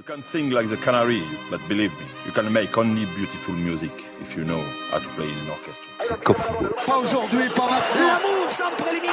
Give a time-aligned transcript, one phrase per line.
[0.00, 3.92] You can sing like the canary, but believe me, you can make only beautiful music
[4.22, 5.84] if you know how to play in an orchestra.
[5.98, 6.72] C'est Cop Football.
[6.86, 8.06] Pas aujourd'hui, pas maintenant.
[8.06, 9.12] L'amour sans préliminaire.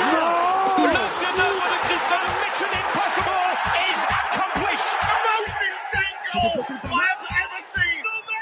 [0.77, 3.51] Le fionneur de Cristiano Mission Impossible
[3.83, 4.95] is accomplished.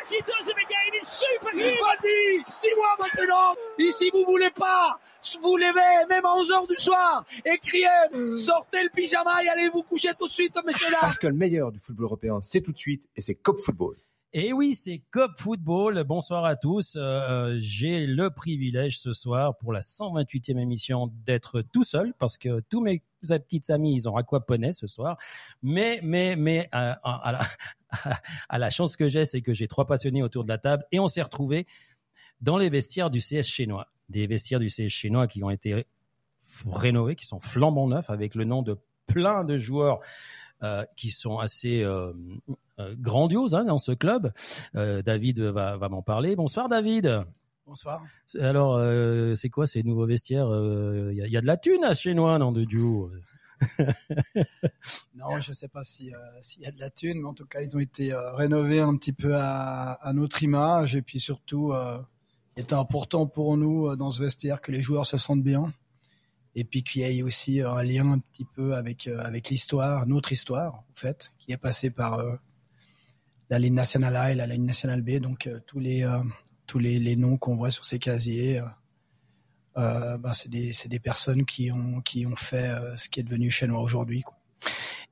[0.08, 0.92] He does it again.
[0.94, 1.74] It's superhuman.
[1.82, 3.56] Vas-y, dis-moi maintenant.
[3.80, 5.00] Ici, vous voulez pas
[5.42, 7.88] vous levez, même à 11h du soir, et criez,
[8.38, 11.00] sortez le pyjama et allez vous coucher tout de suite, messieurs dames.
[11.02, 13.96] Parce que le meilleur du football européen, c'est tout de suite, et c'est Cop Football.
[14.38, 16.04] Et oui, c'est Cop Football.
[16.04, 16.98] Bonsoir à tous.
[16.98, 22.60] Euh, J'ai le privilège ce soir pour la 128e émission d'être tout seul parce que
[22.70, 25.18] tous mes petites amis, ils ont aquaponé ce soir.
[25.62, 28.12] Mais, mais, mais, euh, à, la,
[28.50, 31.00] à la chance que j'ai, c'est que j'ai trois passionnés autour de la table et
[31.00, 31.66] on s'est retrouvés
[32.42, 33.88] dans les vestiaires du CS chinois.
[34.10, 35.86] Des vestiaires du CS chinois qui ont été
[36.72, 38.78] rénovés, qui sont flambant neufs avec le nom de
[39.08, 40.00] plein de joueurs
[40.64, 42.14] euh, qui sont assez euh,
[42.80, 44.32] euh, grandioses hein, dans ce club.
[44.74, 46.36] David va, va m'en parler.
[46.36, 47.26] Bonsoir David.
[47.66, 48.04] Bonsoir.
[48.40, 48.80] Alors,
[49.36, 50.48] c'est quoi ces nouveaux vestiaires
[51.12, 53.12] Il y, y, a de la thune à chinois, non, de duo?
[55.16, 57.62] Non, je sais pas s'il si y a de la thune, mais en tout cas,
[57.62, 61.74] ils ont été rénovés un petit peu à, à, notre image et puis surtout,
[62.58, 65.74] était important pour nous dans ce vestiaire que les joueurs se sentent bien
[66.56, 70.08] et puis qu'il y ait aussi un lien un petit peu avec euh, avec l'histoire,
[70.08, 72.36] notre histoire en fait, qui est passée par euh,
[73.50, 75.20] la ligne nationale A et la ligne nationale B.
[75.20, 76.10] Donc euh, tous les
[76.66, 78.62] tous les, les noms qu'on voit sur ces casiers,
[79.76, 83.52] ben, c'est des c'est des personnes qui ont qui ont fait ce qui est devenu
[83.52, 84.24] chez nous aujourd'hui.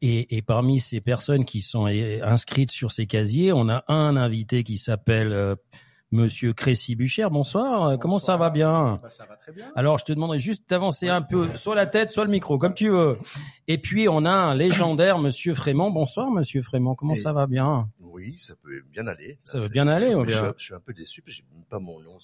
[0.02, 4.64] Et, et, parmi ces personnes qui sont inscrites sur ces casiers, on a un invité
[4.64, 5.56] qui s'appelle
[6.14, 7.64] Monsieur Crécy Bucher, bonsoir.
[7.72, 8.00] bonsoir.
[8.00, 9.72] Comment ça va bien bah, Ça va très bien.
[9.76, 12.76] Alors, je te demanderai juste d'avancer un peu, soit la tête, soit le micro, comme
[12.76, 13.18] tu veux.
[13.68, 15.90] Et puis, on a un légendaire Monsieur Frémont.
[15.90, 16.94] Bonsoir, Monsieur Frémont.
[16.94, 17.90] Comment Et ça va bien?
[18.00, 19.40] Oui, ça peut bien aller.
[19.44, 20.14] Ça veut bien aller.
[20.24, 20.54] Bien.
[20.56, 22.20] je, suis un peu déçu j'ai même pas mon nom.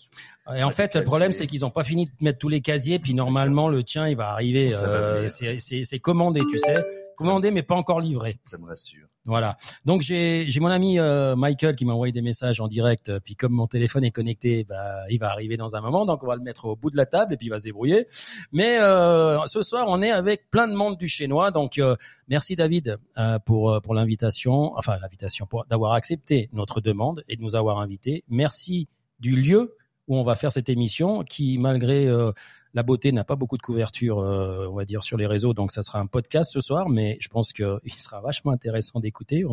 [0.56, 3.00] Et en fait, le problème, c'est qu'ils ont pas fini de mettre tous les casiers.
[3.00, 4.70] Puis normalement, le tien, il va arriver.
[4.84, 6.86] Euh, c'est commandé, tu sais.
[7.18, 8.40] Commandé, mais pas encore livré.
[8.44, 9.08] Ça me rassure.
[9.30, 9.58] Voilà.
[9.86, 13.20] Donc j'ai j'ai mon ami euh, Michael qui m'a envoyé des messages en direct.
[13.20, 16.08] Puis comme mon téléphone est connecté, bah il va arriver dans un moment.
[16.08, 17.66] Donc on va le mettre au bout de la table et puis il va se
[17.66, 18.08] débrouiller.
[18.52, 21.52] Mais euh, ce soir on est avec plein de monde du chinois.
[21.52, 21.96] Donc euh,
[22.28, 27.44] merci David euh, pour pour l'invitation, enfin l'invitation pour d'avoir accepté notre demande et de
[27.44, 28.24] nous avoir invités.
[28.30, 28.88] Merci
[29.20, 29.76] du lieu
[30.10, 32.32] où on va faire cette émission qui malgré euh,
[32.74, 35.72] la beauté n'a pas beaucoup de couverture, euh, on va dire, sur les réseaux, donc
[35.72, 39.44] ça sera un podcast ce soir, mais je pense qu'il sera vachement intéressant d'écouter.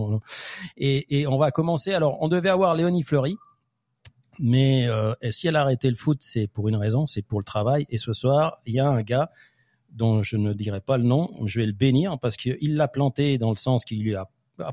[0.77, 1.93] Et, on va commencer.
[1.93, 3.37] Alors, on devait avoir Léonie Fleury,
[4.38, 7.44] mais euh, si elle a arrêté le foot, c'est pour une raison, c'est pour le
[7.44, 7.87] travail.
[7.88, 9.31] Et ce soir, il y a un gars
[9.91, 13.38] dont je ne dirai pas le nom, je vais le bénir parce qu'il l'a planté
[13.38, 14.28] dans le sens qu'il lui a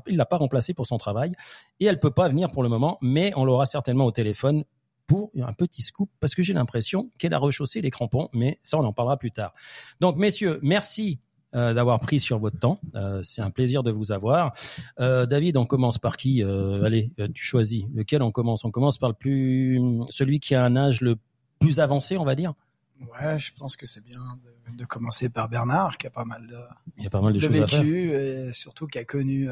[0.06, 1.32] il l'a pas remplacé pour son travail
[1.80, 4.64] et elle peut pas venir pour le moment, mais on l'aura certainement au téléphone
[5.06, 8.78] pour un petit scoop parce que j'ai l'impression qu'elle a rechaussé les crampons, mais ça
[8.78, 9.54] on en parlera plus tard.
[10.00, 11.20] Donc messieurs, merci
[11.54, 12.80] euh, d'avoir pris sur votre temps.
[12.96, 14.54] Euh, c'est un plaisir de vous avoir.
[14.98, 17.84] Euh, David, on commence par qui Allez, tu choisis.
[17.94, 18.64] Lequel on commence?
[18.64, 21.16] On commence par le plus, celui qui a un âge le
[21.60, 22.54] plus avancé, on va dire.
[23.00, 24.20] Ouais, je pense que c'est bien
[24.68, 26.56] de, de, commencer par Bernard, qui a pas mal de,
[26.96, 27.84] Il y a pas mal de, de choses vécu à faire.
[27.84, 29.48] et surtout qui a connu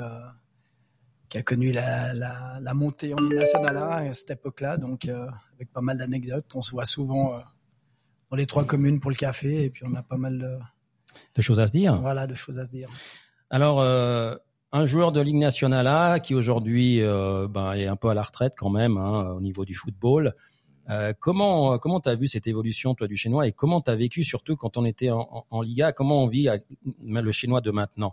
[1.32, 5.26] qui a connu la, la, la montée en Ligue nationale à cette époque-là, donc euh,
[5.54, 6.44] avec pas mal d'anecdotes.
[6.54, 7.38] On se voit souvent euh,
[8.30, 10.58] dans les trois communes pour le café, et puis on a pas mal de,
[11.34, 11.98] de choses à se dire.
[12.02, 12.90] Voilà, de choses à se dire.
[13.48, 14.36] Alors, euh,
[14.72, 18.52] un joueur de Ligue nationale A qui aujourd'hui ben, est un peu à la retraite
[18.54, 20.34] quand même hein, au niveau du football.
[21.18, 23.46] Comment comment t'as vu cette évolution toi du chinois?
[23.46, 25.92] Et comment t'as vécu surtout quand on était en, en, en Liga?
[25.92, 26.48] Comment on vit
[27.02, 28.12] le chinois de maintenant?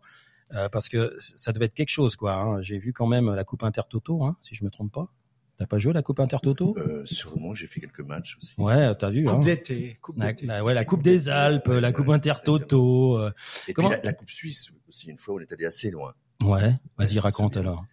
[0.54, 2.36] Euh, parce que ça devait être quelque chose, quoi.
[2.36, 2.62] Hein.
[2.62, 5.14] J'ai vu quand même la Coupe Intertoto, hein, si je me trompe pas.
[5.58, 6.74] T'as pas joué la Coupe Intertoto?
[6.78, 8.56] Euh, Sûrement, j'ai fait quelques matchs aussi.
[8.58, 9.26] Ouais, t'as vu.
[9.26, 9.42] Coupe hein.
[9.42, 10.00] d'été.
[10.16, 13.18] La, la, ouais, la Coupe des Alpes, ouais, la Coupe ouais, Intertoto.
[13.18, 13.32] Euh,
[13.68, 13.90] Et comment...
[13.90, 16.14] puis la, la, Coupe Suisse aussi, une fois, on est allé assez loin.
[16.46, 17.86] Ouais, vas-y, raconte alors.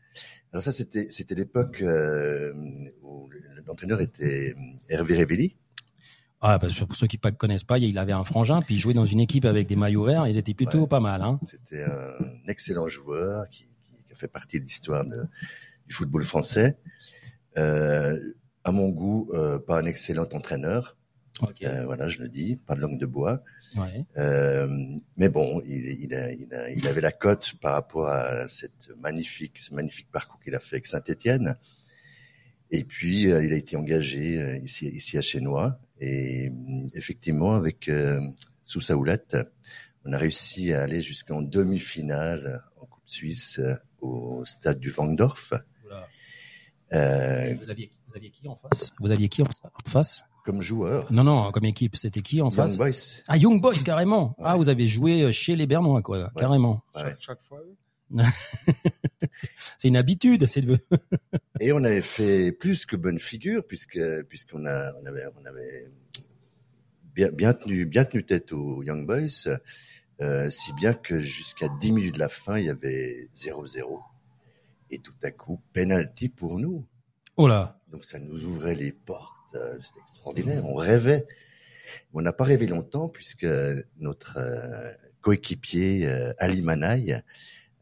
[0.53, 2.53] Alors ça, c'était c'était l'époque euh,
[3.03, 3.29] où
[3.67, 4.55] l'entraîneur était
[4.89, 5.57] Hervé Révelli.
[6.41, 8.95] Ah, bah, pour ceux qui ne connaissent pas, il avait un frangin, puis il jouait
[8.95, 10.27] dans une équipe avec des maillots verts.
[10.27, 11.23] Ils étaient plutôt ouais, pas mal.
[11.23, 11.41] Hein.
[11.43, 12.15] C'était un
[12.47, 13.65] excellent joueur qui,
[14.05, 16.77] qui, a fait partie de l'histoire du football français.
[17.57, 18.19] Euh,
[18.65, 20.97] à mon goût, euh, pas un excellent entraîneur.
[21.41, 21.67] Okay.
[21.67, 23.43] Euh, voilà, je le dis, pas de langue de bois.
[23.77, 24.05] Ouais.
[25.17, 28.91] Mais bon, il, il, a, il, a, il, avait la cote par rapport à cette
[28.99, 31.57] magnifique, ce magnifique parcours qu'il a fait avec Saint-Étienne.
[32.71, 35.79] Et puis, euh, il a été engagé euh, ici, ici à Chenois.
[36.01, 36.51] Et
[36.95, 38.21] effectivement, avec euh,
[38.95, 39.37] Oulette,
[40.05, 43.61] on a réussi à aller jusqu'en demi-finale en Coupe Suisse
[44.01, 45.53] au stade du Vangdorf.
[45.85, 46.09] Oula.
[46.93, 48.93] Euh, Vous aviez, vous aviez qui en face?
[49.01, 50.23] Vous aviez qui en en face?
[50.45, 52.77] comme joueur, Non, non, comme équipe, c'était qui en Young face?
[52.79, 53.23] Boys.
[53.27, 54.37] Ah, Young Boys, carrément.
[54.39, 56.85] Ah, vous avez joué chez les Bernois, quoi, carrément.
[56.95, 57.17] Ouais.
[57.19, 57.75] Chaque fois, oui.
[59.79, 60.79] C'est une habitude, c'est de...
[61.61, 63.99] Et on avait fait plus que bonne figure puisque
[64.29, 65.91] puisqu'on a on avait on avait
[67.15, 69.49] bien bien tenu bien tenu tête aux Young Boys,
[70.21, 74.01] euh, si bien que jusqu'à 10 minutes de la fin il y avait 0-0
[74.91, 76.87] et tout à coup penalty pour nous.
[77.37, 80.65] Oh là Donc ça nous ouvrait les portes, euh, c'était extraordinaire.
[80.65, 81.27] On rêvait.
[82.13, 83.47] On n'a pas rêvé longtemps puisque
[83.99, 87.23] notre euh, coéquipier euh, Ali Manaï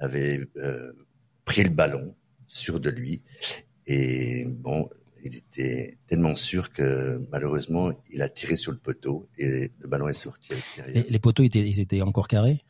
[0.04, 0.92] avait euh,
[1.44, 2.14] pris le ballon
[2.46, 3.22] sûr de lui
[3.86, 4.88] et bon,
[5.24, 10.08] il était tellement sûr que malheureusement il a tiré sur le poteau et le ballon
[10.08, 10.94] est sorti à l'extérieur.
[10.94, 12.62] les, les poteaux, étaient, ils étaient encore carrés?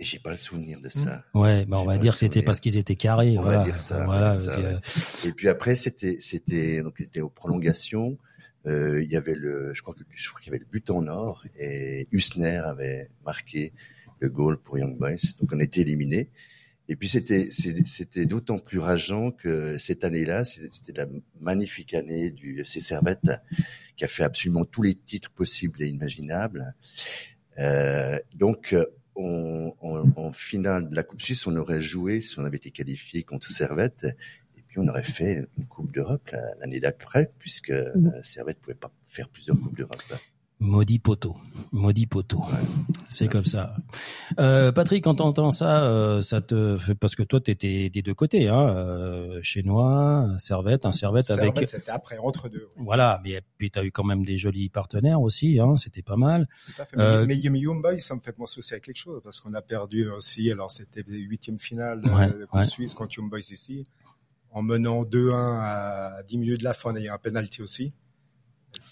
[0.00, 1.24] Et j'ai pas le souvenir de ça.
[1.34, 3.38] Ouais, bah on va dire que c'était parce qu'ils étaient carrés.
[3.38, 4.48] On va dire ça, Voilà, ouais.
[4.58, 4.78] euh,
[5.24, 8.18] Et puis après, c'était, c'était, donc, il était aux prolongations.
[8.66, 10.90] Euh, il y avait le, je crois que, je crois qu'il y avait le but
[10.90, 13.72] en or et Husner avait marqué
[14.24, 15.16] le goal pour Young Boys.
[15.40, 16.30] Donc, on était éliminés.
[16.88, 21.06] Et puis, c'était, c'était d'autant plus rageant que cette année-là, c'était la
[21.40, 23.30] magnifique année du FC Servette
[23.96, 26.74] qui a fait absolument tous les titres possibles et imaginables.
[27.58, 28.74] Euh, donc,
[29.14, 32.70] on, on- en finale de la Coupe Suisse, on aurait joué si on avait été
[32.70, 34.04] qualifié contre Servette.
[34.58, 37.92] Et puis on aurait fait une Coupe d'Europe la- l'année d'après, puisque euh,
[38.22, 40.02] Servette pouvait pas faire plusieurs Coupes d'Europe.
[40.60, 41.36] Maudit poteau.
[41.72, 42.42] Maudit poteau.
[43.10, 43.76] C'est comme ça.
[44.38, 48.14] Euh, Patrick, quand t'entends ça, euh, ça te fait parce que toi t'étais des deux
[48.14, 52.68] côtés, hein, euh, chinois, Servette, un Servette avec Servette, c'était après, entre deux.
[52.76, 52.84] oui.
[52.84, 56.48] voilà, mais puis t'as eu quand même des jolis partenaires aussi, hein, c'était pas mal.
[56.66, 56.98] Tout à fait.
[56.98, 59.54] Euh, Mais, mais Young Boys, ça me fait penser aussi à quelque chose, parce qu'on
[59.54, 62.64] a perdu aussi, alors c'était les huitièmes finales Ouais, Coupe ouais.
[62.64, 63.86] Suisse contre Young Boys ici,
[64.50, 67.92] en menant 2-1 à 10 minutes de la fin, en ayant un penalty aussi.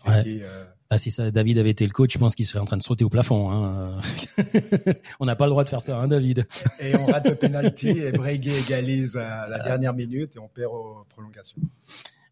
[0.07, 0.23] Ouais.
[0.43, 2.77] euh, Ah, si ça, David avait été le coach, je pense qu'il serait en train
[2.77, 3.51] de sauter au plafond.
[3.51, 3.99] Hein.
[5.21, 6.47] On n'a pas le droit de faire ça, hein, David.
[6.81, 10.73] et on rate le penalty, et Breguet égalise à la dernière minute, et on perd
[10.73, 11.61] aux prolongations.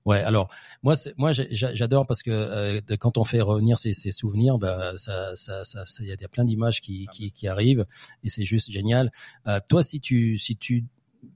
[0.06, 0.48] Ouais, alors
[0.82, 4.92] moi, moi, j'adore parce que euh, de- quand on fait revenir ces, ces souvenirs, bah,
[4.96, 7.84] ça, ça, ça, il y a- plein d'images qui, Ah, qui, qui arrivent
[8.24, 9.12] et c'est juste génial.
[9.46, 10.84] Euh, toi, si tu, si tu,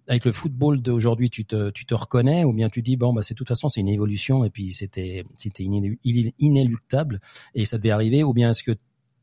[0.07, 3.23] avec le football d'aujourd'hui, tu te, tu te reconnais ou bien tu dis bon, bah,
[3.23, 5.65] c'est de toute façon c'est une évolution et puis c'était, c'était
[6.39, 7.21] inéluctable
[7.55, 8.73] et ça devait arriver ou bien est-ce que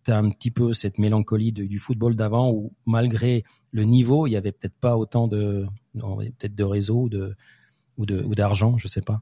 [0.03, 4.27] tu as un petit peu cette mélancolie de- du football d'avant où malgré le niveau,
[4.27, 7.35] il y avait peut-être pas autant de, peut-être de réseau, de
[7.97, 9.21] ou de ou d'argent, je sais pas.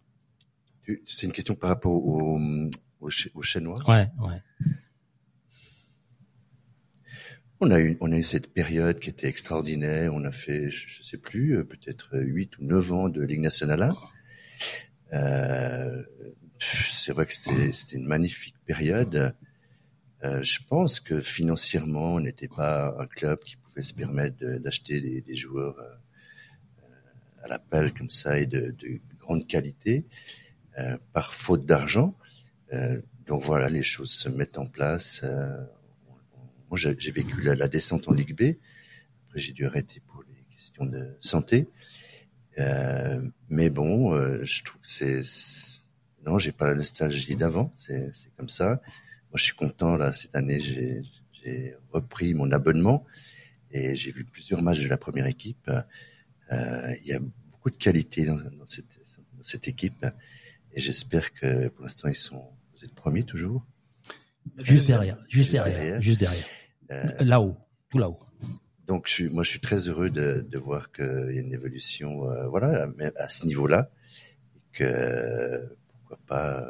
[1.04, 2.02] C'est une question par rapport
[3.10, 3.80] Ch- aux Chinois.
[3.88, 4.42] Ouais, ouais.
[7.62, 10.14] On a eu, on a eu cette période qui était extraordinaire.
[10.14, 13.42] On a fait, je, je sais plus, euh, peut-être huit ou neuf ans de Ligue
[13.42, 13.96] nationale 1.
[15.12, 16.04] Euh,
[16.60, 19.36] c'est vrai que c'était une magnifique période.
[20.24, 25.02] Euh, je pense que financièrement, on n'était pas un club qui pouvait se permettre d'acheter
[25.02, 25.94] des, des joueurs euh,
[26.84, 30.06] euh, à l'appel comme ça et de, de grande qualité
[30.78, 32.16] euh, par faute d'argent.
[33.26, 35.24] Donc voilà, les choses se mettent en place.
[36.70, 38.58] Moi, j'ai vécu la, la descente en Ligue B.
[39.28, 41.68] Après, j'ai dû arrêter pour les questions de santé.
[42.58, 45.22] Euh, mais bon, euh, je trouve que c'est
[46.26, 47.74] non, j'ai pas la nostalgie d'avant.
[47.76, 48.68] C'est comme ça.
[49.32, 50.60] Moi, je suis content là cette année.
[50.60, 53.06] J'ai j'ai repris mon abonnement
[53.72, 55.72] et j'ai vu plusieurs matchs de la première équipe.
[56.52, 59.00] Euh, il y a beaucoup de qualité dans, dans cette,
[59.38, 60.06] dans cette équipe
[60.74, 62.44] et j'espère que pour l'instant ils sont.
[62.76, 63.66] Vous êtes premiers toujours?
[64.58, 66.02] Juste derrière, juste Juste derrière, derrière.
[66.02, 66.46] juste derrière.
[66.92, 67.56] Euh, Là-haut,
[67.90, 68.20] tout là-haut.
[68.88, 71.54] Donc, je suis, moi, je suis très heureux de, de voir qu'il y a une
[71.54, 73.90] évolution, euh, voilà, mais à ce niveau-là,
[74.56, 76.66] et que pourquoi pas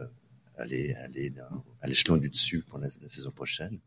[0.57, 3.79] aller, aller dans, à l'échelon du dessus pour la, la saison prochaine.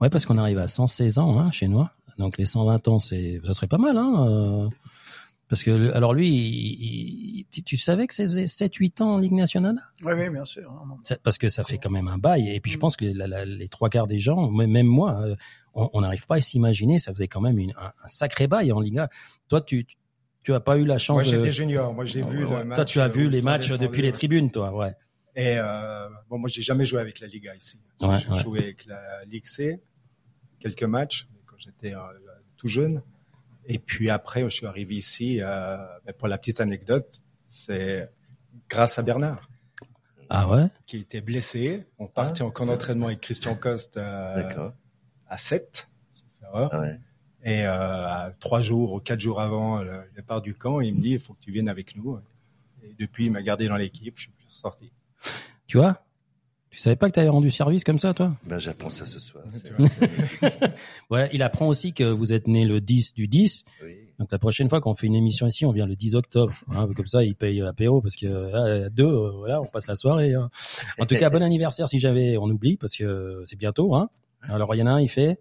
[0.00, 1.84] Ouais, parce qu'on arrive à 116 ans, hein, chez nous.
[2.18, 4.26] Donc les 120 ans, c'est, ça serait pas mal, hein.
[4.28, 4.68] euh,
[5.50, 9.76] parce que, alors lui, il- il- tu, savais que c'est 7-8 ans en Ligue nationale?
[10.04, 10.72] Oui, oui, bien sûr.
[11.02, 12.48] Ça- Parce que ça fait quand même un bail.
[12.48, 15.34] Et puis je pense que la- la- les trois quarts des gens, même moi, euh,
[15.74, 16.98] on n'arrive pas à s'imaginer.
[16.98, 19.08] Ça faisait quand même une- un, un sacré bail en Liga.
[19.48, 19.96] Toi, tu, tu,
[20.44, 21.92] tu as pas eu la chance Moi, j'étais junior.
[21.92, 22.76] Moi, j'ai vu Ouais, le match.
[22.76, 24.94] Toi, tu as euh, vu où les matchs depuis les tribunes, toi, ouais.
[25.36, 27.78] Et euh, bon, moi, j'ai jamais joué avec la Liga ici.
[28.00, 28.40] Ouais, j'ai ouais.
[28.42, 29.80] joué avec la Ligue C,
[30.60, 32.00] quelques matchs quand j'étais euh,
[32.56, 33.02] tout jeune.
[33.66, 35.40] Et puis après, je suis arrivé ici.
[35.40, 38.10] Euh, ben, pour la petite anecdote, c'est
[38.68, 39.48] grâce à Bernard
[40.28, 40.66] Ah ouais?
[40.86, 41.84] qui était blessé.
[41.98, 44.70] On partait en camp d'entraînement avec Christian Coste euh,
[45.28, 45.88] à 7.
[46.10, 46.68] sauf erreur.
[46.72, 46.98] Ah ouais.
[47.42, 51.12] Et euh, trois jours ou quatre jours avant le départ du camp, il me dit
[51.12, 52.18] il faut que tu viennes avec nous.
[52.82, 54.14] Et depuis, il m'a gardé dans l'équipe.
[54.16, 54.92] Je suis plus sorti.
[55.66, 56.02] Tu vois?
[56.70, 58.32] Tu savais pas que tu avais rendu service comme ça, toi?
[58.46, 59.42] Ben, j'apprends ça ce soir.
[61.10, 63.64] Ouais, il apprend aussi que vous êtes né le 10 du 10.
[63.84, 63.96] oui.
[64.20, 66.52] Donc la prochaine fois qu'on fait une émission ici, on vient le 10 octobre.
[66.70, 69.86] Hein, comme ça, il paye l'apéro parce que là, à deux, euh, voilà, on passe
[69.86, 70.34] la soirée.
[70.34, 70.50] hein.
[70.98, 73.94] En tout cas, bon anniversaire si j'avais, on oublie parce que c'est bientôt.
[73.94, 74.10] Hein.
[74.42, 75.38] Alors il y en a un, il fait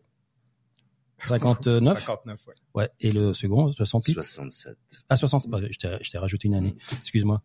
[1.25, 1.97] 59.
[1.99, 2.53] 59, ouais.
[2.75, 4.13] Ouais, et le second, 68.
[4.13, 4.77] 67.
[5.09, 5.47] Ah, 60.
[5.49, 6.75] bah, je t'ai je t'ai rajouté une année.
[6.99, 7.41] Excuse-moi.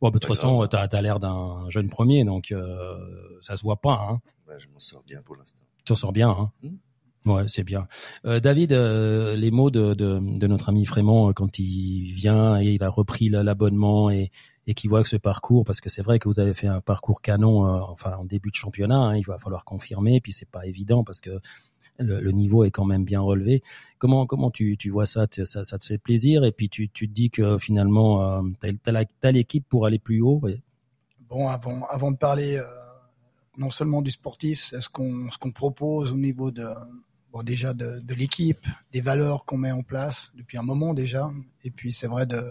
[0.00, 2.98] Bon, bah, de toute façon, t'as as, l'air d'un jeune premier, donc euh,
[3.40, 4.06] ça se voit pas.
[4.10, 4.18] Hein.
[4.46, 5.62] Ben, je m'en sors bien pour l'instant.
[5.78, 6.30] Tu t'en sors bien.
[6.30, 6.50] Hein.
[7.24, 7.86] Ouais, c'est bien.
[8.26, 12.60] Euh, David, euh, les mots de, de, de notre ami Frémont euh, quand il vient
[12.60, 14.32] et il a repris la- l'abonnement et,
[14.66, 16.80] et qu'il voit que ce parcours, parce que c'est vrai que vous avez fait un
[16.80, 20.50] parcours canon, euh, enfin en début de championnat, hein, il va falloir confirmer, puis c'est
[20.50, 21.38] pas évident parce que
[21.98, 23.62] le, niveau est quand même bien relevé.
[23.98, 26.44] Comment comment tu, tu vois ça, ça te fait plaisir?
[26.44, 28.42] Et puis tu, tu te dis que finalement euh,
[28.82, 30.40] t'as t'as l'équipe pour aller plus haut.
[30.48, 30.62] et-
[31.28, 32.64] Bon, avant, avant de parler euh,
[33.56, 36.66] non seulement du sportif, c'est ce qu'on ce qu'on propose au niveau de
[37.32, 41.30] bon déjà de, de l'équipe, des valeurs qu'on met en place depuis un moment déjà,
[41.64, 42.42] et puis c'est vrai de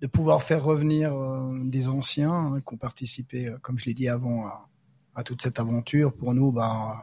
[0.00, 3.94] de pouvoir faire revenir euh, des anciens hein, qui ont participé, euh, comme je l'ai
[3.94, 4.68] dit avant, à,
[5.16, 6.12] à toute cette aventure.
[6.14, 7.02] Pour nous, ben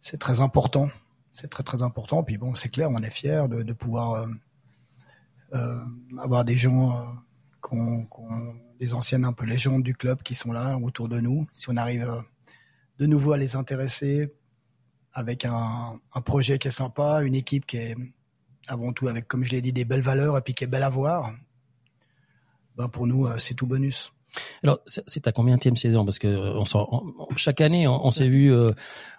[0.00, 0.88] c'est très important,
[1.32, 2.22] c'est très très important.
[2.22, 4.28] Puis bon, c'est clair, on est fiers de, pouvoir euh,
[5.54, 5.84] euh,
[6.18, 7.04] avoir des gens euh,
[7.60, 8.06] qu'on-
[8.78, 11.46] des anciennes un peu légendes du club qui sont là autour de nous.
[11.52, 12.20] Si on arrive euh,
[12.98, 14.32] de nouveau à les intéresser
[15.12, 17.96] avec un, un projet qui est sympa, une équipe qui est
[18.68, 20.82] avant tout avec, comme je l'ai dit, des belles valeurs et puis qui est belle
[20.84, 21.32] à voir,
[22.76, 24.12] ben pour nous, c'est tout bonus.
[24.62, 28.10] Alors, c'est ta combien de saison Parce que euh, on on- chaque année, on, on
[28.10, 28.70] s'est vu, euh,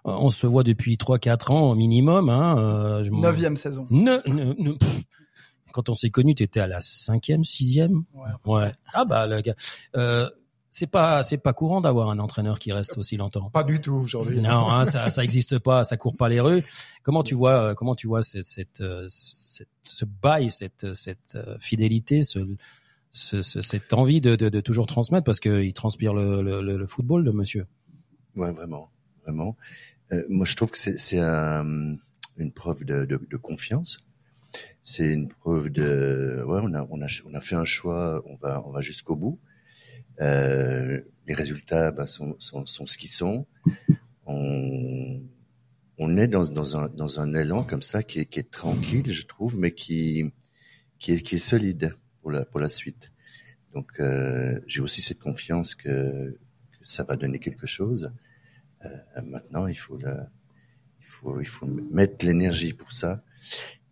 [0.06, 2.30] on se voit depuis 3-4 ans au minimum.
[2.30, 3.86] Hein, euh, je Neuvième saison.
[3.90, 4.78] Ne, ne, ne-.
[5.72, 8.04] Quand on s'est connus, tu étais à la cinquième, sixième?
[8.14, 8.30] Ouais.
[8.46, 8.72] Ouais.
[8.94, 9.54] Ah bah le gars,
[9.96, 10.30] euh,
[10.72, 13.50] c'est pas c'est pas courant d'avoir un entraîneur qui reste aussi longtemps.
[13.52, 14.42] Pas du tout aujourd'hui.
[14.42, 16.64] Non, hein, ça ça existe pas, ça court pas les rues.
[17.04, 21.38] Comment tu vois euh, comment tu vois cette cette, euh, cette ce bail, cette cette
[21.60, 22.40] fidélité, ce,
[23.12, 26.62] ce, ce- cette envie de, de, de toujours transmettre parce que il transpire le, le,
[26.78, 27.66] le- football, le monsieur.
[28.36, 28.92] Ouais, vraiment,
[29.24, 29.58] vraiment.
[30.12, 31.96] Euh, moi, je trouve que c'est un-
[32.38, 34.00] une preuve de, de, de confiance.
[34.82, 38.36] C'est une preuve de, ouais, on a, on a, on a fait un choix, on
[38.38, 39.40] va, on va jusqu'au bout.
[40.22, 43.46] Euh, les résultats ben, sont, sont, sont ce qu'ils sont.
[44.26, 45.22] On,
[45.98, 49.12] on est dans, dans un, dans un élan comme ça qui est, qui est tranquille,
[49.12, 50.32] je trouve, mais qui,
[50.98, 53.12] qui est, qui est solide pour la, suite.
[53.74, 56.38] Donc, euh, j'ai aussi cette confiance que,
[56.82, 58.14] ça va donner quelque chose.
[58.86, 63.22] Euh, maintenant, il faut il faut, il faut mettre l'énergie pour ça,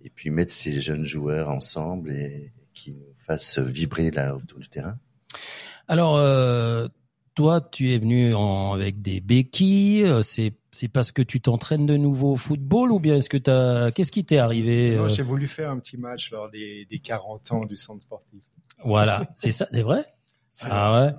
[0.04, 4.70] et puis mettre ces jeunes joueurs ensemble et qui nous fassent vibrer là autour du
[4.70, 4.98] terrain.
[5.90, 6.88] Alors euh,
[7.34, 10.24] toi, tu es venu en, avec des béquilles.
[10.24, 13.92] C'est c'est parce que tu t'entraînes de nouveau au football ou bien est-ce que t'as
[13.92, 17.52] qu'est-ce qui t'est arrivé euh, J'ai voulu faire un petit match lors des, des 40
[17.52, 18.44] ans du centre sportif.
[18.86, 20.06] Voilà, c'est ça, c'est vrai?
[20.64, 21.16] Ah ouais.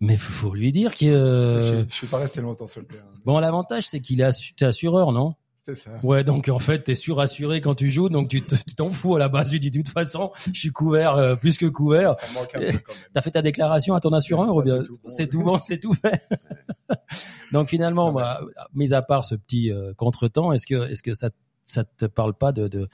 [0.00, 2.86] Mais faut faut lui dire que euh, Je, je suis pas resté longtemps sur le
[2.86, 3.04] terrain.
[3.24, 5.34] bon, l'avantage c'est qu'il est assureur, non?
[5.68, 5.90] C'est ça.
[6.02, 9.16] Ouais, donc en fait, t'es surassuré quand tu joues, donc tu te- tu t'en fous
[9.16, 9.50] à la base.
[9.50, 12.14] Tu dis de toute façon, je suis couvert euh, plus que couvert.
[12.14, 13.02] Ça manque un peu quand même.
[13.12, 15.08] T'as fait ta déclaration à ton assureur Ça, ou bien c'est tout bon.
[15.10, 16.22] c'est tout bon, c'est tout fait?
[17.52, 18.40] Donc finalement, bah,
[18.74, 21.30] mis à part ce petit euh, contretemps, est-ce que est-ce que ça
[21.64, 22.88] ça te parle pas de de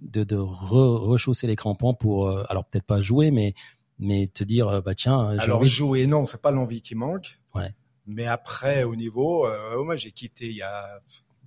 [0.00, 3.54] de, de re- rechausser les crampons pour euh, alors peut-être pas jouer, mais
[3.98, 7.38] mais te dire euh, bah tiens, Alors envie jouer, non, c'est pas l'envie qui manque.
[7.54, 7.70] Ouais.
[8.06, 9.46] Mais après, au niveau,
[9.82, 11.00] moi j'ai quitté il y a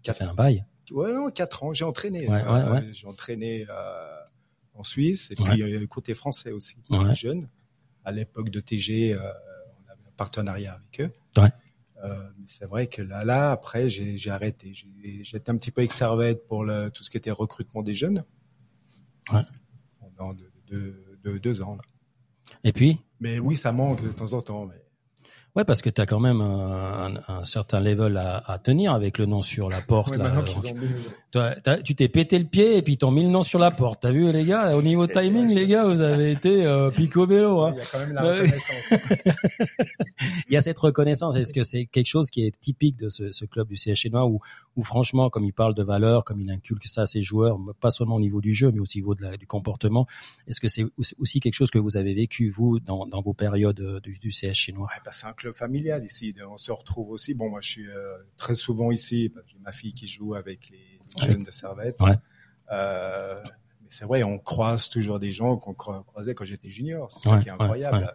[0.03, 0.65] ça fait un bail?
[0.91, 1.73] ouais, non, quatre ans.
[1.73, 2.27] J'ai entraîné.
[2.27, 2.93] Ouais, euh, ouais, ouais.
[2.93, 4.19] J'ai entraîné euh,
[4.73, 6.77] en Suisse et puis euh, côté français aussi.
[7.13, 7.49] Jeune.
[8.05, 9.19] À l'époque de TG, on
[9.91, 11.11] avait un partenariat avec eux.
[11.41, 11.49] Ouais.
[12.03, 14.71] Euh, c'est vrai que là, là, après, j'ai arrêté.
[15.23, 18.23] J'étais un petit peu exervette pour le, tout ce qui était recrutement des jeunes.
[19.33, 19.41] Ouais.
[19.99, 21.75] Pendant de, de- de- deux ans.
[21.75, 21.81] Là.
[22.63, 22.99] Et puis?
[23.19, 24.65] Mais oui, ça manque de temps en temps.
[24.67, 24.81] Mais...
[25.57, 29.25] ouais, parce que t'as quand même un, un- certain level à, à tenir avec le
[29.25, 30.11] nom sur la porte.
[30.11, 30.31] Ouais, là.
[30.41, 30.81] mis-
[31.31, 34.01] t'as- tu t'es pété le pied et puis t'ont mis le nom sur la porte.
[34.03, 37.61] T'as vu les gars Au niveau timing, les gars, vous avez été euh, picobello.
[37.61, 37.73] Hein.
[37.75, 38.91] Il y a quand même la reconnaissance.
[40.49, 41.35] Il y a cette reconnaissance.
[41.35, 44.25] Est-ce que c'est quelque chose qui est typique de ce, ce club du CH chinois
[44.25, 44.39] où,
[44.75, 47.91] où franchement, comme il parle de valeurs, comme il inculque ça à ses joueurs, pas
[47.91, 50.07] seulement au niveau du jeu, mais aussi au niveau de la- du comportement,
[50.47, 50.85] est-ce que c'est
[51.17, 54.31] aussi- quelque chose que vous avez vécu vous dans, dans vos périodes euh, du, du
[54.31, 56.33] CH chinois Ouais, bah, c'est un club familial ici.
[56.49, 57.33] On se retrouve aussi.
[57.33, 59.29] Bon, moi, je suis euh, très souvent ici.
[59.33, 61.99] Bah, J'ai ma fille qui joue avec les jeunes de Servette.
[62.01, 62.15] Ouais.
[62.71, 63.41] Euh,
[63.81, 67.11] mais c'est vrai, on croise toujours des gens qu'on cro- croisait quand j'étais junior.
[67.11, 67.97] C'est ça Ouais, qui est incroyable.
[67.97, 68.05] ouais.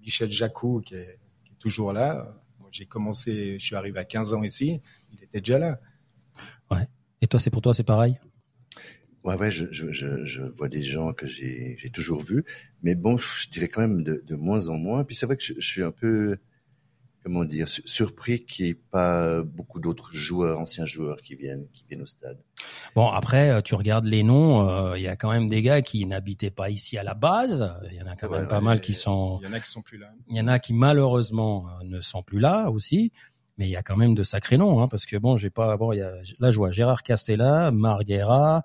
[0.00, 2.34] Michel Jacou, qui est, qui est toujours là.
[2.58, 4.80] Moi, j'ai commencé, je suis arrivé à 15 ans ici.
[5.12, 5.80] Il était déjà là.
[7.22, 8.18] Et toi, c'est pour toi, c'est pareil?
[9.24, 12.42] Ouais, ouais, je, je, je, je vois des gens que j'ai, j'ai toujours vus,
[12.82, 15.04] mais bon, je dirais quand même de, de moins en moins.
[15.04, 16.38] Puis c'est vrai que je, je suis un peu,
[17.22, 21.66] comment dire, su- surpris qu'il n'y ait pas beaucoup d'autres joueurs, anciens joueurs qui viennent,
[21.74, 22.38] qui viennent au stade.
[22.94, 25.82] Bon, après, euh, tu regardes les noms, euh, il y a quand même des gars
[25.82, 27.70] qui n'habitaient pas ici à la base.
[27.90, 29.38] Il y en a quand Ouais, même pas ouais, mal qui sont...
[29.42, 30.10] Il y en a qui sont plus là.
[30.28, 33.12] Il y en a qui malheureusement euh, ne sont plus là aussi,
[33.58, 35.76] mais il y a quand même de sacrés noms, hein, parce que bon, j'ai pas,
[35.76, 38.64] bon, il y a, là je vois Gérard Castella, Marguera,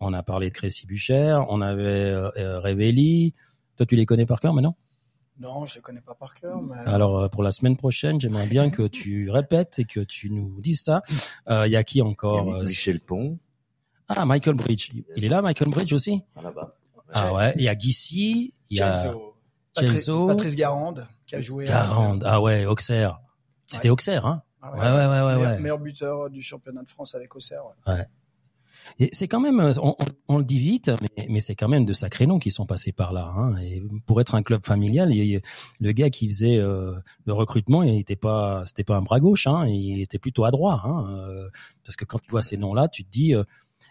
[0.00, 3.34] on a parlé de Crécy Bucher, on avait euh, euh, Revelli.
[3.76, 4.76] Toi, tu les connais par cœur maintenant?
[5.40, 8.46] Non, je les connais pas par cœur, mais Alors euh, pour la semaine prochaine, j'aimerais
[8.46, 11.02] bien que tu répètes et que tu nous dises ça.
[11.48, 13.38] Euh, Il y a qui Il y a encore Mi- euh, Michel Pont,
[14.08, 14.90] Ah, Michael Bridge.
[15.16, 16.22] Il est là, Michael Bridge aussi?
[16.34, 16.76] Par là-bas.
[17.12, 17.52] Ah ouais.
[17.56, 19.34] Il y a Guissy, il y a Celso.
[19.74, 21.66] Patri- Celso, Patrice Garande qui a joué.
[21.68, 22.22] à- Garande.
[22.26, 23.20] Ah ouais, Auxerre.
[23.66, 24.42] C'était Auxerre, hein?
[24.62, 24.90] Ah Ouais, ouais, ouais,
[25.26, 25.34] ouais.
[25.36, 25.60] meilleur, ouais.
[25.60, 27.62] meilleur buteur du championnat de France avec Auxerre.
[27.88, 28.06] ouais.
[29.12, 29.96] C'est quand même, on, on-
[30.28, 32.92] on le dit vite, mais, mais c'est quand même de sacrés noms qui sont passés
[32.92, 33.26] par là.
[33.36, 33.56] Hein.
[33.58, 35.40] Et pour être un club familial, il-
[35.80, 36.92] le gars qui faisait euh,
[37.24, 40.50] le recrutement, il était pas, c'était pas un bras gauche, hein, il était plutôt à
[40.50, 40.80] droit.
[40.84, 41.48] Hein, euh,
[41.84, 43.42] parce que quand tu vois ces noms-là, tu te dis, euh,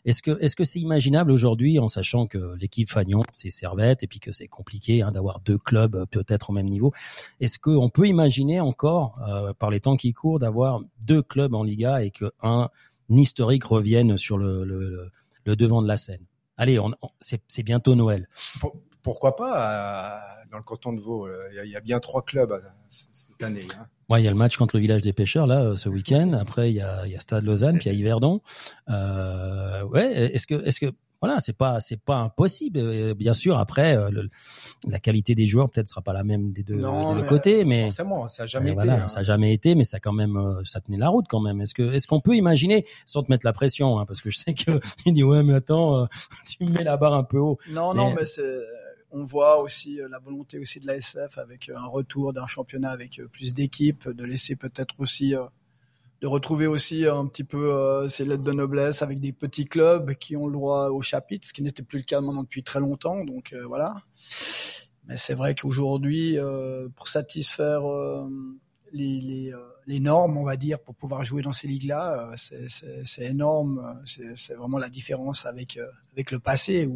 [0.05, 4.07] est-ce que est-ce que c'est imaginable aujourd'hui, en sachant que l'équipe Fagnon, c'est Servette, et
[4.07, 6.91] puis que c'est compliqué hein, d'avoir deux clubs euh, peut-être au même niveau.
[7.39, 11.63] Est-ce qu'on peut imaginer encore, euh, par les temps qui courent, d'avoir deux clubs en
[11.63, 12.69] Liga et que un
[13.09, 15.09] historique revienne sur le, le, le,
[15.45, 16.25] le devant de la scène.
[16.57, 18.27] Allez, on, on- c'est bientôt Noël.
[18.59, 19.53] Pour- pourquoi pas
[20.15, 22.23] euh, dans le canton de Vaud euh, Il y, a- il y a bien trois
[22.23, 23.63] clubs euh, cette année.
[23.77, 23.85] Hein.
[24.09, 26.33] Ouais, il y a le match contre le village des pêcheurs là euh, ce week-end.
[26.33, 28.39] Après, il y a, il y a Stade Lausanne, puis il y a Yverdon.
[28.89, 30.91] Euh, ouais, est-ce que est-ce que
[31.23, 32.79] voilà, c'est pas c'est pas impossible.
[32.79, 34.29] Euh, Bien sûr, après euh, le-
[34.87, 37.27] la qualité des joueurs peut-être sera pas la même des deux, Non, des deux mais,
[37.29, 38.75] côtés, mais Forcément, ça n'a jamais été.
[38.75, 39.07] voilà, hein.
[39.07, 41.39] ça a jamais été, mais ça a quand même, euh, ça tenait la route quand
[41.39, 41.61] même.
[41.61, 44.37] Est-ce que, est-ce qu'on peut imaginer, sans te mettre la pression, hein, parce que je
[44.37, 44.71] sais que
[45.05, 46.05] tu dis ouais, mais attends, euh,
[46.45, 47.57] tu me mets la barre un peu haut.
[47.71, 48.59] Non, Mais- non, mais c'est,
[49.11, 52.47] on voit aussi euh, la volonté aussi de la SF avec euh, un retour d'un
[52.47, 55.43] championnat avec euh, plus d'équipes, de laisser peut-être aussi, euh,
[56.23, 60.13] de retrouver aussi un petit peu euh, ces lettres de noblesse avec des petits clubs
[60.13, 62.79] qui ont le droit au chapitre, ce qui n'était plus le cas maintenant depuis très
[62.79, 63.25] longtemps.
[63.25, 63.97] Donc euh, voilà.
[65.05, 67.81] Mais c'est vrai qu'aujourd'hui, euh, pour satisfaire
[68.93, 69.51] les,
[69.85, 74.01] les, normes, on va dire, pour pouvoir jouer dans ces ligues-là, c'est, énorme.
[74.05, 75.77] C'est, vraiment la différence avec
[76.13, 76.89] avec le passé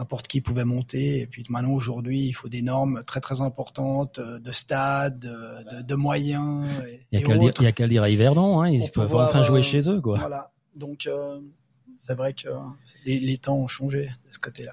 [0.00, 1.20] n'importe qui pouvait monter.
[1.20, 5.76] Et puis maintenant, aujourd'hui, il faut des normes très très importantes euh, de stade, de,
[5.76, 6.66] de, de moyens.
[6.88, 7.62] Et, Il y a qu'à le dire, autres.
[7.62, 9.62] il y a qu'à le dire à Yverdon, hein, ils peuvent pouvoir, enfin jouer euh,
[9.62, 10.18] chez eux, quoi.
[10.18, 10.50] Voilà.
[10.74, 11.38] Donc euh,
[11.98, 12.48] c'est vrai que
[13.04, 14.72] les, les temps ont changé de ce côté-là.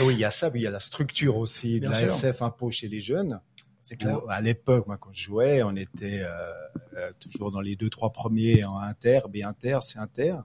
[0.00, 1.98] Oui, il y a ça, mais il y a la structure aussi de Bien la
[1.98, 2.08] sûr.
[2.08, 3.40] SF impôt chez les jeunes.
[3.82, 4.18] C'est clair.
[4.28, 6.52] À l'époque, moi, quand je jouais, on était euh,
[6.96, 10.36] euh, toujours dans les deux, trois premiers en inter, B inter, C inter.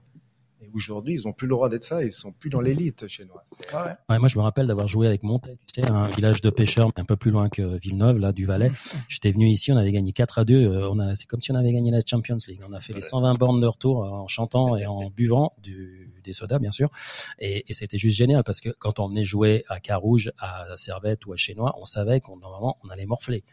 [0.74, 2.04] Aujourd'hui, ils ont plus le droit d'être ça.
[2.04, 3.32] Ils sont plus dans l'élite chez nous.
[3.32, 3.92] Ouais, ouais.
[4.10, 6.90] Ouais, moi, je me rappelle d'avoir joué avec Montet, tu sais, un village de pêcheurs
[6.96, 8.70] un peu plus loin que Villeneuve, là, du Valais.
[9.08, 10.54] J'étais venu ici, on avait gagné 4 à 2.
[10.54, 12.60] euh, on a, c'est comme si on avait gagné la Champions League.
[12.68, 16.12] On a fait les 120 bornes de retour euh, en chantant et en buvant du,
[16.24, 16.90] des sodas, bien sûr.
[17.38, 21.26] Et, et c'était juste génial parce que quand on venait jouer à Carouge, à Servette
[21.26, 23.44] ou à Chénois, on savait qu'on, normalement, on allait morfler.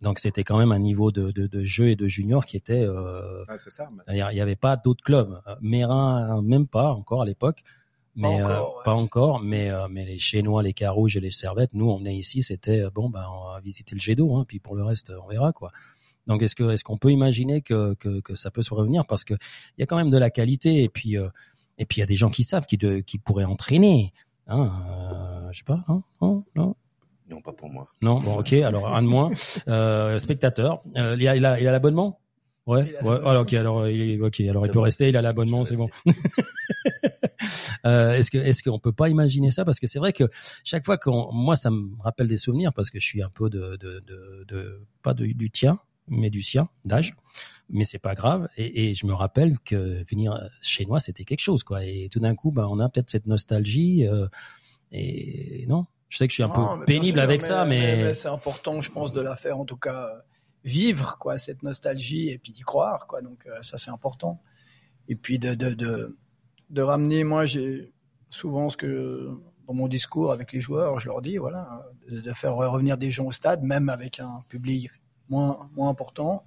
[0.00, 2.84] Donc c'était quand même un niveau de, de, de jeu et de junior qui était
[2.86, 3.88] euh, Ouais, c'est ça.
[4.08, 5.40] Il n'y avait pas d'autres clubs.
[5.46, 7.62] Euh, Mérin, même pas encore à l'époque.
[8.16, 8.82] Mais Pas euh, encore, ouais.
[8.84, 12.16] pas encore, mais euh, mais les Chénois, les Carouges et les Servettes, nous on venait
[12.16, 14.82] ici, c'était euh, bon ben on va visiter le jet d'eau, hein, puis pour le
[14.82, 15.70] reste on verra quoi.
[16.26, 19.06] Donc est-ce que est-ce qu'on peut imaginer que, que que ça peut se revenir?
[19.06, 21.28] Parce que il y a quand même de la qualité et puis euh,
[21.78, 24.12] et puis il y a des gens qui savent qui de, qui pourraient entraîner.
[24.48, 26.74] Hein, euh, je sais pas, non, non, non?
[27.30, 27.88] Non, pas pour moi.
[28.02, 29.30] Non, bon, ok, alors un de moins.
[29.68, 32.20] Euh, spectateur, euh, il a, il a, il a l'abonnement?
[32.66, 33.26] Ouais, Il a ouais.
[33.26, 34.82] Alors, ok, alors il est, ok, alors il peut bon.
[34.82, 35.88] rester, il a l'abonnement, c'est bon.
[37.86, 39.64] euh, est-ce que, est-ce qu'on peut pas imaginer ça?
[39.64, 40.24] Parce que c'est vrai que
[40.64, 43.48] chaque fois qu'on, moi, ça me rappelle des souvenirs parce que je suis un peu
[43.48, 47.14] de, de, de, de pas de, du tien, mais du sien, d'âge.
[47.68, 48.48] Mais c'est pas grave.
[48.56, 51.84] Et, et je me rappelle que venir chez moi, c'était quelque chose, quoi.
[51.84, 54.06] Et tout d'un coup, ben, on a peut-être cette nostalgie.
[54.06, 54.26] euh,
[54.92, 58.12] et non, je sais que je suis un Non, peu pénible sûr, avec ça, mais,
[58.12, 60.10] c'est important, je pense, de la faire en tout cas
[60.64, 63.22] vivre quoi cette nostalgie et puis d'y croire quoi.
[63.22, 64.42] Donc euh, ça c'est important.
[65.08, 66.18] Et puis de de de,
[66.68, 67.94] de ramener, moi j'ai
[68.28, 69.30] souvent ce que
[69.66, 73.10] dans mon discours avec les joueurs, je leur dis voilà, de, de faire revenir des
[73.10, 74.90] gens au stade, même avec un public
[75.28, 76.44] moins moins important.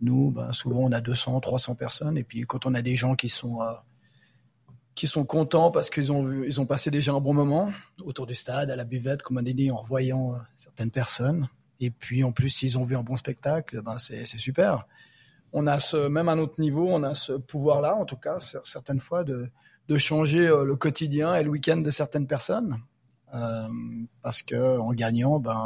[0.00, 3.14] Nous, ben, souvent on a 200, 300 personnes, et puis quand on a des gens
[3.14, 3.60] qui sont
[5.00, 7.66] qui sont contents parce qu'ils ont ils ont passé déjà un bon moment
[8.04, 11.48] autour du stade, à la buvette, comme on dit, en revoyant euh, certaines personnes.
[11.80, 14.86] Et puis en plus, s'ils ont vu un bon spectacle, ben c'est super.
[15.52, 18.60] On a ce même à notre niveau, on a ce pouvoir-là, en tout cas, cer-
[18.64, 19.48] certaines fois, de
[19.88, 22.74] de changer euh, le quotidien et le week-end de certaines personnes,
[23.32, 23.68] Euh,
[24.22, 25.62] parce que en gagnant, ben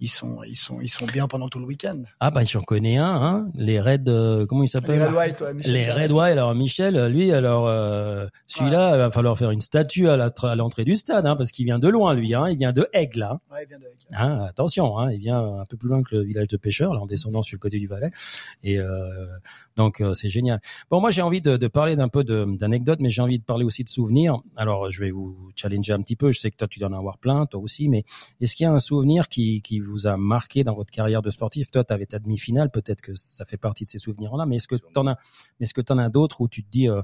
[0.00, 2.02] ils sont ils sont ils sont bien pendant tout le week-end.
[2.20, 5.02] Ah bah j'en connais un, hein, les Red, euh, comment il Les s'appelle?
[5.04, 5.90] Red White, ouais, Michel Les.
[5.90, 6.32] Red White.
[6.32, 10.16] Alors Michel, lui, alors euh, celui-là, il va falloir faire une statue à
[10.56, 12.34] l'entrée du stade, hein, parce qu'il vient de loin, lui.
[12.34, 13.22] Hein, il vient de Aigle.
[13.22, 13.40] Hein.
[13.50, 13.84] Ouais, il vient de-
[14.16, 17.00] Hein, attention, hein, il vient un peu plus loin que le village de pêcheurs, là,
[17.00, 18.10] en descendant sur le côté du Valais.
[18.62, 19.08] Et euh,
[19.76, 20.60] donc euh, c'est génial.
[20.90, 23.64] Bon, moi j'ai envie de, de parler d'un peu d'anecdotes, mais j'ai envie de parler
[23.64, 24.40] aussi de souvenirs.
[24.56, 26.32] Alors je vais vous challenger un petit peu.
[26.32, 27.88] Je sais que toi tu dois en avoir plein, toi aussi.
[27.88, 28.04] Mais
[28.40, 31.30] est-ce qu'il y a un souvenir qui, qui vous a marqué dans votre carrière de
[31.30, 34.46] sportif Toi, tu avais ta demi-finale, peut-être que ça fait partie de ces souvenirs-là.
[34.46, 35.16] Mais est-ce que t'en as,
[35.58, 37.02] mais est-ce que t'en as d'autres où tu te dis, euh,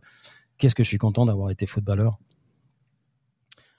[0.59, 2.19] qu'est-ce que je suis content d'avoir été footballeur?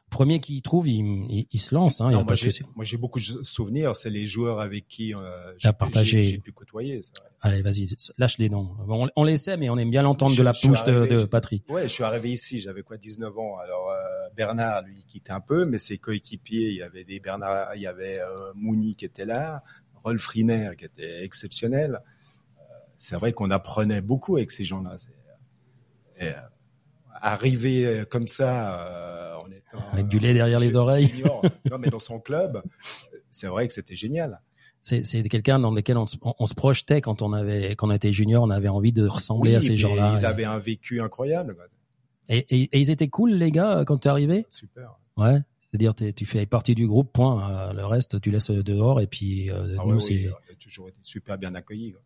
[0.09, 0.99] Premier qui y trouve, il,
[1.31, 2.01] il- il se lance.
[2.01, 2.63] Hein, Non, moi, j'ai, souci.
[2.75, 3.95] moi, j'ai beaucoup de souvenirs.
[3.95, 6.21] C'est les joueurs avec qui euh, j'ai, partagé.
[6.23, 6.99] j'ai, j'ai pu côtoyer.
[7.39, 8.75] Allez, vas-y, lâche les noms.
[8.89, 11.19] On, on les sait, mais on aime bien l'entendre de la bouche de, arrivé, de
[11.19, 11.63] je- Patrie.
[11.69, 13.57] Ouais, je suis arrivé ici, j'avais quoi 19 ans.
[13.59, 17.75] Alors euh, Bernard, lui, quittait un peu, mais ses coéquipiers, il y avait des Bernard,
[17.75, 19.63] il y avait euh, Mouni qui était là,
[20.03, 21.99] Rolf Riner qui était exceptionnel.
[22.57, 22.61] Euh,
[22.97, 24.95] c'est vrai qu'on apprenait beaucoup avec ces gens-là.
[26.19, 26.33] Et, euh,
[27.15, 31.07] arriver comme ça, en étant Avec du lait derrière les oreilles.
[31.09, 32.61] junior, non, mais dans son club,
[33.29, 34.39] c'est vrai que c'était génial.
[34.81, 37.91] C'est, quelqu'un dans lequel on, se- on, on se projetait quand on avait, quand on
[37.91, 40.13] était junior, on avait envie de ressembler Oui, à ces gens-là.
[40.17, 41.55] Ils Et- avaient un vécu incroyable.
[42.31, 44.45] Et, et, et ils étaient cool, les gars, quand t'es arrivé?
[44.49, 44.97] Super.
[45.17, 45.39] Ouais.
[45.69, 47.49] C'est-à-dire, tu fais partie du groupe, point.
[47.69, 48.99] Euh, le reste, tu laisses dehors.
[49.01, 50.13] Et puis, euh, Ah nous, ouais, c'est.
[50.13, 51.91] oui, on a toujours été super bien accueillis.
[51.91, 52.01] quoi.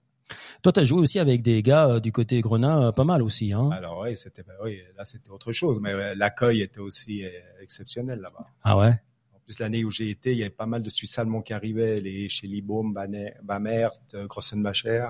[0.64, 3.54] Toi, t'as joué aussi avec des gars euh, du côté Grenat, euh, pas mal aussi,
[3.54, 3.70] hein.
[3.72, 7.30] Alors oui, c'était oui, là c'était autre chose, mais l'accueil était aussi euh,
[7.62, 8.48] exceptionnel là-bas.
[8.64, 8.94] Ah ouais?
[9.36, 11.54] En plus l'année où j'ai été, il y avait pas mal de Suisses allemands qui
[11.54, 14.90] arrivaient, les chez Libaum, Bane- Bamert, euh, Grossenbacher,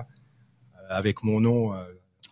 [0.90, 1.74] avec mon nom.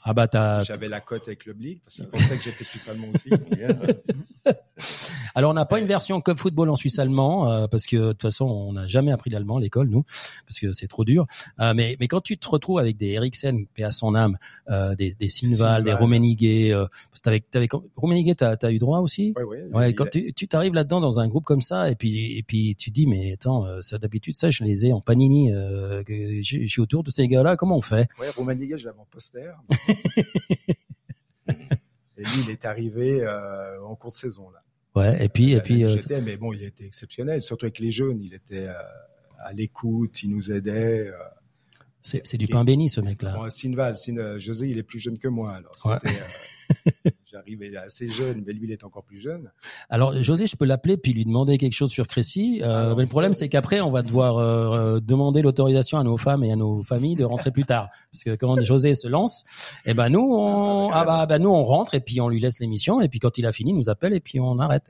[0.05, 0.63] Euh, Ah bah t'as.
[0.65, 3.31] J'avais la cote avec le Blick parce qu'ils pensaient que j'étais Suisse allemand aussi.
[5.35, 8.13] Alors on n'a pas une version Cup Football en suisse allemand euh, parce que de
[8.13, 10.05] toute façon on n'a jamais appris l'allemand à l'école nous
[10.47, 11.27] parce que c'est trop dur.
[11.61, 14.37] Euh, mais mais quand tu te retrouves avec des Eriksen, paix à son âme,
[14.71, 15.93] euh, des des Sinval, des.
[15.93, 16.87] Rummenigge, euh,
[17.23, 19.33] t'avais t'avais Rummenigge t'as t'as eu droit aussi?
[19.37, 22.37] Ouais, ouais, Ouais, quand tu tu t'arrives là-dedans dans un groupe comme ça et puis
[22.37, 25.53] et puis tu dis mais attends euh, ça d'habitude ça je les ai en panini
[25.53, 28.09] euh, que je je suis autour de ces gars-là comment on fait?
[28.21, 29.53] Ouais, Roumaniga, je l'avais en poster.
[31.49, 34.61] et lui, il est arrivé euh, en cours de saison là.
[34.97, 37.91] Ouais et puis et puis euh, J'étais, mais bon, il était exceptionnel, surtout avec les
[37.91, 38.21] jeunes.
[38.23, 38.75] Il était euh,
[39.41, 41.09] à l'écoute, il nous aidait.
[41.09, 41.13] euh.
[42.01, 43.35] c'est du pain béni ce mec là.
[43.37, 45.55] Bon, Sinval, Sin, euh, José, il est plus jeune que moi.
[45.55, 45.97] Alors, Ouais.
[47.35, 49.51] c'était, euh, j'arrivais assez jeune, mais lui, il est encore plus jeune.
[49.91, 52.61] Alors José, je peux l'appeler puis lui demander quelque chose sur Crécy.
[52.63, 56.05] Euh, Alors, mais le problème, c'est qu'après, on va devoir euh, euh, demander l'autorisation à
[56.05, 59.09] nos femmes et à nos familles de rentrer plus tard, parce que quand José se
[59.09, 59.45] lance,
[59.85, 62.61] eh ben nous, on, ah bah, bah nous on rentre et puis on lui laisse
[62.61, 64.85] l'émission et puis quand il a fini, il nous appelle et puis on arrête.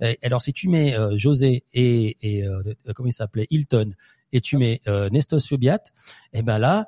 [0.00, 2.62] Et, alors si tu mets euh, José et, et euh,
[2.94, 3.92] comment il s'appelait Hilton
[4.32, 5.82] et tu mets euh, Nestor Subiat,
[6.32, 6.86] eh ben là.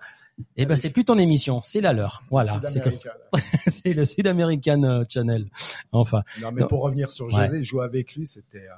[0.56, 2.22] Eh ben c'est plus ton émission, c'est la leur.
[2.30, 3.20] Voilà, c'est comme- Sud-Américain.
[3.70, 5.46] c'est le Sud-American euh, Channel.
[5.92, 6.66] Enfin, Non, mais Non.
[6.68, 7.44] pour revenir sur Ouais.
[7.46, 8.72] José, jouer avec lui, c'était, euh,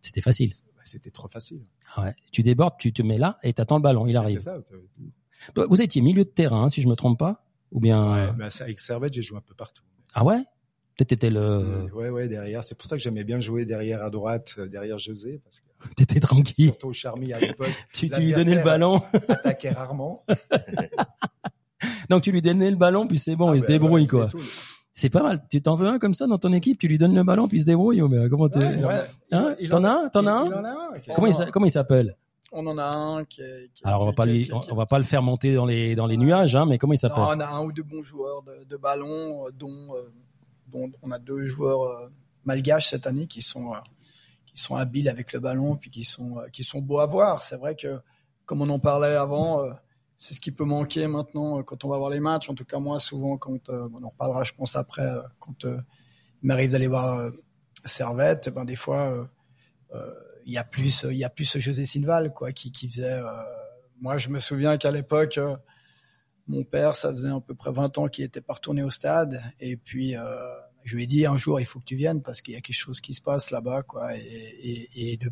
[0.00, 0.50] c'était facile.
[0.76, 1.62] bah, c'était trop facile.
[1.96, 2.14] Ah ouais.
[2.32, 4.40] Tu débordes, tu te mets là et t'attends le ballon, il arrive.
[4.40, 4.58] Ça,
[5.68, 8.78] Vous étiez milieu de terrain, si je me trompe pas, ou bien ouais, mais avec
[8.78, 9.82] Servette, j'ai joué un peu partout.
[10.14, 10.38] ah ouais,
[10.96, 12.62] peut-être t'étais le, Ouais, ouais, derrière.
[12.62, 15.66] C'est pour ça que j'aimais bien jouer derrière à droite, euh, derrière José, parce que
[15.96, 16.66] t'étais tranquille.
[16.70, 20.24] surtout au Charmy à l'époque, Tu, tu lui donnais le ballon, attaquait rarement.
[22.08, 24.28] donc tu lui donnais le ballon, puis c'est bon, Ah, il se ben, débrouille quoi.
[24.94, 25.42] c'est pas mal.
[25.50, 27.58] Tu t'en veux un comme ça dans ton équipe, tu lui donnes le ballon, puis
[27.58, 28.02] il se débrouille.
[28.02, 29.00] Mais comment t'es Ouais, ouais.
[29.32, 29.54] Hein?
[29.70, 30.08] T'en en as un?
[30.10, 31.10] T'en as il- il un en a un, ok.
[31.14, 32.16] Comment il comment il s'appelle?
[32.52, 33.70] On en a un qui est.
[33.72, 35.04] qui Alors on va qui- pas qui- lui, qui- on, qui- on va pas le
[35.04, 37.22] faire monter dans les dans les nuages, hein, mais comment il s'appelle?
[37.26, 40.10] On a un ou deux bons joueurs de, de ballon, euh, dont, euh,
[40.66, 42.08] dont on a deux joueurs euh,
[42.44, 43.76] malgaches cette année qui sont euh,
[44.54, 47.42] qui sont habiles avec le ballon, puis qui sont euh, qui sont beaux à voir.
[47.42, 48.00] C'est vrai que
[48.46, 49.72] comme on en parlait avant, euh,
[50.16, 52.50] c'est ce qui peut manquer maintenant euh, quand on va voir les matchs.
[52.50, 55.08] En tout cas moi, souvent quand on en reparlera, je pense après,
[55.38, 55.82] quand il
[56.42, 57.30] m'arrive d'aller voir
[57.84, 59.28] Servette, ben des fois.
[60.46, 63.20] il y a plus il y a plus José Sinval quoi qui qui faisait
[64.00, 65.38] moi je me souviens qu'à l'époque
[66.46, 69.42] mon père ça faisait à peu près 20 ans qu'il était pas retourné au stade
[69.60, 70.14] et puis
[70.84, 72.60] je lui ai dit un jour il faut que tu viennes parce qu'il y a
[72.60, 75.30] quelque chose qui se passe là-bas quoi et, et, et de-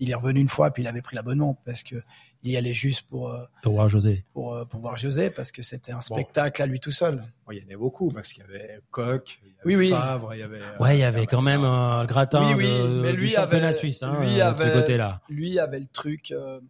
[0.00, 1.94] il est revenu une fois, puis il avait pris l'abonnement parce que
[2.42, 4.24] il y allait juste pour euh, Pour voir José.
[4.34, 7.24] pour, euh, pour voir José parce que c'était un spectacle à lui tout seul.
[7.46, 9.76] Bon, il y en avait beaucoup parce qu'il y avait Coq, il y avait Oui,
[9.76, 9.90] oui.
[9.90, 10.58] Favre, il y avait.
[10.60, 13.18] euh, Ouais, il y avait quand même euh, le gratin Oui, oui, de- mais du
[13.18, 15.22] lui championnat avait- suisse, hein, lui euh, de ce avait- côté-là.
[15.28, 16.60] Lui avait le truc, euh,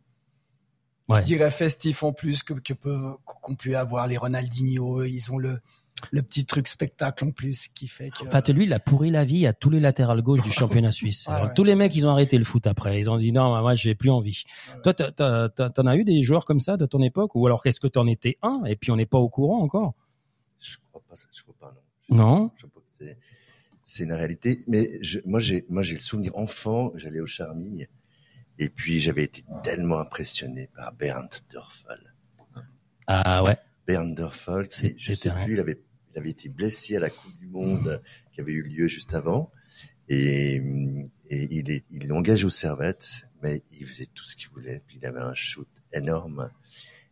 [1.09, 1.19] Ouais.
[1.21, 5.03] je dirais festif en plus que que peuvent qu'ont pu avoir les Ronaldinho.
[5.05, 5.59] Ils ont le
[6.11, 8.27] le petit truc spectacle en plus qui fait que.
[8.27, 10.91] En fait, lui, il a pourri la vie à tous les latérales gauche du championnat
[10.93, 11.25] suisse.
[11.29, 11.55] Ah Alors, ouais.
[11.55, 12.99] Tous les mecs, ils ont arrêté le foot après.
[13.01, 14.43] Ils ont dit non, moi, j'ai plus envie.
[14.75, 14.83] Ouais.
[14.83, 17.47] Toi, t'as- t'as- t'as- t'en as eu des joueurs comme ça de ton époque, ou
[17.47, 18.63] alors qu'est-ce que t'en étais un?
[18.67, 19.95] Et puis on n'est pas au courant encore
[20.61, 21.81] Je crois pas, ça, je crois pas, non.
[22.11, 22.51] Je- Non.
[22.57, 23.19] Je crois que c'est,
[23.85, 24.61] c'est une réalité.
[24.67, 27.89] Mais je, moi, j'ai, moi, j'ai le souvenir enfant, j'allais au Charmille,
[28.59, 32.15] et puis j'avais été tellement impressionné par Bernd Dörfel.
[33.07, 33.57] Ah ouais.
[33.87, 35.81] Bernd Dörfel, C'est- je sais plus, il avait,
[36.13, 39.51] il avait été blessé à la Coupe du Monde qui avait eu lieu juste avant,
[40.09, 40.57] et,
[41.31, 45.07] et il est, il aux Servettes, mais il faisait tout ce qu'il voulait, puis il
[45.07, 46.51] avait un shoot énorme.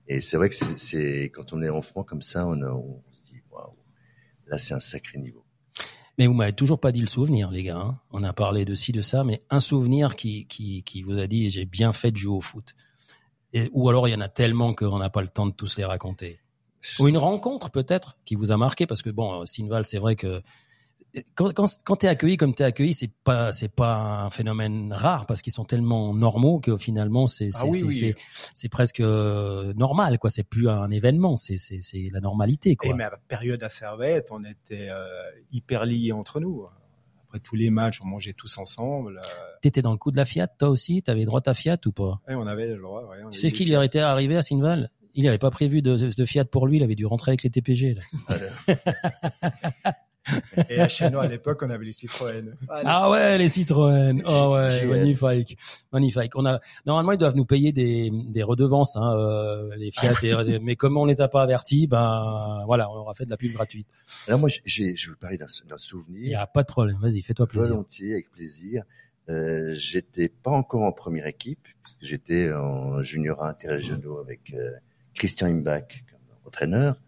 [0.08, 3.24] Et c'est vrai que c'est, quand on est enfant comme ça, on, a- on se
[3.32, 3.76] dit waouh,
[4.46, 5.44] là c'est un sacré niveau.
[6.18, 7.78] Mais vous m'avez toujours pas dit le souvenir, les gars.
[7.78, 8.00] hein.
[8.11, 11.26] On a parlé de ci, de ça, mais un souvenir qui, qui, qui vous a
[11.26, 12.74] dit j'ai bien fait de jouer au foot.
[13.54, 15.76] Et, ou alors il y en a tellement qu'on n'a pas le temps de tous
[15.78, 16.40] les raconter.
[16.99, 20.16] Ou une rencontre peut-être qui vous a marqué parce que bon, euh, Sinval, c'est vrai
[20.16, 20.42] que
[21.35, 25.27] quand, quand, quand t'es accueilli comme t'es accueilli, c'est pas c'est pas un phénomène rare
[25.27, 27.92] parce qu'ils sont tellement normaux que finalement c'est c'est Ah oui, c'est- oui.
[27.99, 28.16] c'est
[28.55, 30.31] c'est presque euh, normal quoi.
[30.31, 32.88] C'est plus un événement, c'est c'est c'est la normalité quoi.
[32.88, 35.05] Et mais à la période à Servette, on était euh,
[35.53, 36.66] hyper liés entre nous.
[37.29, 39.18] Après tous les matchs, on mangeait tous ensemble.
[39.23, 39.29] euh,
[39.61, 42.21] T'étais dans le coup de la Fiat toi aussi, t'avais droit à Fiat ou pas?
[42.29, 43.03] Et on avait le droit.
[43.05, 43.68] Ouais, on Tu sais ce filles.
[43.73, 46.83] y était arrivé à Sinval Il n'avait pas prévu de, de Fiat pour lui, il
[46.83, 47.96] avait dû rentrer avec les TPG.
[48.29, 48.37] Là.
[50.70, 52.55] Et à chez nous, à l'époque, on avait les Citroën.
[52.68, 54.22] Ah ouais, les Citroën.
[54.25, 54.87] Oh ouais, GS.
[54.87, 55.59] magnifique,
[55.92, 56.33] magnifique.
[56.37, 60.12] On a normalement ils doivent nous payer des, des redevances, hein, euh, les Fiat.
[60.22, 63.37] et- mais comme on les a pas avertis, ben voilà, on aura fait de la
[63.37, 63.88] pub gratuite.
[64.29, 66.98] Alors moi, j'ai, je veux parler d'un, d'un Il y souvenir a pas de problème.
[67.03, 67.70] Vas-y, fais-toi plaisir.
[67.70, 68.85] volontiers, avec plaisir.
[69.29, 74.70] Euh, j'étais pas encore en première équipe puisque j'étais en junior interrégionaux avec euh,
[75.14, 77.01] Christian Imbach comme entraîneur.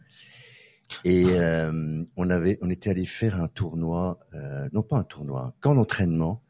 [1.05, 5.43] Et euh, on avait, on était allé faire un tournoi, euh, non pas un tournoi,
[5.43, 6.43] un camp d'entraînement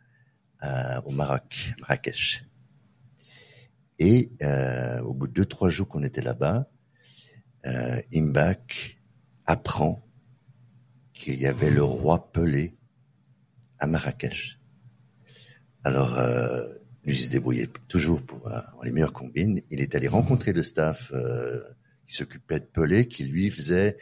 [0.62, 2.44] euh, au Maroc, Marrakech.
[4.00, 4.32] Et
[5.04, 6.68] au bout de deux trois jours qu'on était là-bas,
[7.66, 8.98] euh, Imbach
[9.46, 10.04] apprend
[11.12, 12.76] qu'il y avait le roi Pelé
[13.78, 14.58] à Marrakech.
[15.84, 16.18] Alors,
[17.04, 19.60] lui se débrouillait toujours pour euh, les meilleures combines.
[19.70, 21.60] Il est allé rencontrer le staff euh,
[22.06, 23.96] qui s'occupait de Pelé, qui lui faisait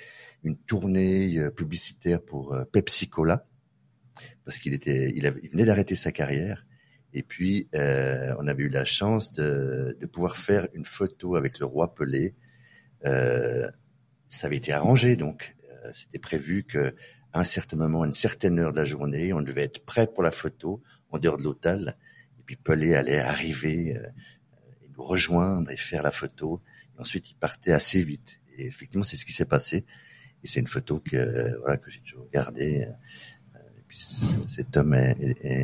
[0.45, 3.47] une tournée euh, publicitaire pour euh, Pepsi Cola,
[4.45, 6.67] parce qu'il était, il, venait d'arrêter sa carrière.
[7.15, 11.67] Et puis, on avait eu la chance de, de pouvoir faire une photo avec le
[11.67, 12.35] roi Pelé.
[13.03, 15.55] Ça avait été arrangé, donc
[15.93, 16.95] c'était prévu que
[17.35, 20.07] à un certain moment, à une certaine heure de la journée, on devait être prêt
[20.07, 21.97] pour la photo en dehors de l'hôtel.
[22.53, 24.07] Puis Pelé allait arriver euh,
[24.83, 26.61] et nous rejoindre et faire la photo.
[26.95, 28.43] Et ensuite, il partait assez vite.
[28.59, 29.87] Et effectivement, c'est ce qui s'est passé.
[30.45, 32.85] Et c'est une photo que euh, voilà que j'ai toujours gardée.
[33.55, 33.97] Euh, Et puis
[34.49, 34.95] cet homme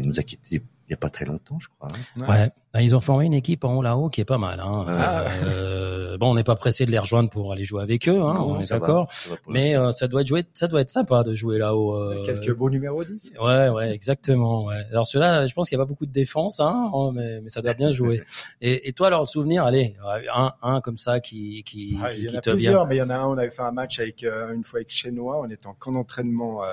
[0.02, 1.88] nous a quittés il n'y a pas très longtemps, je crois.
[2.18, 2.26] hein.
[2.26, 2.50] Ouais.
[2.72, 4.60] Ah, Ils ont formé une équipe en haut là-haut qui est pas mal.
[4.60, 4.86] Hein.
[4.88, 5.24] Ah.
[5.44, 8.34] Euh, bon, on n'est pas pressé de les rejoindre pour aller jouer avec eux, hein,
[8.34, 9.06] Non, on est d'accord.
[9.48, 11.94] Mais euh, ça doit être jouer, ça doit être sympa de jouer là-haut.
[11.96, 13.34] euh, Quelques beaux numéros 10.
[13.40, 14.64] Ouais, ouais, exactement.
[14.64, 14.76] Ouais.
[14.90, 17.48] Alors ceux-là, je pense qu'il n'y a pas beaucoup de défense, hein, oh, mais, mais
[17.50, 18.22] ça doit bien jouer.
[18.62, 19.94] Et, et toi, alors, le souvenir, allez,
[20.34, 22.88] un, un comme ça qui, qui, Ah, qui, il y en a te plusieurs, vient.
[22.88, 24.78] mais il y en a un, on avait fait un match avec euh, une fois
[24.78, 26.66] avec Chenois, on était en camp d'entraînement euh,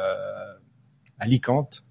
[1.20, 1.84] à Alicante.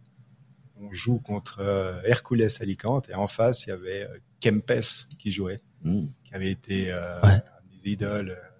[0.89, 5.31] On joue contre euh, Hercules Alicante et en face, il y avait euh, Kempes qui
[5.31, 6.07] jouait, Hmm.
[6.25, 7.29] qui avait été euh, Ouais.
[7.31, 7.41] un
[7.83, 8.51] des idoles euh,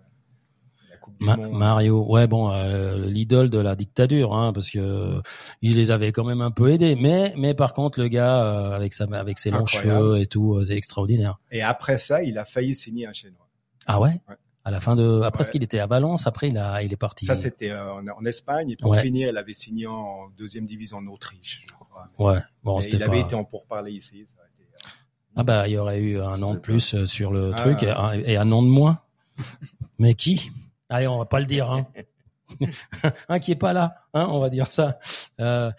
[1.21, 1.37] Ma-.
[1.37, 5.21] Mario, ouais, bon, euh, l'idole de la dictature, hein, parce que euh,
[5.63, 6.97] il les avait quand même un peu aidés.
[6.97, 10.55] Mais, mais par contre, le gars euh, avec sa, avec ses longs cheveux et tout,
[10.55, 11.39] euh, c'est extraordinaire.
[11.53, 13.49] Et après ça, il a failli signer un Chenois.
[13.87, 14.21] Ah ouais?
[14.29, 14.35] Ouais.
[14.67, 15.45] À la fin de, après Ouais.
[15.45, 17.27] ce qu'il était à Valence, après il a, il est parti.
[17.27, 18.71] Ça, c'était euh, en, en Espagne.
[18.71, 19.01] Et pour Ouais.
[19.01, 22.07] finir, elle avait signé en deuxième division en Autriche, je crois.
[22.19, 22.41] Ouais.
[22.63, 23.05] Bon, il pas.
[23.05, 24.27] avait été en pourparlers ici.
[24.35, 24.91] Ça aurait été, euh,
[25.37, 27.57] Ah bah, il y aurait eu un an de plus euh, sur le Ah.
[27.59, 29.01] truc et un, et un an de moins.
[29.99, 30.51] Mais qui?
[30.89, 31.71] Allez, on va pas le dire.
[31.71, 31.87] Hein.
[33.29, 34.99] un qui est pas là, hein, on va dire ça.
[35.41, 35.73] Euh,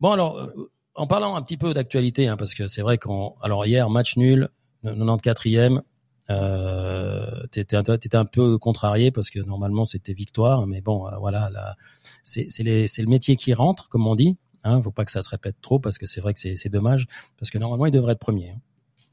[0.00, 3.34] bon alors, euh, en parlant un petit peu d'actualité, hein, parce que c'est vrai qu'on,
[3.42, 4.48] alors hier match nul,
[4.84, 5.82] 94e.
[6.30, 11.06] Euh, t'étais un, peu- t'étais un peu contrarié parce que normalement c'était victoire, mais bon,
[11.06, 11.76] euh, voilà, là,
[12.22, 14.36] c'est c'est les- c'est le métier qui rentre, comme on dit.
[14.62, 16.70] Hein, faut pas que ça se répète trop parce que c'est vrai que c'est c'est
[16.70, 17.06] dommage
[17.38, 18.50] parce que normalement il devrait être premier.
[18.50, 18.60] hein.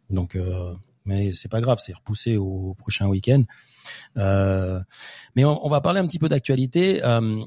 [0.10, 0.74] Donc, euh,
[1.06, 3.44] mais c'est pas grave, c'est repoussé au prochain week-end.
[4.18, 4.80] Euh,
[5.36, 7.04] mais on, on va parler un petit peu d'actualité.
[7.04, 7.44] Euh,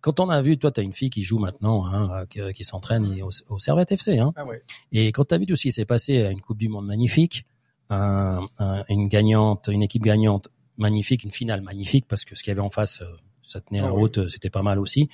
[0.00, 2.62] quand on a vu, toi, tu as une fille qui joue maintenant, hein, qui, qui
[2.62, 4.18] s'entraîne au, au Servette FC.
[4.18, 4.62] Hein, Ah ouais.
[4.92, 6.86] et quand tu as vu tout ce qui s'est passé à une Coupe du Monde
[6.86, 7.46] magnifique,
[7.90, 12.50] un- un- une gagnante, une équipe gagnante magnifique, une finale magnifique, parce que ce qu'il
[12.50, 13.06] y avait en face, euh,
[13.42, 14.00] ça tenait la Ah oui.
[14.00, 15.08] route, euh, c'était pas mal aussi.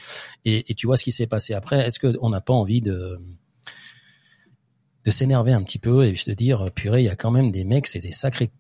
[0.45, 1.87] Et, et tu vois ce qui s'est passé après.
[1.87, 3.19] Est-ce qu'on n'a pas envie de
[5.05, 7.51] de s'énerver un petit peu et de dire, euh, purée, il y a quand même
[7.51, 8.51] des mecs, c'est des sacrés.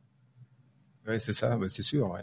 [1.06, 2.10] Ouais, c'est ça, ouais, c'est sûr.
[2.10, 2.20] Ouais.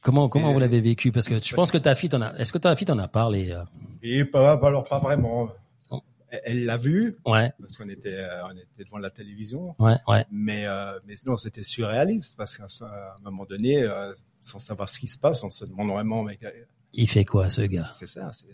[0.00, 1.12] Comment comment Et- vous l'avez vécu?
[1.12, 2.32] Parce que je pense que ta fille, t'en a.
[2.38, 3.54] Est-ce que ta fille t'en a parlé
[4.02, 5.50] Et pas- alors pas vraiment.
[6.44, 10.24] Elle- l'a vu Ouais, parce qu'on était, euh, on était devant la télévision, ouais, ouais.
[10.30, 14.98] mais euh, mais non, c'était surréaliste parce qu'à un moment donné, euh, sans savoir ce
[14.98, 16.38] qui se passe, on se demande vraiment, mais
[16.92, 17.88] Il fait quoi ce gars?
[17.92, 18.46] C'est ça, c'est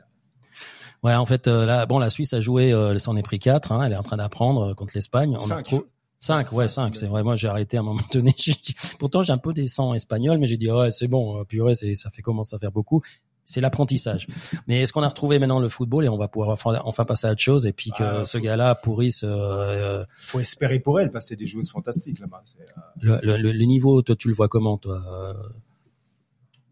[1.03, 3.73] Ouais, en fait, euh, là, bon, la Suisse a joué, elle s'en est pris quatre.
[3.73, 5.35] Hein, elle est en train d'apprendre contre l'Espagne.
[5.35, 5.57] On a Cinq.
[5.69, 5.85] retrouvé-
[6.19, 6.91] Cinq, ouais, Cinq, cinq.
[6.93, 7.23] mais- C'est vrai.
[7.23, 8.35] Moi, j'ai arrêté à un moment donné.
[8.99, 11.43] Pourtant, j'ai un peu des sangs espagnols, mais j'ai dit ouais, c'est bon.
[11.47, 13.01] Purée, ça fait commence à faire beaucoup.
[13.51, 14.27] C'est l'apprentissage.
[14.69, 17.27] Mais est-ce qu'on a retrouvé maintenant le football et on va pouvoir enfin, enfin passer
[17.27, 21.01] à autre chose et puis que Ah, ce faut- gars-là pourrisse euh, faut espérer pour
[21.01, 22.43] elle parce que c'est des joueuses fantastiques là-bas.
[22.61, 22.65] Euh,
[23.01, 24.03] le, le, le- le niveau.
[24.03, 25.35] Toi, tu le vois comment, toi euh,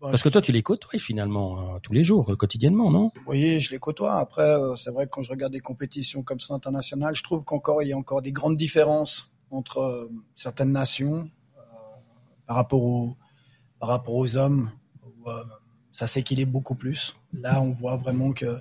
[0.01, 3.11] Bon, Parce que toi, tu les côtoies finalement euh, tous les jours, euh, quotidiennement, non?
[3.27, 4.15] Oui, je les côtoie.
[4.21, 7.45] Après, euh, c'est vrai que quand je regarde des compétitions comme ça internationales, je trouve
[7.45, 11.61] qu'encore il y a encore des grandes différences entre euh, certaines nations euh,
[12.47, 13.17] par rapport aux
[13.81, 14.71] par rapport aux hommes.
[15.05, 15.43] Où, euh,
[15.93, 17.17] ça s'équilibre beaucoup plus.
[17.33, 18.61] Là, on voit vraiment que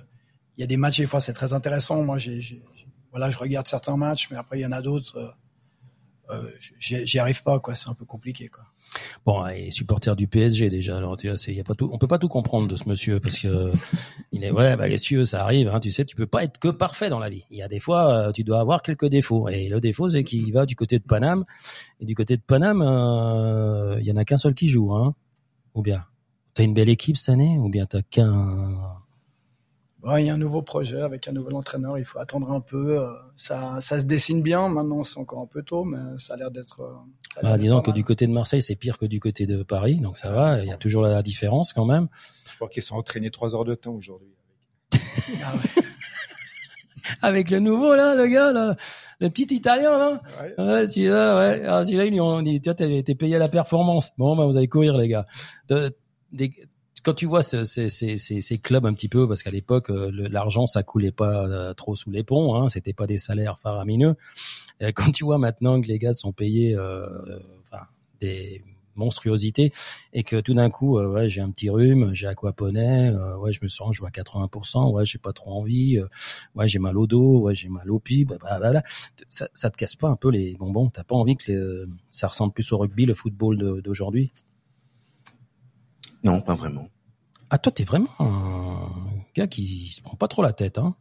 [0.56, 2.02] il y a des matchs des fois c'est très intéressant.
[2.02, 2.62] Moi, j'ai,
[3.10, 5.16] voilà, je regarde certains matchs, mais après il y en a d'autres.
[5.18, 5.28] euh,
[6.30, 7.74] euh, j'y arrive pas, quoi.
[7.74, 8.64] C'est un peu compliqué, quoi.
[9.26, 10.96] Bon, et supporter du PSG déjà.
[10.96, 11.90] Alors, tu vois, y a pas tout.
[11.92, 13.72] On peut pas tout comprendre de ce monsieur parce que
[14.32, 15.68] il est ouais, bah veux, ça arrive.
[15.68, 17.44] Hein, tu sais, tu peux pas être que parfait dans la vie.
[17.50, 19.48] Il y a des fois, euh, tu dois avoir quelques défauts.
[19.48, 21.44] Et le défaut, c'est qu'il va du côté de Paname.
[22.00, 25.14] Et du côté de Paname, euh, il y en a qu'un seul qui joue, hein.
[25.74, 26.04] Ou bien,
[26.58, 28.74] t'as une belle équipe cette année, ou bien t'as qu'un.
[30.00, 31.98] Bon, il y a un nouveau projet avec un nouvel entraîneur.
[31.98, 32.98] Il faut attendre un peu.
[33.00, 34.68] euh, Ça, ça se dessine bien.
[34.68, 36.80] Maintenant, c'est encore un peu tôt, mais ça a l'air d'être.
[36.80, 36.92] euh,
[37.42, 40.00] Ah, d'être disons que du côté de Marseille, c'est pire que du côté de Paris,
[40.00, 40.60] donc ça va.
[40.62, 42.08] Il y a toujours la différence quand même.
[42.50, 44.34] je crois qu'ils sont entraînés trois heures de temps aujourd'hui.
[44.94, 45.82] Ah ouais.
[47.22, 48.76] Avec le nouveau là, le gars là,
[49.20, 50.20] le petit Italien là.
[50.42, 50.54] Ouais.
[50.64, 51.64] Ouais, celui-là, ouais.
[51.64, 54.10] Alors, celui-là, ils lui ont dit, tiens, t'es payé à la performance.
[54.18, 55.24] Bon, bah, vous allez courir, les gars.
[55.68, 55.96] De-
[57.04, 60.82] quand tu vois ce- ces, clubs un petit peu, parce qu'à l'époque, euh, l'argent, ça
[60.82, 64.16] coulait pas euh, trop sous les ponts, hein, c'était pas des salaires faramineux.
[64.80, 67.40] Et quand tu vois maintenant que les gars sont payés, euh, euh,
[67.72, 67.84] enfin,
[68.20, 68.64] des
[68.96, 69.72] monstruosités,
[70.12, 73.52] et que tout d'un coup, euh, ouais, j'ai un petit rhume, j'ai aquaponé, euh, ouais,
[73.52, 76.06] je me sens, je à 80%, ouais, j'ai pas trop envie, euh,
[76.56, 78.82] ouais, j'ai mal au dos, ouais, j'ai mal au pied, bah, bah, bah,
[79.30, 80.90] ça, ça te casse pas un peu les bonbons?
[80.90, 84.32] T'as pas envie que le- ça ressemble plus au rugby, le football d'aujourd'hui?
[86.24, 86.88] Non, pas vraiment.
[87.50, 88.90] Ah, toi, t'es vraiment un
[89.34, 90.96] gars qui se prend pas trop la tête, hein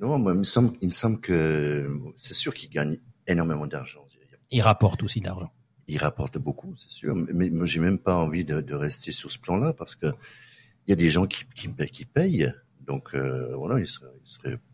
[0.00, 4.04] Non, moi, il me semble, il me semble que c'est sûr qu'il gagne énormément d'argent.
[4.50, 5.52] Il rapporte aussi de l'argent.
[5.88, 7.14] Il rapporte beaucoup, c'est sûr.
[7.14, 10.06] Mais moi, j'ai même pas envie de, de rester sur ce plan-là parce que
[10.86, 12.50] il y a des gens qui, qui, qui payent.
[12.86, 14.06] Donc euh, voilà, il serait,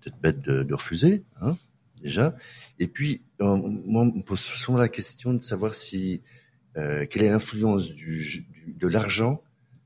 [0.00, 1.56] peut-être bête de, de refuser, hein,
[2.00, 2.36] déjà.
[2.78, 6.22] Et puis, euh, moi, on me pose souvent la question de savoir si
[6.76, 9.42] euh, quelle est l'influence du, du- de l'argent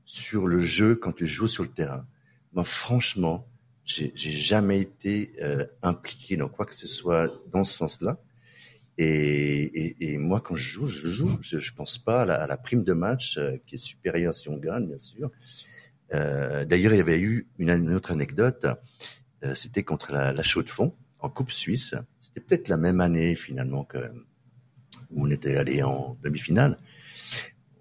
[0.09, 2.03] sur le jeu quand tu joues sur le terrain.
[2.53, 3.47] Moi, franchement,
[3.85, 8.19] j'ai jamais été euh, impliqué dans quoi que ce soit dans ce sens-là.
[8.97, 11.37] Et, et, et moi, quand je joue, je joue.
[11.43, 14.33] Je, je pense pas à la, à la prime de match euh, qui est supérieure
[14.33, 15.29] si on gagne, bien sûr.
[16.15, 18.65] Euh, D'ailleurs, il y avait eu une, une autre anecdote.
[19.43, 21.93] Euh, C'était contre la, la Chaux de Fonds en Coupe Suisse.
[22.19, 23.99] C'était peut-être la même année finalement que
[25.11, 26.79] où on était allé en demi-finale.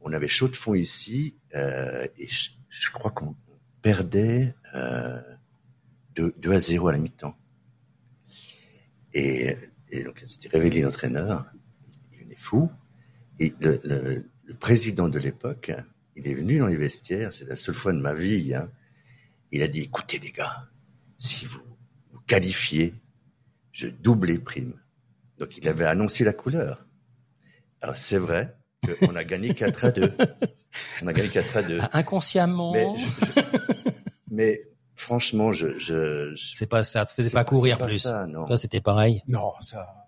[0.02, 3.34] On avait Chaux de Fonds ici et je, crois qu'on
[3.82, 5.20] perdait euh,
[6.14, 7.36] 2, 2 à 0 à la mi-temps.
[9.14, 9.56] Et,
[9.90, 11.46] et donc, c'était révélé l'entraîneur.
[12.12, 12.70] Il venait fou.
[13.40, 14.24] Et le
[14.58, 15.72] président de l'époque,
[16.16, 17.32] il est venu dans les vestiaires.
[17.32, 18.54] C'est la seule fois de ma vie.
[18.54, 18.70] Hein,
[19.52, 20.68] il a dit, écoutez les gars,
[21.16, 21.60] si vous
[22.12, 22.94] vous qualifiez,
[23.72, 24.74] je double les primes.
[25.38, 26.84] Donc, il avait annoncé la couleur.
[27.80, 28.57] Alors, c'est vrai
[29.00, 30.12] qu'on a gagné 4 à 2.
[31.02, 31.78] On a gagné 4 à 2.
[31.92, 33.82] Inconsciemment, Mais, je- je-
[34.30, 34.60] mais
[34.94, 37.98] franchement, je, je, je- c'est pas ça, se faisait pas courir pas plus.
[38.00, 38.46] ça, non.
[38.46, 39.22] Là, c'était pareil.
[39.28, 40.06] Non, ça.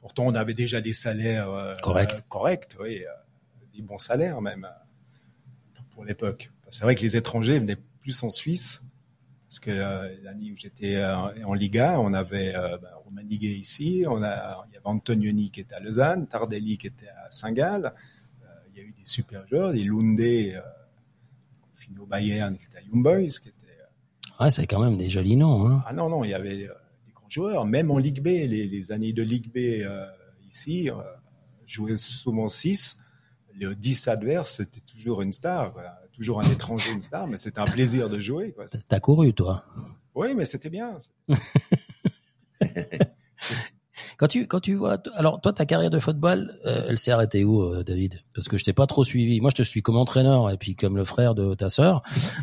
[0.00, 2.14] Pourtant, on avait déjà des salaires euh, Correct.
[2.16, 3.10] euh, corrects, oui, euh,
[3.74, 6.50] des bons salaires même euh, pour l'époque.
[6.70, 8.82] C'est vrai que les étrangers venaient plus en Suisse
[9.52, 14.02] Parce que euh, l'année où j'étais euh, en Liga, on avait euh, Romain Liguet ici,
[14.08, 17.92] on a, il y avait Antonioni qui était à Lausanne, Tardelli qui était à Saint-Gall.
[18.70, 20.58] Il y a eu des super joueurs, des Lunde, euh,
[21.74, 23.62] Fino Bayern qui était à Young Boys, qui était
[24.40, 25.66] Ouais, c'est quand même des jolis noms.
[25.66, 25.82] Hein.
[25.86, 26.72] ah non, non, il y avait euh,
[27.04, 30.06] des grands joueurs, même en Ligue B, les, les années de Ligue B euh,
[30.48, 30.94] ici, euh,
[31.66, 32.96] jouer souvent 6,
[33.54, 35.74] le 10 adverse, c'était toujours une star.
[36.12, 38.52] Toujours un étranger, une star, mais c'était un plaisir de jouer.
[38.52, 38.66] Quoi.
[38.88, 39.64] T'as couru, toi.
[40.14, 40.96] Oui, mais c'était bien.
[44.18, 47.42] Quand tu quand tu vois, alors toi ta carrière de football, euh, elle s'est arrêtée
[47.42, 48.22] où, euh, David?
[48.34, 49.40] Parce que je t'ai pas trop suivi.
[49.40, 52.02] Moi, je te suis comme entraîneur et puis comme le frère de ta sœur.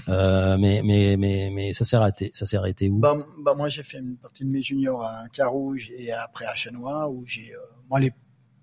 [0.09, 2.31] Euh, mais mais mais mais ça s'est arrêté.
[2.33, 2.99] Ça s'est arrêté où?
[2.99, 6.55] Bah, bah moi j'ai fait une partie de mes juniors à Carouge et après à
[6.55, 7.59] Chenois où j'ai euh,
[7.89, 8.11] moi les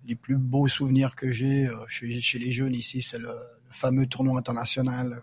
[0.07, 3.35] les plus beaux souvenirs que j'ai euh, chez, chez les jeunes ici c'est le
[3.71, 5.23] fameux tournoi international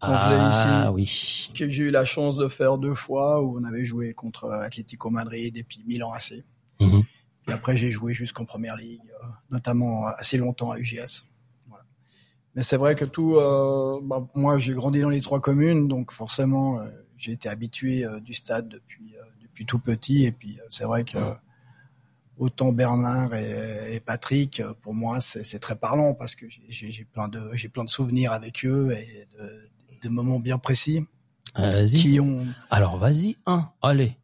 [0.00, 1.52] qu'on Ah faisait ici oui.
[1.56, 5.10] que j'ai eu la chance de faire deux fois où on avait joué contre Atlético
[5.10, 6.42] Madrid et puis Milan AC.
[6.80, 7.02] Mhm.
[7.44, 11.26] Puis après j'ai joué jusqu'en première ligue, euh, notamment assez longtemps à UGS.
[11.68, 11.84] Voilà.
[12.54, 16.12] Mais c'est vrai que tout, euh, bah, moi j'ai grandi dans les trois communes, donc
[16.12, 20.24] forcément euh, j'ai été habitué euh, du stade depuis euh, depuis tout petit.
[20.24, 21.18] Et puis euh, c'est vrai que
[22.40, 27.28] autant Bernard et, et Patrick, euh, pour moi c'est très parlant parce que j'ai- plein
[27.28, 29.68] de j'ai plein de souvenirs avec eux et de,
[30.02, 31.04] de moments bien précis
[31.58, 31.96] Euh, Vas-y.
[31.98, 33.68] qui ont Alors vas-y un.
[33.82, 34.16] Allez.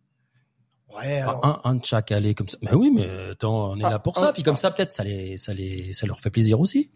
[0.97, 2.57] ouais alors, Un, un de chaque allez comme ça.
[2.63, 4.33] Mais oui, mais attends, on est Ah, là pour un- ça.
[4.33, 6.91] Puis comme ça, peut-être ça les ça les ça leur fait plaisir aussi.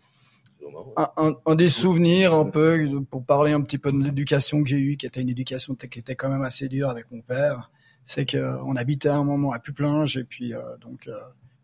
[0.97, 4.69] un, un, un des souvenirs un peu pour parler un petit peu de l'éducation que
[4.71, 7.71] j'ai eue, qui était une éducation qui était quand même assez dure avec mon père,
[8.05, 11.19] c'est que on habitait à un moment à Puplinge et puis euh, donc euh,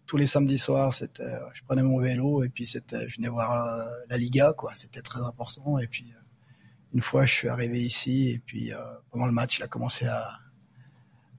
[0.07, 3.29] tous les samedis soirs, c'était euh, je prenais mon vélo et puis c'était je venais
[3.29, 6.21] voir euh, la Liga quoi, c'était très important et puis euh,
[6.95, 8.79] une fois je suis arrivé ici et puis euh,
[9.11, 10.39] pendant le match il a commencé à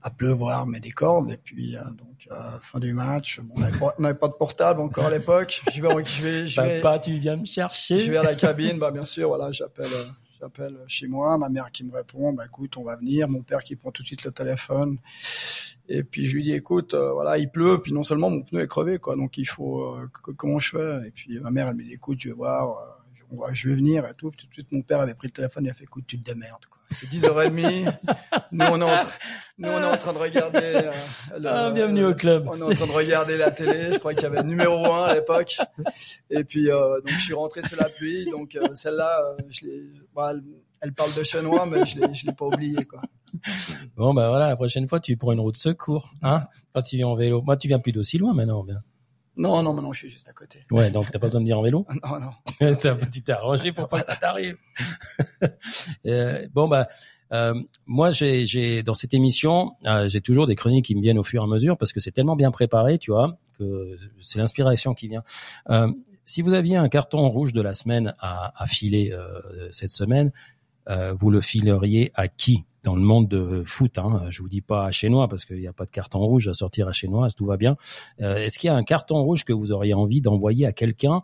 [0.04, 3.62] à pleuvoir mais des cordes et puis euh, donc euh, fin du match bon, on
[4.02, 5.62] n'avait pas, pas de portable encore à l'époque.
[5.74, 7.98] Je vais je vais je vais Papa, tu viens me chercher.
[7.98, 10.06] je vais à la cabine, bah bien sûr, voilà, j'appelle, euh,
[10.40, 13.64] j'appelle chez moi, ma mère qui me répond, bah écoute, on va venir, mon père
[13.64, 14.98] qui prend tout de suite le téléphone,
[15.90, 18.62] et puis je lui dis écoute, euh, voilà, il pleut, puis non seulement mon pneu
[18.62, 21.08] est crevé, quoi, donc il faut, euh, comment je fais?
[21.08, 22.97] Et puis ma mère elle me dit écoute, je vais voir, euh,
[23.54, 24.32] je, vais venir et tout.
[24.32, 26.24] Tout de suite mon père avait pris le téléphone, il a fait écoute, tu te
[26.24, 26.80] démerdes, quoi.
[26.92, 27.94] C'est 10h30,
[28.54, 29.10] nous on est en, train-
[29.58, 30.60] nous on est en train de regarder.
[30.64, 30.92] euh,
[31.38, 32.48] le- Ah, bienvenue au club.
[32.50, 33.92] on est en train de regarder la télé.
[33.94, 35.58] Je crois qu'il y avait le numéro 1 à l'époque.
[36.30, 38.26] Et puis, euh, donc, je suis rentré sous la pluie.
[38.32, 39.84] Donc, euh, celle-là, euh, je l'ai,
[40.16, 40.32] bah,
[40.82, 43.02] elle, parle de chenois, mais je l'ai, je l'ai pas oublié, quoi.
[43.98, 46.44] Bon bah voilà, la prochaine fois tu prends une route secours, hein
[46.74, 47.42] Quand tu viens en vélo.
[47.42, 48.64] Moi, tu viens plus d'aussi loin maintenant.
[48.64, 48.82] Bien.
[49.38, 50.66] Non, non, maintenant, je suis juste à côté.
[50.72, 51.86] Ouais, donc t'as pas besoin de venir en vélo.
[52.04, 52.76] Non, non.
[52.82, 54.58] T'as- tu t'es arrangé pour pas que ça t'arrive.
[56.06, 56.88] Euh, bon bah
[57.34, 57.54] euh,
[57.86, 61.24] moi j'ai j'ai dans cette émission euh, j'ai toujours des chroniques qui me viennent au
[61.24, 64.94] fur et à mesure parce que c'est tellement bien préparé tu vois que c'est l'inspiration
[64.94, 65.24] qui vient.
[65.70, 65.92] Euh,
[66.26, 70.32] si vous aviez un carton rouge de la semaine à, à filer euh, cette semaine,
[70.90, 72.66] euh, vous le fileriez à qui?
[72.88, 75.68] Dans le monde de foot hein Je vous dis pas à Chénois parce qu'il n'y
[75.68, 77.76] a pas de carton rouge à sortir à Chénois, tout va bien.
[78.22, 81.22] Euh, Est-ce qu'il y a un carton rouge que vous auriez envie d'envoyer à quelqu'un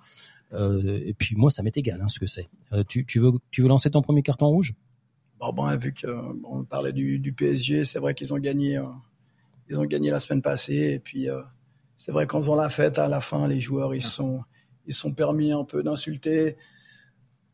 [0.51, 2.49] euh, et puis moi, ça m'est égal hein, ce que c'est.
[2.73, 4.75] Euh, tu, tu veux tu veux lancer ton premier carton rouge?
[5.39, 8.79] Bon, bon, vu que, bon, on parlait du, du PSG, c'est vrai qu'ils ont gagné,
[9.69, 10.91] ils ont gagné la semaine passée.
[10.93, 11.27] Et puis,
[11.97, 14.43] c'est vrai qu'en faisant la fête, à la fin, les joueurs, ils sont,
[14.85, 16.55] ils sont permis un peu d'insulter.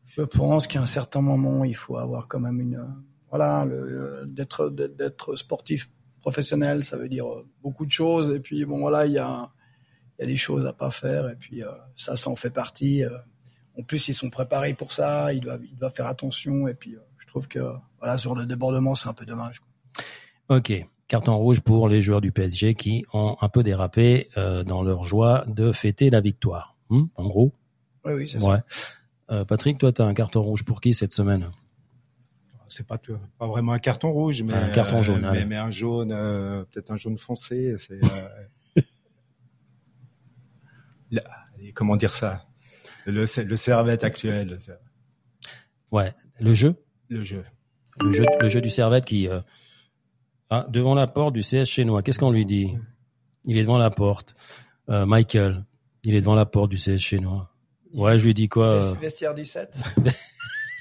[0.04, 2.86] Je pense qu'à un certain moment, il faut avoir quand même une,
[3.30, 5.88] voilà, le- d'être, d'être sportif
[6.20, 8.30] professionnel, ça veut dire euh, beaucoup de choses.
[8.34, 9.50] Et puis, bon, voilà, il y a,
[10.18, 11.28] il y a des choses à pas faire.
[11.30, 13.04] Et puis, euh, ça, ça en fait partie.
[13.04, 13.10] euh.
[13.78, 15.32] En plus, ils sont préparés pour ça.
[15.32, 16.68] Ils doivent, ils doivent faire attention.
[16.68, 17.60] Et puis, euh, je trouve que,
[18.00, 19.60] voilà, sur le débordement, c'est un peu dommage.
[19.60, 20.56] quoi.
[20.58, 20.72] Ok.
[21.08, 25.04] Carton rouge pour les joueurs du PSG qui ont un peu dérapé euh, dans leur
[25.04, 26.76] joie de fêter la victoire.
[26.88, 27.52] Hmm, en gros.
[28.04, 28.58] Oui, oui, c'est Ouais.
[28.68, 28.88] ça.
[29.32, 31.50] Euh, Patrick, toi, t'as un carton rouge pour qui cette semaine?
[32.70, 32.98] C'est pas
[33.38, 35.40] pas vraiment un carton rouge, mais Un carton jaune, euh, allez.
[35.40, 37.74] mais, mais un jaune, euh, peut-être un jaune foncé.
[37.78, 38.80] C'est euh,
[41.74, 42.46] comment dire ça?
[43.06, 44.58] Le le servette actuel,
[45.90, 46.14] Ouais.
[46.38, 46.76] Le jeu,
[47.08, 47.44] le jeu.
[48.00, 49.40] le jeu, le jeu du Servette qui euh,
[50.50, 52.02] ah, devant la porte du CS chinois.
[52.02, 52.76] Qu'est-ce qu'on lui dit?
[53.44, 54.34] Il est devant la porte.
[54.88, 55.64] Euh, Michael,
[56.04, 57.50] il est devant la porte du CS chinois.
[57.92, 59.82] Ouais, je lui dis quoi euh, Vestiaire 17.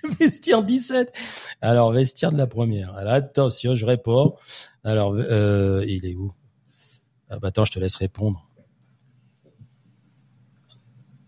[0.20, 1.14] Vestiaire 17.
[1.62, 2.96] Alors, vestiaire de la première.
[2.96, 4.36] Alors, attention, je réponds.
[4.84, 6.34] Alors, euh, il est où?
[7.30, 8.48] Ah, bah, Attends, je te laisse répondre.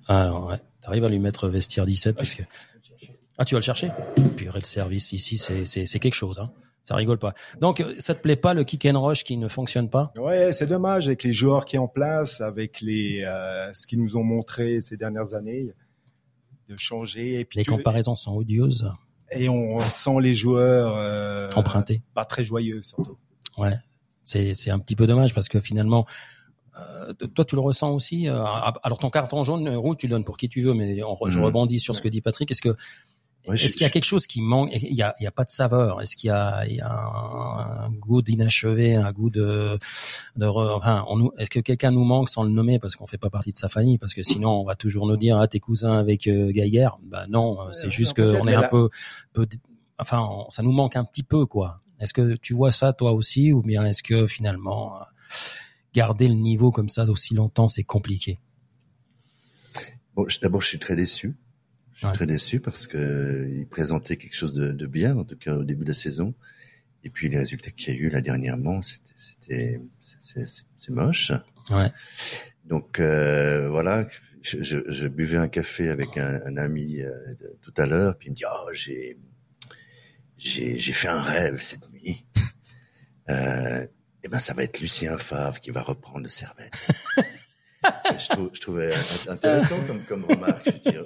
[0.08, 0.60] Alors, ouais.
[0.82, 2.44] T'arrives à lui mettre vestiaire 17 parce que...
[3.38, 3.92] Ah, tu vas le chercher?
[4.36, 6.40] Purée, le service ici, c'est, quelque chose.
[6.40, 6.52] Hein.
[6.84, 7.34] Ça rigole pas.
[7.60, 10.12] Donc, euh, ça te plaît pas le kick and rush qui ne fonctionne pas?
[10.18, 14.02] Ouais, c'est dommage avec les joueurs qui sont en place, avec les euh, ce qu'ils
[14.02, 15.74] nous ont montré ces dernières années,
[16.72, 17.40] de changer.
[17.40, 18.92] Et puis Les comparaisons sont odieuses,
[19.32, 22.02] et on sent les joueurs euh, empruntées.
[22.14, 23.18] pas très joyeux surtout.
[23.58, 23.76] Ouais,
[24.26, 26.06] c'est c'est un petit peu dommage parce que finalement,
[26.80, 28.28] euh, toi tu le ressens aussi.
[28.30, 28.44] euh,
[28.84, 31.38] alors ton carton jaune rouge tu le donnes pour qui tu veux, mais on, je
[31.38, 31.46] Mhm.
[31.46, 32.50] rebondis sur ce que dit Patrick.
[32.52, 32.76] Est-ce que
[33.48, 34.70] Ouais, est-ce qu'il y a quelque chose qui manque?
[34.74, 36.00] Il y a, il y a pas de saveur.
[36.02, 39.80] Est-ce qu'il y a, il y a un, un goût d'inachevé, un goût de,
[40.36, 43.08] de re- enfin, on nous, est-ce que quelqu'un nous manque sans le nommer parce qu'on
[43.08, 43.98] fait pas partie de sa famille?
[43.98, 46.90] Parce que sinon, on va toujours nous dire ah t'es cousin avec euh, Geiger.
[47.04, 48.90] Bah non, euh, c'est Ouais, juste non, que peut-être, on est un peu,
[49.34, 49.48] peu,
[49.98, 51.82] enfin, on- ça nous manque un petit peu quoi.
[52.00, 53.52] Est-ce que tu vois ça toi aussi?
[53.54, 55.04] Ou bien est-ce que finalement euh,
[55.96, 58.38] garder le niveau comme ça aussi longtemps c'est compliqué?
[60.16, 61.36] Bon, je- d'abord, je suis très déçu.
[62.02, 62.14] Je suis Ouais.
[62.16, 65.54] très déçu parce que euh, il présentait quelque chose de, de bien, en tout cas
[65.54, 66.34] au début de la saison.
[67.04, 71.32] Et puis les résultats qu'il y a eu là dernièrement, c'était, c'est, moche.
[71.70, 71.92] Ouais.
[72.66, 74.08] Donc euh, voilà,
[74.42, 78.18] je, je, je buvais un café avec un, un ami euh, de- tout à l'heure,
[78.18, 79.18] puis il me dit oh j'ai
[80.38, 82.26] j'ai j'ai fait un rêve cette nuit.
[83.30, 83.86] Euh,
[84.24, 86.74] eh ben ça va être Lucien Favre qui va reprendre le Servette.
[88.20, 90.66] je, trouve, je trouvais int- intéressant comme comme remarque.
[90.66, 91.04] Je veux dire,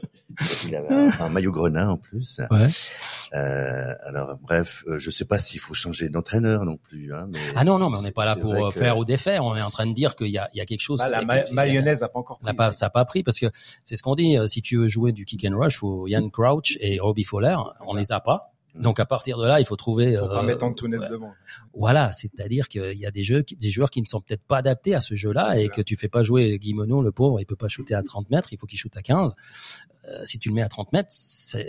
[0.68, 2.42] il avait un, un maillot grenat en plus.
[2.52, 2.68] Ouais.
[3.34, 7.14] Euh, alors bref, euh, je sais pas s'il faut changer d'entraîneur non plus.
[7.14, 9.06] Hein, mais Ah non non, mais on n'est pas là pour euh, que- faire ou
[9.06, 9.44] défaire.
[9.46, 11.00] On est en train de dire qu'il y a, il y a quelque chose.
[11.00, 12.54] Bah, la ma- mayonnaise n'a pas encore pris.
[12.54, 13.48] pas, ça n'a pas pris parce que
[13.84, 14.38] c'est ce qu'on dit.
[14.38, 17.56] euh, Si tu veux jouer du kick and rush, faut Ian Crouch et Robbie Fowler.
[17.88, 17.98] On ça.
[18.00, 18.52] les a pas.
[18.78, 20.18] Donc à partir de là, il faut trouver.
[20.18, 21.10] faut pas euh, mettre Antunes ouais.
[21.10, 21.32] devant.
[21.74, 24.94] Voilà, c'est-à-dire qu'il y a des jeux, des joueurs qui ne sont peut-être pas adaptés
[24.96, 27.68] à ce jeu-là et que tu fais pas jouer Monod, le pauvre, il peut pas
[27.70, 29.36] shooter à 30 mètres, il faut qu'il shoote à 15.
[30.08, 31.10] Euh, si tu le mets à 30 mètres,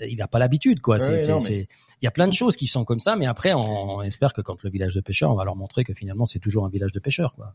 [0.08, 0.98] il a pas l'habitude, quoi.
[0.98, 1.68] C'est, Ouais, c'est, non, mais-
[2.02, 3.60] il y a plein de choses qui sont comme ça, mais après, on,
[3.96, 6.38] on espère que quand le village de pêcheurs, on va leur montrer que finalement, c'est
[6.40, 7.54] toujours un village de pêcheurs, quoi.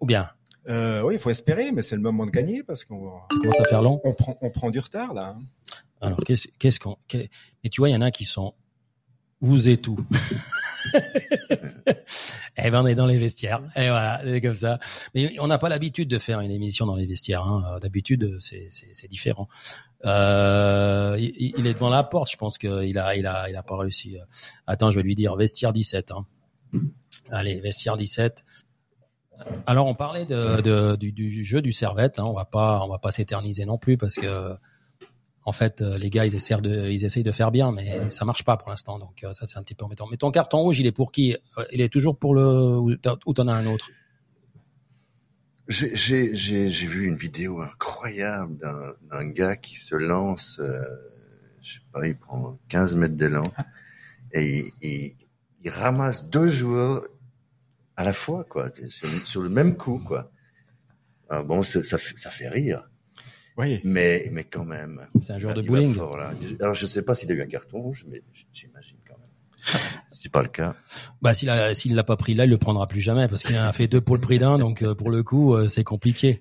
[0.00, 0.28] Ou bien,
[0.68, 3.60] Euh, oui, il faut espérer, mais c'est le moment de gagner parce qu'on ça commence
[3.60, 4.00] à faire long.
[4.04, 5.36] on prend, on prend du retard là.
[5.38, 5.42] hein.
[6.02, 7.30] Alors, qu'est-ce, qu'on, qu'est-
[7.64, 8.52] mais tu vois, il y en a qui sont,
[9.40, 9.98] vous et tout.
[12.56, 13.60] eh ben, on est dans les vestiaires.
[13.76, 14.78] Et voilà, c'est comme ça.
[15.14, 17.42] Mais on n'a pas l'habitude de faire une émission dans les vestiaires.
[17.42, 17.78] Hein.
[17.80, 19.48] D'habitude, c'est, différent.
[20.04, 22.30] Euh, il, il est devant la porte.
[22.30, 24.16] Je pense qu'il a, il a, il a pas réussi.
[24.66, 26.12] Attends, je vais lui dire vestiaire 17.
[26.12, 26.26] Hein.
[27.30, 28.44] Allez, vestiaire 17.
[29.66, 32.18] Alors, on parlait de, de- du, du jeu du Servette.
[32.18, 32.24] Hein.
[32.26, 34.54] On va pas, on va pas s'éterniser non plus parce que
[35.48, 38.24] en fait, euh, les gars, ils essaient de, ils essayent de faire bien, mais ça
[38.24, 38.98] marche pas pour l'instant.
[38.98, 40.06] Donc euh, ça, c'est un petit peu embêtant.
[40.10, 41.34] Mais ton carton rouge, il est pour qui?
[41.56, 42.44] Euh, Il est toujours pour le
[42.78, 43.88] ou t'en- as un autre?
[45.68, 48.56] J'ai vu une vidéo incroyable
[49.10, 50.80] d'un gars qui se lance, euh,
[51.62, 53.42] je sais pas, il prend 15 mètres d'élan
[54.32, 55.14] et il, il,
[55.64, 57.06] il ramasse deux joueurs
[57.96, 60.30] à la fois, quoi, sur, sur le même coup, quoi.
[61.28, 62.88] Alors bon, ça, ça, fait, ça fait rire,
[63.58, 63.80] Oui.
[63.84, 65.06] mais mais quand même.
[65.20, 65.94] C'est un joueur de Il va bowling.
[65.94, 66.32] fort, là.
[66.60, 69.24] Alors je sais pas s'il a eu un carton rouge, mais j'imagine quand même.
[70.10, 70.76] C'est pas le cas.
[71.20, 73.56] Bah s'il a, s'il l'a pas pris là, il le prendra plus jamais parce qu'il
[73.56, 74.56] a fait deux pour le prix d'un.
[74.58, 76.40] Donc euh, pour le coup, euh, c'est compliqué.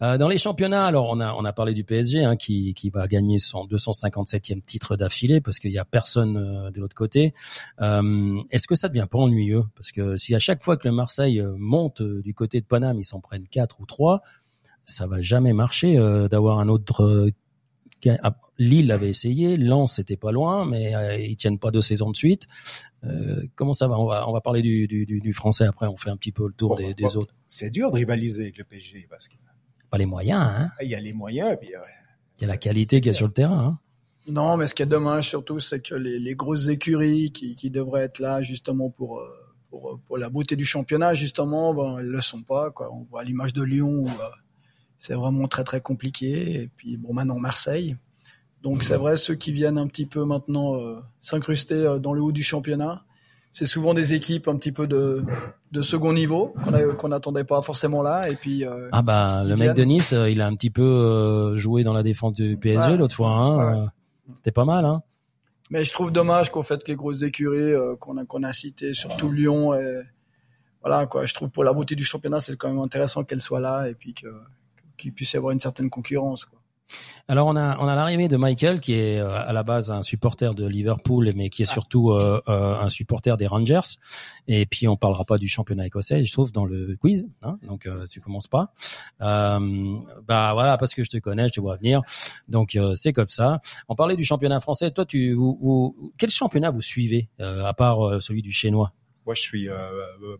[0.00, 2.88] Euh, dans les championnats, alors on a on a parlé du PSG hein, qui qui
[2.90, 7.34] va gagner son 257e titre d'affilée parce qu'il y a personne euh, de l'autre côté.
[7.80, 9.64] Euh, Est-ce que ça devient pas ennuyeux?
[9.74, 13.04] Parce que si à chaque fois que le Marseille monte du côté de Paname, ils
[13.04, 14.22] s'en prennent quatre ou trois,
[14.86, 17.02] ça va jamais marcher euh, d'avoir un autre.
[17.04, 17.30] euh,
[18.22, 22.10] ah, Lille avait essayé, Lens c'était pas loin, mais euh, ils tiennent pas deux saisons
[22.10, 22.46] de suite.
[23.04, 23.98] Euh, comment ça va?
[23.98, 25.86] On, va on va parler du, du, du, du français après.
[25.86, 27.08] On fait un petit peu le tour Bon, des, bon.
[27.08, 27.34] des autres.
[27.46, 29.38] C'est dur de rivaliser avec le PSG parce qu'il
[29.90, 30.42] Pas les moyens.
[30.42, 31.56] Hein y a les moyens.
[31.60, 31.78] Puis, euh,
[32.38, 33.66] Il y a la qualité qu'il y a sur le terrain.
[33.66, 33.78] Hein
[34.30, 37.70] Non, mais ce qui est dommage surtout, c'est que les, les grosses écuries qui, qui
[37.70, 39.22] devraient être là justement pour,
[39.70, 42.70] pour, pour la beauté du championnat, justement, ben, elles le sont pas.
[42.70, 42.92] Quoi.
[42.92, 44.28] On voit l'image de Lyon où euh,
[45.02, 46.62] c'est vraiment très très compliqué.
[46.62, 47.96] Et puis bon, maintenant Marseille.
[48.62, 52.22] Donc c'est vrai, ceux qui viennent un petit peu maintenant euh, s'incruster euh, dans le
[52.22, 53.02] haut du championnat,
[53.50, 55.24] c'est souvent des équipes un petit peu de,
[55.72, 56.54] de second niveau
[56.98, 58.22] qu'on n'attendait pas forcément là.
[58.30, 61.58] Et puis euh, Ah bah le mec de Nice, il a un petit peu euh,
[61.58, 62.96] joué dans la défense du PSG Ouais.
[62.96, 63.30] l'autre fois.
[63.30, 63.86] Hein Ouais.
[64.34, 64.84] C'était pas mal.
[64.84, 65.02] Hein
[65.72, 69.32] Mais je trouve dommage qu'en fait les grosses écuries qu'on a qu'on a citées, surtout
[69.32, 70.02] Lyon, et
[70.80, 71.26] voilà quoi.
[71.26, 73.96] Je trouve pour la beauté du championnat, c'est quand même intéressant qu'elles soient là et
[73.96, 74.28] puis que
[75.02, 76.44] qu'il puisse y avoir une certaine concurrence.
[76.44, 76.58] Quoi.
[77.28, 80.02] Alors on a on a l'arrivée de Michael qui est euh, à la base un
[80.02, 83.96] supporter de Liverpool mais qui est surtout euh, euh, un supporter des Rangers.
[84.48, 87.86] Et puis on parlera pas du championnat écossais je trouve dans le quiz hein, donc
[87.86, 88.74] euh, tu commences pas.
[89.22, 89.96] Euh,
[90.26, 92.02] bah voilà parce que je te connais je te vois venir.
[92.48, 93.60] Donc euh, c'est comme ça.
[93.88, 94.90] On parlait du championnat français.
[94.90, 98.92] Toi tu vous, vous- quel championnat vous suivez euh, à part euh, celui du chinois?
[99.24, 99.68] Moi, je suis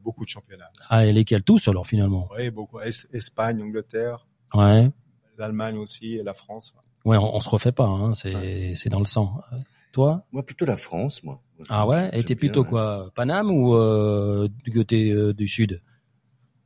[0.02, 0.68] beaucoup de championnats.
[0.88, 1.44] ah et lesquels?
[1.44, 2.28] Tous alors finalement.
[2.36, 2.80] Oui, beaucoup.
[2.80, 4.90] Es- Espagne, Angleterre, ouais
[5.38, 6.74] l'Allemagne aussi et la France.
[7.04, 9.56] ouais on, on se refait pas hein, c'est c'est dans le sang Euh,
[9.92, 10.24] toi?
[10.32, 11.42] Moi, plutôt la France, moi.
[11.58, 12.08] Moi, Ah ouais?
[12.14, 15.82] Et t'es plutôt euh, quoi Paname ou euh, du côté euh, du sud?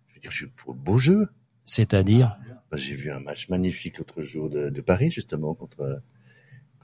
[0.07, 1.29] Je veux dire, je suis pour le beau jeu.
[1.65, 2.37] C'est-à-dire?
[2.71, 6.01] Bah, J'ai vu un match magnifique l'autre jour de, de Paris, justement, contre,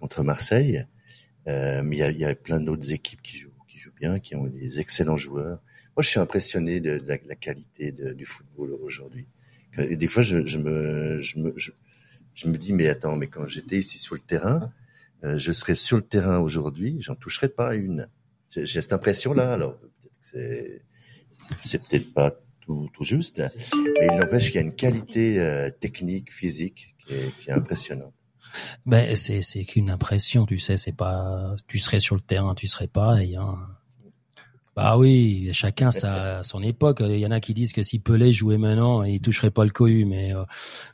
[0.01, 0.85] contre Marseille.
[1.47, 3.95] Euh, mais il y a, il y a plein d'autres équipes qui jouent, qui jouent
[3.95, 5.61] bien, qui ont des excellents joueurs.
[5.97, 9.29] Moi, je suis impressionné de, de la, la qualité de- du football aujourd'hui.
[9.73, 11.71] Que- Des fois, je, je me, je me, je,
[12.35, 14.73] je me dis, mais attends, mais quand j'étais ici sur le terrain,
[15.25, 18.09] euh, je serais sur le terrain aujourd'hui, j'en toucherais pas une.
[18.51, 19.53] J'ai j'ai cette impression-là.
[19.53, 20.83] Alors, peut-être que c'est,
[21.31, 23.43] c'est- c'est peut-être pas tout, tout juste,
[23.99, 27.53] mais il n'empêche qu'il y a une qualité euh, technique, physique qui est, qui est
[27.53, 28.15] impressionnante.
[28.85, 32.67] Ben c'est c'est qu'une impression, tu sais, c'est pas tu serais sur le terrain, tu
[32.67, 33.55] serais pas et hein.
[34.75, 37.03] Bah oui, chacun sa son époque.
[37.07, 39.71] Il y en a qui disent que si Pelé jouait maintenant, il toucherait pas le
[39.71, 40.45] cohu, mais euh,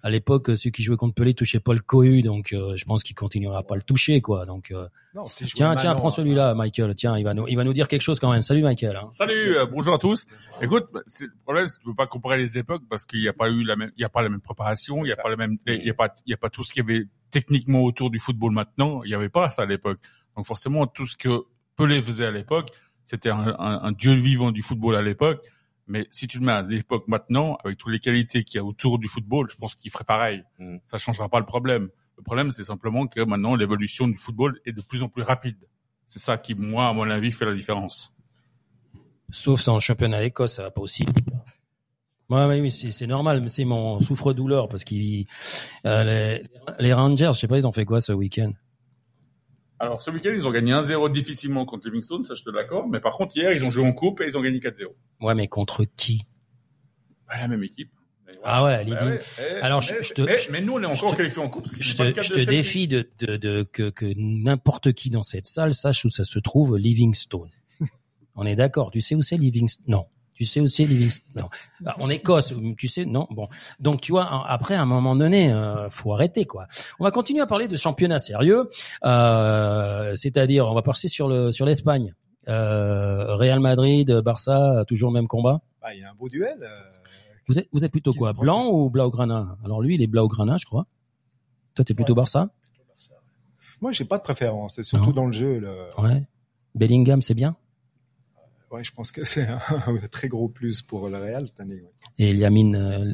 [0.02, 3.04] à l'époque ceux qui jouaient contre Pelé touchaient pas le cohu, donc euh, je pense
[3.04, 4.46] qu'il continuera à pas le toucher quoi.
[4.46, 6.92] Donc euh, Non, si je tiens tiens prends celui-là, Michael.
[6.96, 8.42] Tiens, il va nous il va nous dire quelque chose quand même.
[8.42, 8.96] Salut Michael.
[8.96, 9.06] hein.
[9.06, 10.26] Salut, euh, bonjour à tous.
[10.60, 13.20] Écoute, bah, c'est le problème, c'est que tu peux pas comparer les époques parce qu'il
[13.20, 15.12] n'y a pas eu la même, il y a pas la même préparation, il y
[15.12, 15.22] a Ça.
[15.22, 16.92] pas la même, il y a pas, il y a pas tout ce qu'il y
[16.92, 19.02] avait techniquement autour du football maintenant.
[19.04, 20.00] Il y avait pas ça à l'époque.
[20.36, 21.42] Donc forcément, tout ce que
[21.76, 22.70] Pelé faisait à l'époque,
[23.08, 25.42] c'était un, un, un dieu vivant du football à l'époque.
[25.86, 28.64] Mais si tu le mets à l'époque maintenant, avec toutes les qualités qu'il y a
[28.64, 30.44] autour du football, je pense qu'il ferait pareil.
[30.58, 30.76] Mm.
[30.84, 31.88] Ça changera pas le problème.
[32.18, 35.56] Le problème, c'est simplement que maintenant, l'évolution du football est de plus en plus rapide.
[36.04, 38.12] C'est ça qui, moi, à mon avis, fait la différence.
[39.30, 41.06] Sauf dans le championnat d'Écosse, ça va pas aussi.
[42.28, 45.24] Ouais, ouais, oui, c'est c'est normal, mais c'est mon souffre-douleur parce qu'ils
[45.86, 46.42] euh, les,
[46.78, 48.52] les Rangers, je sais pas, ils ont fait quoi ce week-end?
[49.80, 52.90] Alors, ce week-end, ils ont gagné 1-0 difficilement contre Livingstone, ça je te l'accorde.
[52.90, 54.88] Mais par contre, hier, ils ont joué en coupe et ils ont gagné 4-0.
[55.20, 56.22] Ouais, mais contre qui?
[57.28, 57.90] Bah, la même équipe.
[58.44, 59.20] Ah ouais, Bah ouais.
[59.40, 61.42] Eh, Alors, je- eh, je te- eh, je- mais nous, on est encore te- qualifiés
[61.42, 61.62] en coupe.
[61.64, 65.72] parce Je te, je défie de, de, de que, que n'importe qui dans cette salle
[65.72, 67.50] sache où ça se trouve Livingstone.
[68.34, 68.90] On est d'accord.
[68.90, 69.84] Tu sais où c'est Livingstone?
[69.88, 70.06] Non.
[70.38, 71.48] Tu sais où c'est Livingstone Non.
[71.80, 73.26] Bah, en Écosse, tu sais Non?
[73.32, 73.48] Bon.
[73.80, 76.68] Donc tu vois, après à un moment donné, euh, faut arrêter quoi.
[77.00, 78.70] On va continuer à parler de championnat sérieux,
[79.04, 82.14] euh, c'est-à-dire on va passer sur le sur l'Espagne.
[82.48, 85.60] Euh, Real Madrid, Barça, toujours le même combat.
[85.82, 86.56] Bah, il y a un beau duel.
[86.62, 86.80] euh,
[87.48, 89.56] Vous êtes vous êtes plutôt quoi, blanc ou blaugrana?
[89.64, 90.86] Alors lui, il est blaugrana, je crois.
[91.74, 92.18] Toi, t'es plutôt Ouais.
[92.18, 92.48] Barça?
[93.80, 94.74] Moi, j'ai pas de préférence.
[94.76, 95.12] C'est surtout Non.
[95.12, 95.58] dans le jeu.
[95.58, 95.70] Là.
[95.98, 96.22] Ouais.
[96.76, 97.56] Bellingham, c'est bien?
[98.70, 99.58] Ouais, je pense que c'est un,
[100.10, 101.76] très gros plus pour le Real cette année.
[101.80, 101.90] ouais.
[102.18, 103.12] Et Lamine, euh,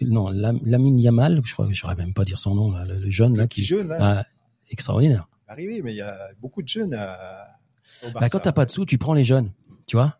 [0.00, 2.98] non, Lam- Lamine Yamal, je crois que j'aurais même pas dire son nom, là, le,
[2.98, 4.24] le jeune là qui, jeune, là, ah,
[4.70, 5.28] extraordinaire.
[5.48, 7.58] arrivé, mais il y a beaucoup de jeunes à,
[8.02, 8.28] au Bah, Barça.
[8.30, 9.52] quand t'as pas de sous, tu prends les jeunes,
[9.86, 10.16] tu vois.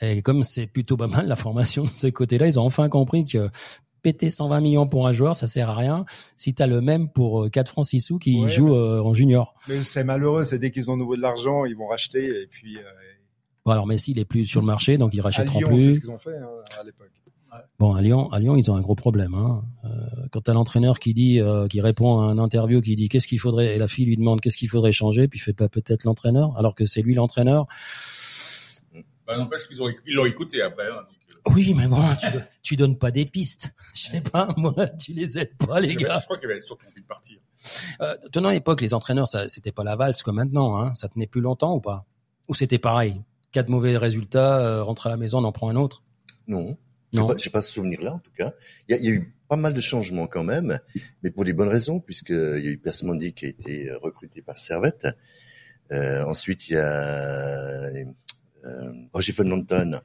[0.00, 3.24] Et comme c'est plutôt pas mal la formation de ce côté-là, ils ont enfin compris
[3.24, 3.50] que
[4.02, 6.04] péter 120 millions pour un joueur, ça sert à rien.
[6.36, 9.14] Si t'as le même pour euh, 4 francs 6 sous qui Ouais, joue euh, en
[9.14, 9.54] junior.
[9.68, 12.76] Mais c'est malheureux, c'est dès qu'ils ont nouveau de l'argent, ils vont racheter et puis
[12.78, 12.82] euh,
[13.64, 15.84] Bon, alors Messi, il est plus sur le marché, donc ils à rachèteront Lyon, c'est
[15.84, 15.94] plus.
[15.94, 16.48] ce qu'ils ont fait hein,
[16.78, 17.10] à l'époque.
[17.78, 19.32] Bon, à Lyon, à Lyon, ils ont un gros problème.
[19.34, 19.62] Hein.
[19.84, 19.88] Euh,
[20.32, 23.38] quand t'as l'entraîneur qui dit, euh, qui répond à un interview, qui dit qu'est-ce qu'il
[23.38, 26.04] faudrait, et la fille lui demande qu'est-ce qu'il faudrait changer, puis il fait pas peut-être
[26.04, 27.66] l'entraîneur, alors que c'est lui l'entraîneur.
[29.26, 30.88] Bah, n'empêche qu'ils ont, ils l'ont écouté après.
[30.88, 32.26] hein, donc, euh, Oui, mais bon, tu,
[32.62, 33.74] tu donnes pas des pistes.
[33.94, 36.18] Je sais pas, moi, tu les aides pas, les gars.
[36.18, 37.38] Je crois qu'il avait surtout envie de partir.
[38.02, 40.76] Euh, tenant à l'époque, les entraîneurs, ça, c'était pas la valse comme maintenant.
[40.76, 40.92] Hein.
[40.96, 42.04] Ça tenait plus longtemps ou pas?
[42.48, 43.22] Ou c'était pareil?
[43.54, 46.02] Quatre mauvais résultats, euh, rentre à la maison, on en prend un autre.
[46.48, 46.76] Non.
[47.12, 47.28] Non.
[47.28, 48.52] pas, j'ai pas ce souvenir-là, en tout cas.
[48.88, 50.80] Il y, a, il y a eu pas mal de changements quand même,
[51.22, 52.34] mais pour des bonnes raisons, puisqu'il
[52.64, 55.06] y a eu Persmondi qui a été euh, recruté par Servette.
[55.92, 56.82] Euh, ensuite, il y a
[58.64, 60.00] euh, Roger Fenlonton.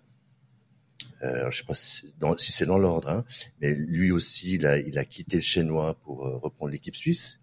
[1.24, 3.26] Euh, je sais pas si, c'est dans- si c'est dans l'ordre, hein,
[3.62, 7.40] mais lui aussi, il a, il a quitté le Chinois pour euh, reprendre l'équipe suisse.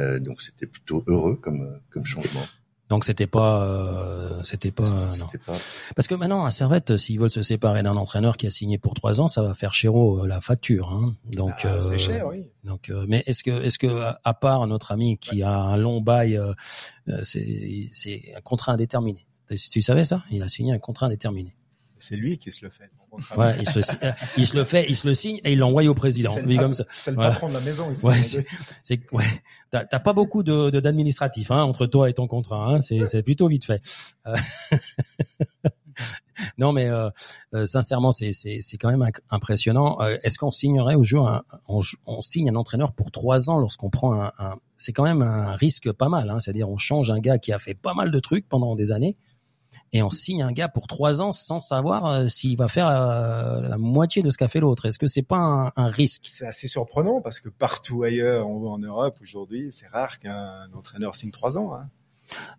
[0.00, 2.44] Euh, donc c'était plutôt heureux comme, comme changement.
[2.88, 5.10] Donc c'était pas, euh, c'était pas, non.
[5.10, 5.52] C'était pas
[5.94, 8.94] Parce que maintenant, à Servette, s'ils veulent se séparer d'un entraîneur qui a signé pour
[8.94, 10.90] trois ans, ça va faire chéro euh, la facture.
[10.92, 11.14] Hein.
[11.32, 12.44] Donc, Ah, euh, c'est cher, oui.
[12.64, 16.00] Donc, euh, mais est-ce que, est-ce que, à- part notre ami qui a un long
[16.00, 16.52] bail, euh,
[17.08, 19.26] euh, c'est, c'est un contrat indéterminé.
[19.50, 20.22] Tu, tu savais ça?
[20.30, 21.54] Il a signé un contrat indéterminé.
[21.98, 22.90] C'est lui qui se le fait.
[23.36, 25.84] Ouais, il se, le, il se le fait, il se le signe et il l'envoie
[25.84, 26.32] au président.
[26.34, 27.90] C'est le, comme pat- le patron de la maison.
[27.90, 28.04] ici.
[28.06, 28.20] Ouais,
[28.82, 29.24] c'est, ouais.
[29.70, 32.74] T'as, pas beaucoup de, d'administratif hein, entre toi et ton contrat.
[32.74, 33.82] Hein, c'est, plutôt vite fait.
[34.26, 34.36] Euh,
[36.58, 37.10] non, mais euh,
[37.54, 38.30] euh, sincèrement, c'est,
[38.80, 40.00] quand même impressionnant.
[40.00, 43.58] Euh, est-ce qu'on signerait au jeu un, on, on signe un entraîneur pour trois ans
[43.58, 46.30] lorsqu'on prend un, un- c'est quand même un risque pas mal.
[46.30, 48.92] Hein, c'est-à-dire, on change un gars qui a fait pas mal de trucs pendant des
[48.92, 49.16] années.
[49.92, 53.60] Et on signe un gars pour trois ans sans savoir euh, s'il va faire euh,
[53.66, 54.84] la moitié de ce qu'a fait l'autre.
[54.84, 56.24] Est-ce que c'est pas un, un risque?
[56.24, 61.14] C'est assez surprenant parce que partout ailleurs en, en Europe aujourd'hui, c'est rare qu'un entraîneur
[61.14, 61.72] signe trois ans.
[61.74, 61.88] Hein.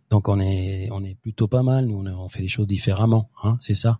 [0.09, 1.85] Donc on est on est plutôt pas mal.
[1.85, 3.99] Nous on, on fait les choses différemment, hein, c'est ça?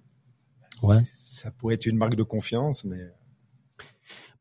[0.82, 1.04] Ouais.
[1.14, 3.12] Ça pourrait être une marque de confiance, mais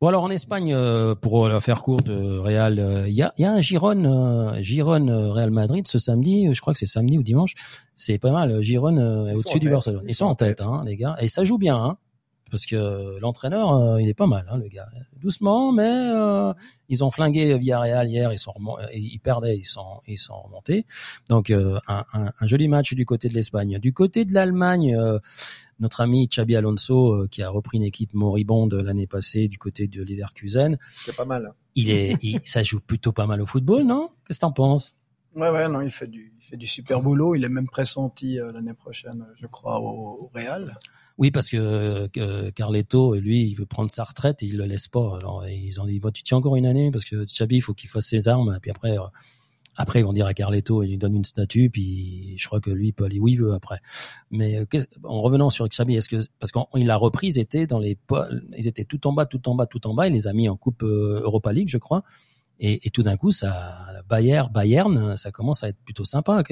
[0.00, 3.32] Bon alors en Espagne, euh, pour la faire courte, euh, Real, euh, il y a
[3.36, 6.46] y a un Giron euh, Giron euh, Real Madrid ce samedi.
[6.46, 7.54] euh, Je crois que c'est samedi ou dimanche.
[7.96, 8.62] C'est pas mal.
[8.62, 9.72] Giron euh, est au-dessus du tête.
[9.72, 10.04] Barcelone.
[10.06, 11.16] Ils, sont en tête, hein, les gars.
[11.20, 11.96] Et ça joue bien, hein,
[12.50, 14.88] parce que l'entraîneur, euh, il est pas mal, hein, le gars.
[15.20, 16.52] Doucement, mais euh,
[16.88, 18.32] ils ont flingué Villarreal hier.
[18.32, 20.86] Ils sont euh, ils perdaient, ils sont ils sont remontés.
[21.28, 23.78] Donc euh, un, un, un joli match du côté de l'Espagne.
[23.78, 24.96] Du côté de l'Allemagne.
[25.80, 30.02] notre ami Xabi Alonso, qui a repris une équipe moribonde l'année passée du côté de
[30.02, 31.46] Leverkusen, c'est pas mal.
[31.46, 31.54] hein.
[31.76, 34.10] il est, il- ça joue plutôt pas mal au football, non?
[34.26, 34.96] Qu'est-ce que t'en penses?
[35.36, 37.36] Ouais, ouais, non, il fait du, il fait du super boulot.
[37.36, 40.76] Il est même pressenti l'année prochaine, je crois, au, au Real.
[41.18, 44.86] Oui, parce que, que Carletto, lui, il veut prendre sa retraite et il le laisse
[44.86, 45.16] pas.
[45.18, 47.74] Alors ils ont dit, bon, tu tiens encore une année parce que Xabi, il faut
[47.74, 48.54] qu'il fasse ses armes.
[48.56, 49.02] Et puis après, euh,
[49.76, 52.70] après ils vont dire à Carletto, il lui donne une statue, puis je crois que
[52.70, 53.80] lui, il peut aller où il veut après.
[54.30, 57.80] Mais euh, en revenant sur Xabi, est-ce que parce qu'il l'a repris, ils étaient dans
[57.80, 57.98] les,
[58.56, 60.06] ils étaient tout en bas, tout en bas, tout en bas.
[60.06, 62.04] Il les a mis en Coupe euh, Europa League, je crois.
[62.60, 66.42] Et, tout d'un coup, ça, Bayern, Bayern, ça commence à être plutôt sympa.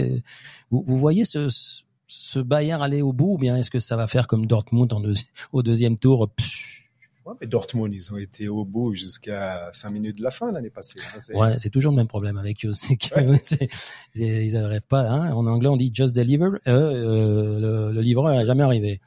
[0.71, 1.83] Vous, vous voyez ce, ce-
[2.17, 5.01] ce Bayern aller au bout, ou bien est-ce que ça va faire comme Dortmund en
[5.01, 6.83] deuxi- au deuxième tour pff,
[7.27, 10.71] Ouais, mais Dortmund, ils ont été au bout jusqu'à cinq minutes de la fin l'année
[10.71, 11.01] passée.
[11.13, 11.19] hein.
[11.19, 12.71] C'est- Ouais, c'est toujours le même problème avec eux.
[12.71, 13.69] Que Ouais,
[14.15, 15.09] ils n'arrivent pas.
[15.11, 15.33] Hein.
[15.33, 16.45] En anglais, on dit just deliver.
[16.45, 19.01] Euh, euh, le, le livreur n'est jamais arrivé.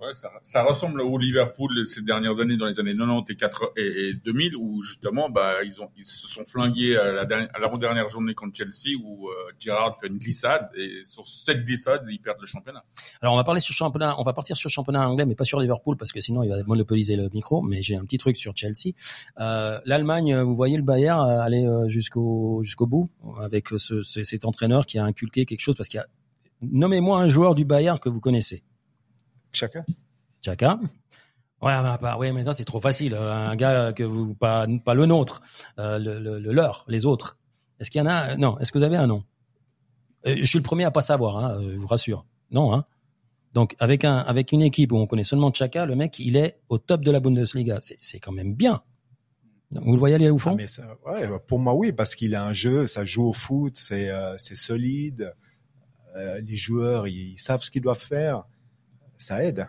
[0.00, 3.66] Ouais, ça, ça ressemble au Liverpool ces dernières années, dans les années 90 et, 80
[3.76, 7.50] et, et 2000, où justement, bah, ils ont, ils se sont flingués à la dernière-
[7.52, 12.06] à l'avant-dernière journée contre Chelsea, où euh, Gerrard fait une glissade, et sur cette glissade,
[12.10, 12.82] ils perdent le championnat.
[13.20, 14.14] Alors, on va parler sur championnat.
[14.18, 16.56] On va partir sur championnat anglais, mais pas sur Liverpool parce que sinon il va
[16.64, 17.60] monopoliser le micro.
[17.60, 18.94] Mais j'ai un petit truc sur Chelsea.
[19.38, 23.10] Euh, L'Allemagne, vous voyez le Bayern euh, aller euh, jusqu'au jusqu'au bout
[23.42, 26.06] avec ce- cet entraîneur qui a inculqué quelque chose parce qu'il y a.
[26.62, 28.62] Nommez-moi un joueur du Bayern que vous connaissez.
[29.52, 29.84] Chacun.
[30.44, 30.80] Chacun.
[31.62, 33.14] Ouais, bah, bah, ouais, mais ça c'est trop facile.
[33.14, 35.42] Un gars que vous pas pas le nôtre,
[35.78, 37.38] euh, le, le, le leur, les autres.
[37.78, 38.58] Est-ce qu'il y en a Non.
[38.58, 39.24] Est-ce que vous avez un nom?
[40.26, 41.36] Euh, Je suis le premier à pas savoir.
[41.36, 42.24] Hein, euh, je vous rassure.
[42.50, 42.72] Non.
[42.72, 42.84] Hein.
[43.52, 46.60] Donc avec un avec une équipe où on connaît seulement Chaka, le mec il est
[46.68, 47.78] au top de la Bundesliga.
[47.82, 48.82] C'est quand même bien.
[49.72, 52.34] Vous le voyez aller au Ah, fond mais ça, ouais, pour moi, oui, parce qu'il
[52.34, 55.32] a un jeu, ça joue au foot, c'est euh, solide.
[56.16, 58.42] Euh, les joueurs, ils, ils savent ce qu'ils doivent faire.
[59.20, 59.68] Ça aide.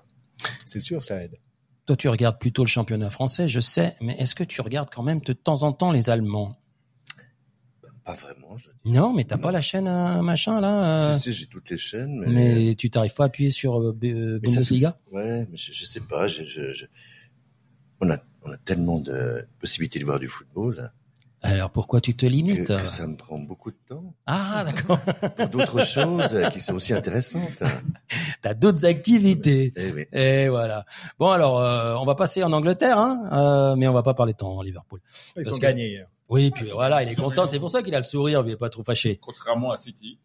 [0.66, 1.38] C'est sûr, ça aide.
[1.86, 5.04] Toi tu regardes plutôt le championnat français, je sais, mais est-ce que tu regardes quand
[5.04, 6.56] même de temps en temps les Allemands?
[8.06, 8.58] Pas vraiment.
[8.58, 8.70] Je...
[8.86, 11.12] Non, mais t'as pas la chaîne euh, machin là.
[11.12, 12.28] euh, Si, si, j'ai toutes les chaînes, mais.
[12.68, 14.98] Mais tu t'arrives pas à appuyer sur euh, B- Mais ça fait- Bundesliga?
[15.12, 16.28] Ouais, mais je, je sais pas.
[16.28, 16.86] Je, je, je-
[18.00, 20.92] On, a, on a tellement de possibilités de voir du football
[21.44, 25.00] Alors pourquoi tu te que, limites que ça me prend beaucoup de temps Ah d'accord.
[25.36, 27.64] pour d'autres choses qui sont aussi intéressantes.
[28.42, 29.74] T'as d'autres activités.
[29.76, 30.06] Eh oui.
[30.12, 30.86] Et voilà.
[31.18, 34.34] Bon alors, euh, on va passer en Angleterre, hein, euh, mais on va pas parler
[34.34, 35.02] de temps en Liverpool.
[35.36, 36.08] Ils Parce ont que- gagné hier.
[36.30, 37.46] Oui, puis voilà, il est content.
[37.46, 39.18] C'est pour ça qu'il a le sourire, il est pas trop fâché.
[39.22, 40.18] Contrairement à City.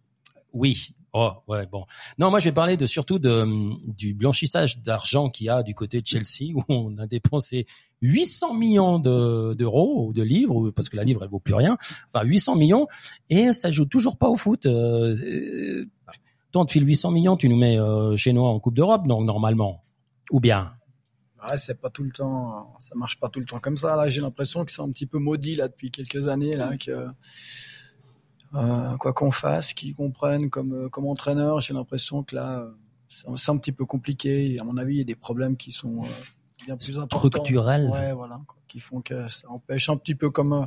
[0.56, 0.88] Oui.
[1.12, 1.84] Oh, ouais, bon.
[2.18, 5.62] Non, moi, je vais parler de surtout de, hum, du blanchissage d'argent qu'il y a
[5.62, 7.66] du côté de Chelsea, où on a dépensé
[8.02, 11.76] 800 millions de- d'euros ou de livres, parce que la livre, elle vaut plus rien.
[12.12, 12.86] Enfin, 800 millions,
[13.30, 14.66] et ça joue toujours pas au foot.
[14.66, 15.86] Euh, euh,
[16.52, 19.06] toi, on te file 800 millions, tu nous mets euh, chez nous en Coupe d'Europe,
[19.06, 19.82] donc normalement.
[20.30, 20.72] Ou bien?
[21.48, 23.94] Ouais, c'est pas tout le temps, ça marche pas tout le temps comme ça.
[23.96, 27.06] Là, j'ai l'impression que c'est un petit peu maudit là depuis quelques années là que
[28.54, 32.70] euh, quoi qu'on fasse, qu'ils comprennent comme euh, comme entraîneur, j'ai l'impression que là euh,
[33.08, 34.52] c'est un- petit peu compliqué.
[34.52, 36.06] Et à mon avis, il y a des problèmes qui sont euh,
[36.64, 37.28] bien plus importants.
[37.28, 37.88] Structurels.
[37.90, 40.64] Ouais, voilà, quoi, qui font que ça empêche un petit peu comme euh,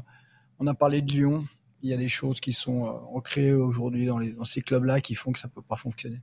[0.60, 1.46] on a parlé de Lyon.
[1.82, 5.00] Il y a des choses qui sont euh, ancrées aujourd'hui dans, les, dans ces clubs-là
[5.00, 6.22] qui font que ça peut pas fonctionner.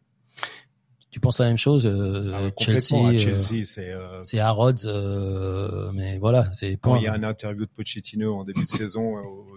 [1.11, 2.95] Tu penses la même chose, euh, Ah, Chelsea.
[2.95, 3.91] À euh, Chelsea, c'est.
[3.91, 6.99] euh, c'est Harrods, euh, mais voilà, c'est Quand point.
[6.99, 9.57] il y a un interview de Pochettino en début de saison, euh, où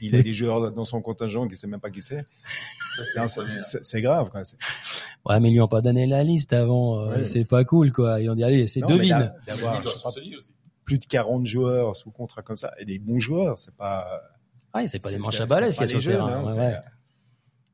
[0.00, 2.26] il- a des joueurs dans son contingent qui ne sait même pas qui c'est.
[3.14, 3.28] Ça,
[3.82, 4.30] c'est grave.
[4.30, 4.44] Quoi.
[4.44, 4.56] C'est-
[5.26, 6.98] Ouais, mais ils lui ont pas donné la liste avant.
[7.00, 7.26] euh, Ouais.
[7.26, 8.20] C'est pas cool, quoi.
[8.20, 9.10] Ils ont dit, allez, c'est devine.
[9.18, 9.82] d'a- D'avoir
[10.84, 14.06] plus de 40 joueurs sous contrat comme ça et des bons joueurs, c'est pas.
[14.74, 16.28] Ouais, c'est pas des manches c'est- à balai, c'est ce qu'il y a sur terrain.
[16.28, 16.78] hein, Ouais, ouais.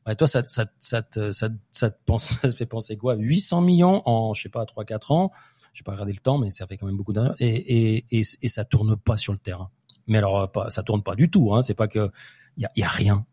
[0.06, 3.14] Ouais, toi, ça, ça, ça, te, ça, ça te pense, ça te fait penser quoi?
[3.16, 5.32] 800 millions en, je sais pas, 3-4 ans.
[5.72, 7.34] Je sais pas regarder le temps, mais ça fait quand même beaucoup d'argent.
[7.38, 9.70] Et, et, et, et ça tourne pas sur le terrain.
[10.06, 11.54] Mais alors, euh, pas, ça tourne pas du tout.
[11.54, 11.62] Hein.
[11.62, 12.10] C'est pas que
[12.56, 13.26] il y a, rien,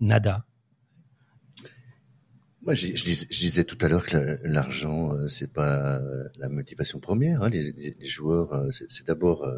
[0.00, 0.44] nada.
[2.62, 6.98] Moi, je disais, tout à l'heure que la- l'argent, euh, c'est pas euh, la motivation
[6.98, 7.42] première.
[7.42, 7.48] hein.
[7.48, 9.48] Les, joueurs, c'est d'abord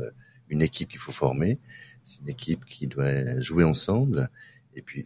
[0.48, 1.58] une équipe qu'il faut former.
[2.02, 4.28] C'est une équipe qui doit jouer ensemble.
[4.74, 5.04] Et puis,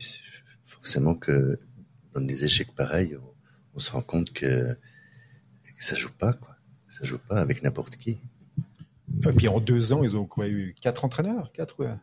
[0.64, 1.58] forcément que
[2.12, 3.32] dans des échecs pareils, on,
[3.74, 4.74] on se rend compte que,
[5.76, 6.56] que ça joue pas, quoi.
[6.88, 8.18] Ça joue pas avec n'importe qui.
[9.36, 11.78] Puis en deux ans, ils ont eu quatre entraîneurs, quatre.
[11.80, 11.94] ouais.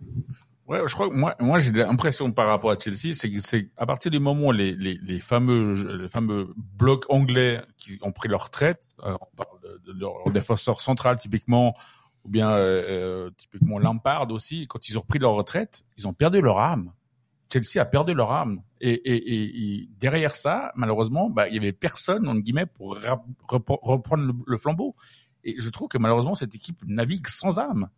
[0.69, 3.87] Ouais, je crois que moi, j'ai l'impression par rapport à Chelsea, c'est que c'est à
[3.87, 8.45] partir du moment où les, les, fameux les fameux blocs anglais qui ont pris leur
[8.45, 11.73] retraite, euh, on parle de, leur défenseur central typiquement,
[12.23, 16.13] ou bien euh, euh, typiquement Lampard aussi, quand ils ont repris leur retraite, ils ont
[16.13, 16.93] perdu leur âme.
[17.51, 18.61] Chelsea a perdu leur âme.
[18.79, 22.95] Et, et, et, derrière ça, malheureusement, bah, il y avait personne, entre guillemets, pour
[23.49, 24.95] reprendre le flambeau.
[25.43, 27.89] Et je trouve que malheureusement, cette équipe navigue sans âme.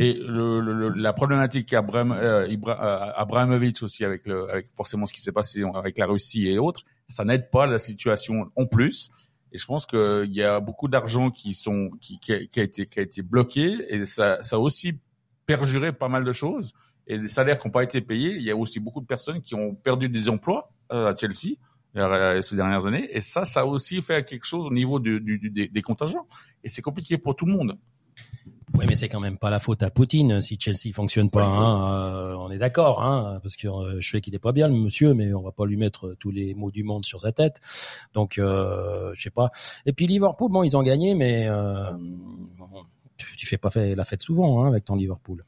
[0.00, 4.28] Et la problématique Abraham, euh, euh, aussi avec,
[4.74, 8.50] forcément ce qui s'est passé avec la Russie et autres, ça n'aide pas la situation
[8.56, 9.10] en plus.
[9.52, 14.58] Et je pense qu'il y a beaucoup d'argent qui a, été bloqué et ça, a
[14.58, 14.98] aussi
[15.46, 16.72] perjuré pas mal de choses.
[17.06, 19.42] Et les salaires qui n'ont pas été payés, il y a aussi beaucoup de personnes
[19.42, 21.54] qui ont perdu des emplois euh, à Chelsea
[21.96, 23.08] euh, ces dernières années.
[23.12, 26.26] Et ça, ça a aussi fait quelque chose au niveau des, des contingents.
[26.64, 27.78] Et c'est compliqué pour tout le monde.
[28.76, 31.44] Oui, mais c'est quand même pas la faute à Poutine si Chelsea fonctionne pas.
[31.44, 31.92] hein,
[32.32, 34.74] euh, on est d'accord, hein, parce que euh, je sais qu'il est pas bien, le
[34.74, 37.60] monsieur, mais on va pas lui mettre tous les mots du monde sur sa tête.
[38.14, 39.50] Donc, euh, je sais pas.
[39.86, 42.68] Et puis Liverpool, bon, ils ont gagné, mais euh, bon,
[43.16, 45.44] tu, tu fais pas fait la fête souvent hein, avec ton Liverpool.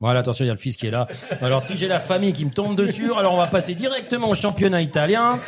[0.00, 1.08] Voilà, attention, il y a le fils qui est là.
[1.40, 4.34] Alors, si j'ai la famille qui me tombe dessus, alors on va passer directement au
[4.36, 5.40] championnat italien,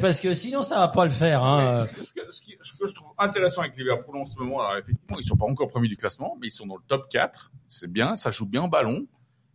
[0.00, 1.44] parce que sinon ça va pas le faire.
[1.44, 1.84] Hein.
[1.84, 4.78] Ce que, ce qui- ce que je trouve intéressant avec Liverpool en ce moment, alors
[4.78, 7.50] effectivement, ils sont pas encore premiers du classement, mais ils sont dans le top 4.
[7.68, 9.06] C'est bien, ça joue bien au ballon.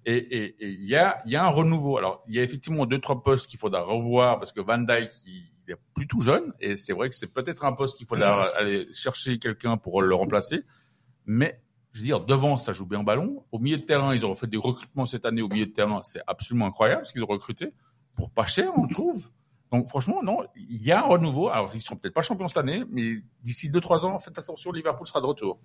[0.07, 1.97] Et il y a, y a un renouveau.
[1.97, 5.09] Alors, il y a effectivement deux, trois postes qu'il faudra revoir parce que Van Dijk,
[5.25, 6.53] il, il est plus tout jeune.
[6.59, 10.13] Et c'est vrai que c'est peut-être un poste qu'il faudra aller chercher quelqu'un pour le
[10.13, 10.61] remplacer.
[11.25, 11.59] Mais,
[11.95, 13.45] je veux dire, devant, ça joue bien au ballon.
[13.53, 16.01] Au milieu de terrain, ils ont fait des recrutements cette année au milieu de terrain.
[16.03, 17.73] C'est absolument incroyable ce qu'ils ont recruté.
[18.15, 19.29] Pour pas cher, on le trouve.
[19.71, 21.47] Donc franchement, non, il y a un renouveau.
[21.47, 24.73] Alors ils sont peut-être pas champions cette année, mais d'ici deux trois ans, faites attention,
[24.73, 25.57] Liverpool sera de retour.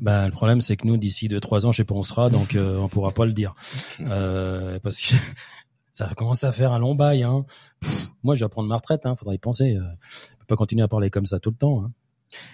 [0.00, 2.02] Ben, le problème, c'est que nous, d'ici deux, trois ans, je sais pas où on
[2.02, 3.54] sera, donc euh, on pourra pas le dire.
[4.00, 5.14] Euh, parce que
[5.92, 7.22] ça commence à faire un long bail.
[7.22, 7.44] Hein.
[7.80, 9.76] Pff, moi, je vais prendre ma retraite, hein, faudra y penser.
[9.76, 11.84] Euh, je peux pas continuer à parler comme ça tout le temps.
[11.84, 11.92] Hein.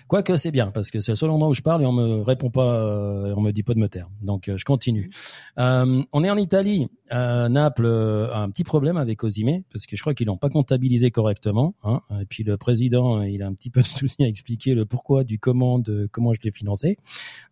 [0.08, 2.22] Quoique c'est bien, parce que c'est le seul endroit où je parle et on me
[2.22, 4.08] répond pas, euh, on me dit pas de me taire.
[4.22, 5.10] Donc euh, je continue.
[5.58, 6.88] Euh, on est en Italie.
[7.12, 10.36] Euh, Naples euh, a un petit problème avec Osimé, parce que je crois qu'ils l'ont
[10.36, 11.74] pas comptabilisé correctement.
[11.82, 12.00] Hein.
[12.20, 15.24] Et puis le président, il a un petit peu de souci à expliquer le pourquoi
[15.24, 16.98] du comment, de comment je l'ai financé.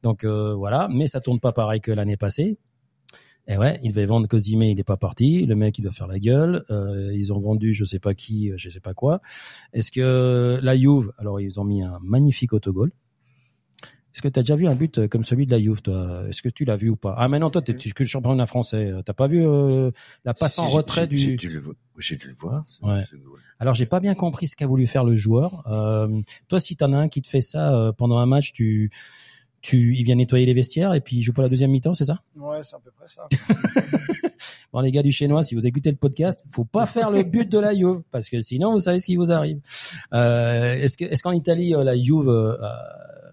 [0.03, 2.59] Donc euh, voilà, mais ça tourne pas pareil que l'année passée.
[3.47, 5.45] Et ouais, il devait vendre Cosime, il n'est pas parti.
[5.45, 6.63] Le mec, il doit faire la gueule.
[6.71, 9.21] Euh, ils ont vendu, je sais pas qui, je sais pas quoi.
[9.75, 12.91] Est-ce que la Juve, alors ils ont mis un magnifique autogol.
[14.15, 16.23] Est-ce que tu as déjà vu un but euh, comme celui de la Juve, toi?
[16.29, 17.17] Est-ce que tu l'as vu ou pas?
[17.19, 18.93] Ah, mais non, toi, tu- que le championnat français.
[19.05, 19.91] T'as pas vu euh,
[20.25, 21.63] la passe Si, en retrait du J'ai dû le,
[21.99, 22.65] j'ai dû le voir.
[22.83, 23.03] Ouais.
[23.59, 25.65] alors j'ai pas bien compris ce qu'a voulu faire le joueur.
[25.67, 26.09] Euh,
[26.49, 28.91] toi, si t'en as un qui te fait ça euh, pendant un match, tu,
[29.65, 32.05] tu, il vient nettoyer les vestiaires et puis il joue pas la deuxième mi-temps, c'est
[32.05, 32.21] ça?
[32.37, 33.27] Ouais, c'est à peu près ça.
[34.73, 37.49] Bon les gars du chinois, si vous écoutez le podcast, faut pas faire le but
[37.49, 39.61] de la Juve parce que sinon vous savez ce qui vous arrive.
[40.13, 42.77] Euh, est-ce que, est-ce qu'en Italie euh, la Juve euh, a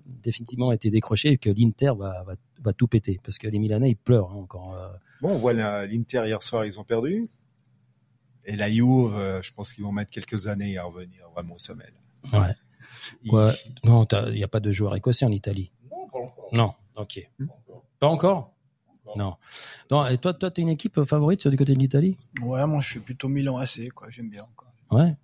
[0.06, 3.20] définitivement été décrochée et que l'Inter va, va, va tout péter?
[3.24, 4.76] Parce que les Milanais ils pleurent hein, encore.
[4.76, 4.88] euh.
[5.22, 7.28] Bon, on voit la- l'Inter hier soir, ils ont perdu.
[8.46, 11.60] Et la Juve, euh, je pense qu'ils vont mettre quelques années à revenir vraiment au
[11.60, 11.86] sommet.
[12.34, 12.40] là.
[12.40, 12.56] Ouais.
[13.30, 13.52] Quoi?
[13.84, 15.72] Non, il y a pas de joueurs écossais en Italie.
[16.52, 17.30] Non, ok.
[18.00, 18.54] Pas encore
[19.18, 19.36] Non.
[19.90, 22.18] Non, et toi, toi, t'es une équipe favorite du côté de l'Italie?
[22.44, 24.10] Ouais, moi, je suis plutôt Milan AC, quoi.
[24.10, 24.68] J'aime bien, quoi.
[24.92, 25.16] Ouais.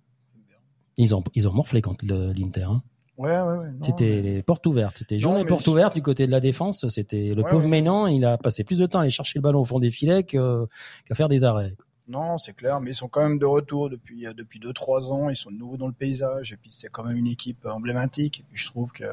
[0.96, 2.64] Ils ont, ils ont morflé contre l'Inter.
[2.64, 2.82] Hein.
[3.16, 3.68] Ouais, ouais, ouais.
[3.82, 4.98] C'était mais- les portes ouvertes.
[4.98, 6.88] C'était journée je- ouvertes du côté de la défense.
[6.88, 7.70] C'était le Ouais, pauvre ouais.
[7.70, 8.06] Ménan.
[8.06, 10.22] Il a passé plus de temps à aller chercher le ballon au fond des filets
[10.24, 10.66] qu'à
[11.14, 11.74] faire des arrêts.
[12.06, 15.28] Non, c'est clair, mais ils sont quand même de retour depuis depuis deux trois ans.
[15.28, 18.40] Ils sont de nouveau dans le paysage et puis c'est quand même une équipe emblématique.
[18.40, 19.04] Et puis je trouve que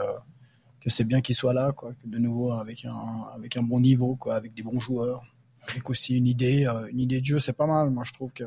[0.86, 4.16] que c'est bien qu'ils soient là, quoi, de nouveau avec un avec un bon niveau,
[4.16, 5.24] quoi, avec des bons joueurs,
[5.68, 7.90] avec aussi une idée euh, une idée de jeu, c'est pas mal.
[7.90, 8.44] Moi, je trouve que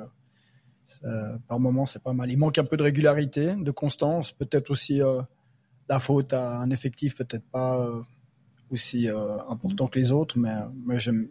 [1.48, 2.30] par moment, c'est pas mal.
[2.30, 5.20] Il manque un peu de régularité, de constance, peut-être aussi euh,
[5.88, 8.02] la faute à un effectif peut-être pas euh,
[8.70, 9.08] aussi
[9.48, 10.54] important que les autres, mais,
[10.86, 11.28] mais j'aime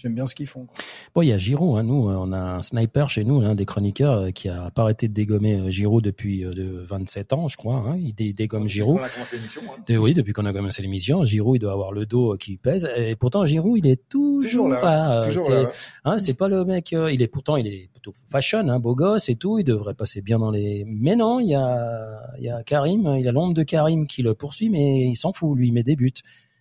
[0.00, 0.66] j'aime bien ce qu'ils font.
[0.66, 0.74] Quoi.
[1.14, 3.54] Bon, il y a Giroud, hein, nous, euh, on a un sniper chez nous, un
[3.54, 7.32] des chroniqueurs, euh, qui a pas arrêté de dégommer euh, Giroud depuis euh, de 27
[7.32, 7.76] ans, je crois.
[7.76, 8.98] Hein, il dé- dégomme Giroud.
[9.00, 9.60] On a commencé l'émission.
[9.70, 9.82] Hein.
[9.86, 12.56] De- oui, depuis qu'on a commencé l'émission, Giroud, il doit avoir le dos euh, qui
[12.56, 12.88] pèse.
[12.96, 15.66] Et pourtant, Giroud, il est toujours, Toujours là, euh, c'est-.
[16.04, 16.92] Hein, c'est pas le mec.
[16.92, 19.58] euh, il est pourtant, il est plutôt fashion, hein, beau gosse et tout.
[19.58, 20.84] Il devrait passer bien dans les.
[20.86, 23.16] Mais non, il y a, il y a Karim.
[23.18, 25.56] Il a l'ombre de Karim qui le poursuit, mais il s'en fout.
[25.58, 26.12] Lui, il met des buts.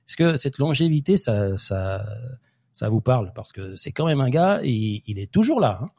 [0.08, 2.04] Est-ce que cette longévité, ça, ça,
[2.80, 4.62] ça vous parle Parce que c'est quand même un gars.
[4.64, 5.80] Il, il est toujours là.
[5.82, 5.90] hein.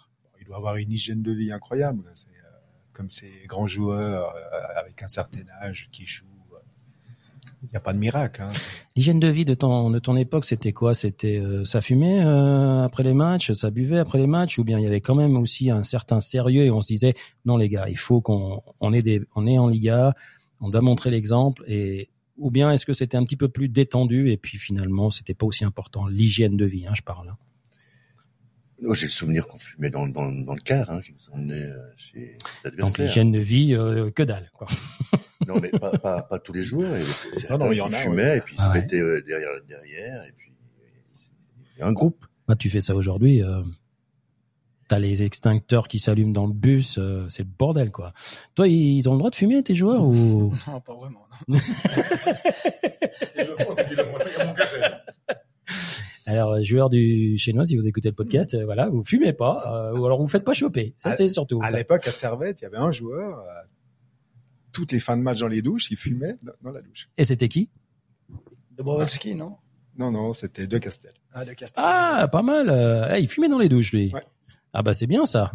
[0.40, 2.04] Il doit avoir une hygiène de vie incroyable.
[2.14, 2.48] C'est euh,
[2.92, 6.26] comme ces grands joueurs euh, avec un certain âge qui jouent.
[6.54, 6.58] euh,
[7.62, 8.40] Il n'y a pas de miracle.
[8.42, 8.48] Hein.
[8.96, 10.94] L'hygiène de vie de ton, de ton époque, c'était quoi?
[10.94, 14.78] C'était euh, ça fumait euh, après les matchs, ça buvait après les matchs, ou bien
[14.78, 17.14] il y avait quand même aussi un certain sérieux et on se disait
[17.44, 20.14] non les gars, il faut qu'on on est des, on est en Liga,
[20.60, 22.08] on doit montrer l'exemple et
[22.40, 25.46] ou bien est-ce que c'était un petit peu plus détendu et puis finalement c'était pas
[25.46, 26.06] aussi important?
[26.08, 27.32] L'hygiène de vie, hein, je parle.
[28.82, 31.54] Oh, J'ai le souvenir qu'on fumait dans, dans, dans le car, hein, qui nous emmenait
[31.64, 33.06] euh, chez les Donc adversaires.
[33.06, 34.50] l'hygiène de vie, euh, que dalle.
[34.54, 34.66] Quoi.
[35.48, 36.84] Non, mais pas, pas, pas tous les jours.
[37.32, 38.38] Certains non, il y en a, fumaient ouais.
[38.38, 38.80] et puis ils Ah se ouais.
[38.82, 40.52] mettaient euh, derrière, derrière et puis
[41.80, 42.26] un groupe.
[42.46, 43.42] Moi, tu fais ça aujourd'hui.
[43.42, 43.62] Euh,
[44.90, 48.12] T'as les extincteurs qui s'allument dans le bus, euh, c'est le bordel quoi.
[48.56, 50.52] Toi, ils ont le droit de fumer tes joueurs ou?
[50.66, 51.20] Non, pas vraiment.
[51.46, 51.58] non.
[53.28, 54.80] C'est le fond, c'est qu'il le fond, c'est comme mon cachet.
[56.26, 59.62] Alors, euh, joueurs du chinois, si vous écoutez le podcast, euh, voilà, vous fumez pas,
[59.92, 60.94] euh, ou alors vous faites pas choper.
[60.98, 61.60] Ça, c'est surtout.
[61.62, 63.38] À l'époque, à Servette, il y avait un joueur.
[63.38, 63.44] euh,
[64.72, 67.08] toutes les fins de match dans les douches, il fumait dans, dans la douche.
[67.16, 67.70] Et c'était qui?
[68.76, 69.56] De Borowski, non?
[69.98, 71.12] Non, non, c'était De Castel.
[71.32, 71.82] Ah, de Castel.
[71.84, 72.68] Ah, pas mal.
[72.70, 74.12] euh, eh, il fumait dans les douches, lui.
[74.12, 74.22] Ouais.
[74.72, 75.52] Ah bah c'est bien ça.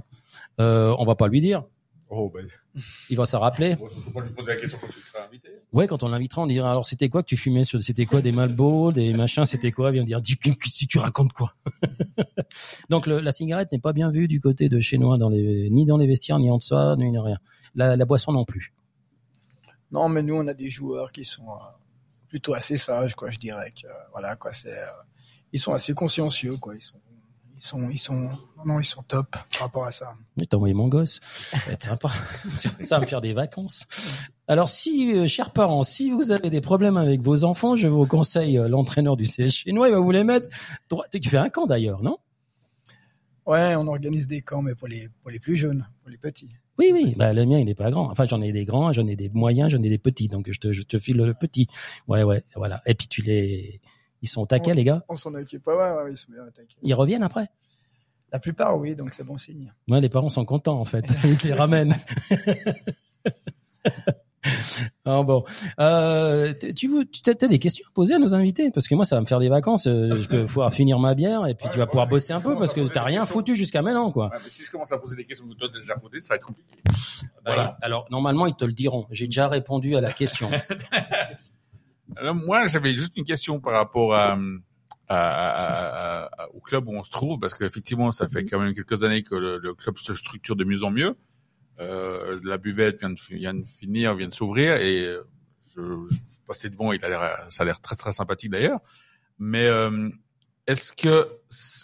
[0.59, 1.63] Euh, on va pas lui dire.
[2.09, 2.47] Oh, ben,
[3.09, 3.75] Il va s'en rappeler.
[3.75, 5.49] Bon, surtout pas lui poser la question quand tu seras invité.
[5.73, 8.21] Ouais, quand on l'invitera, on dira alors c'était quoi que tu fumais sur C'était quoi
[8.21, 9.89] des Malboro, des machins C'était quoi?
[9.89, 11.55] Il vient dire dis tu racontes quoi?
[12.89, 15.69] Donc le- la cigarette n'est pas bien vue du côté de chez nous, dans les,
[15.71, 17.39] ni dans les vestiaires, ni en dessous, ni rien.
[17.73, 18.73] La, la boisson non plus.
[19.91, 21.55] Non, mais nous, on a des joueurs qui sont euh,
[22.27, 23.71] plutôt assez sages, quoi, je dirais.
[23.81, 24.85] Que, euh, voilà, quoi, c'est, euh,
[25.53, 26.75] ils sont assez consciencieux, quoi.
[26.75, 26.99] Ils sont,
[27.57, 28.29] ils sont, ils sont,
[28.65, 30.13] non, ils sont top par rapport à ça.
[30.37, 31.19] Mais t'as envoyé mon gosse.
[31.23, 32.09] Ça va être sympa.
[32.53, 33.85] Ça va me faire des vacances.
[34.47, 38.05] Alors, si, euh, chers parents, si vous avez des problèmes avec vos enfants, je vous
[38.05, 39.87] conseille euh, l'entraîneur du CS chinois.
[39.87, 40.47] Il va vous les mettre.
[40.89, 42.17] droit- Tu fais un camp d'ailleurs, non?
[43.45, 46.49] Ouais, on organise des camps, mais pour les, pour les plus jeunes, pour les petits.
[46.79, 47.13] Oui, oui.
[47.15, 48.09] Bah, le mien, il est pas grand.
[48.09, 50.27] Enfin, j'en ai des grands, j'en ai des moyens, j'en ai des petits.
[50.27, 51.67] Donc, je te, je te file le petit.
[52.07, 52.81] Ouais, ouais, voilà.
[52.85, 53.79] Et puis, tu les,
[54.21, 55.03] ils sont au taquet, les gars.
[55.09, 55.65] On s'en occupe.
[55.67, 56.77] Ouais, ouais, ouais, ils sont bien attaqués.
[56.81, 57.47] Ils reviennent après.
[58.31, 59.71] La plupart, oui, donc c'est bon signe.
[59.87, 61.05] Ouais, les parents sont contents, en fait.
[61.23, 61.95] Ils te les ramènent.
[65.05, 65.43] Ah bon,
[65.79, 66.89] euh, tu
[67.27, 68.69] as des questions à poser à nos invités?
[68.69, 69.87] Parce que moi ça va me faire des vacances.
[69.87, 72.39] euh, Je vais pouvoir finir ma bière et puis Ouais, tu vas pouvoir bosser un
[72.39, 74.27] peu parce que t'as rien foutu jusqu'à maintenant quoi.
[74.27, 76.33] Ouais, mais si je commence à poser des questions que toi t'as déjà posées, ça
[76.33, 76.77] va être compliqué.
[76.85, 76.91] Bah,
[77.45, 77.77] Voilà.
[77.81, 79.07] Alors normalement ils te le diront.
[79.09, 80.51] J'ai déjà répondu à la question.
[82.15, 84.37] Alors, moi, j'avais juste une question par rapport à,
[85.07, 88.73] à- à- à- au club où on se trouve, parce qu'effectivement, ça fait quand même
[88.73, 91.15] quelques années que le, le club se structure de mieux en mieux.
[91.79, 95.23] Euh, la buvette vient de, fi- vient de finir, vient de s'ouvrir, et euh,
[95.75, 98.79] je, je passais devant, il a l'air, ça a l'air très très sympathique d'ailleurs.
[99.39, 100.09] Mais euh,
[100.67, 101.27] est-ce que,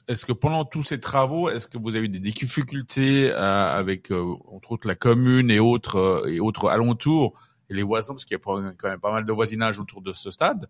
[0.07, 4.11] est-ce que pendant tous ces travaux, est-ce que vous avez eu des difficultés euh, avec
[4.11, 7.37] euh, entre autres la commune et autres euh, et autres alentours
[7.73, 10.31] les voisins, parce qu'il y a quand même pas mal de voisinage autour de ce
[10.31, 10.67] stade.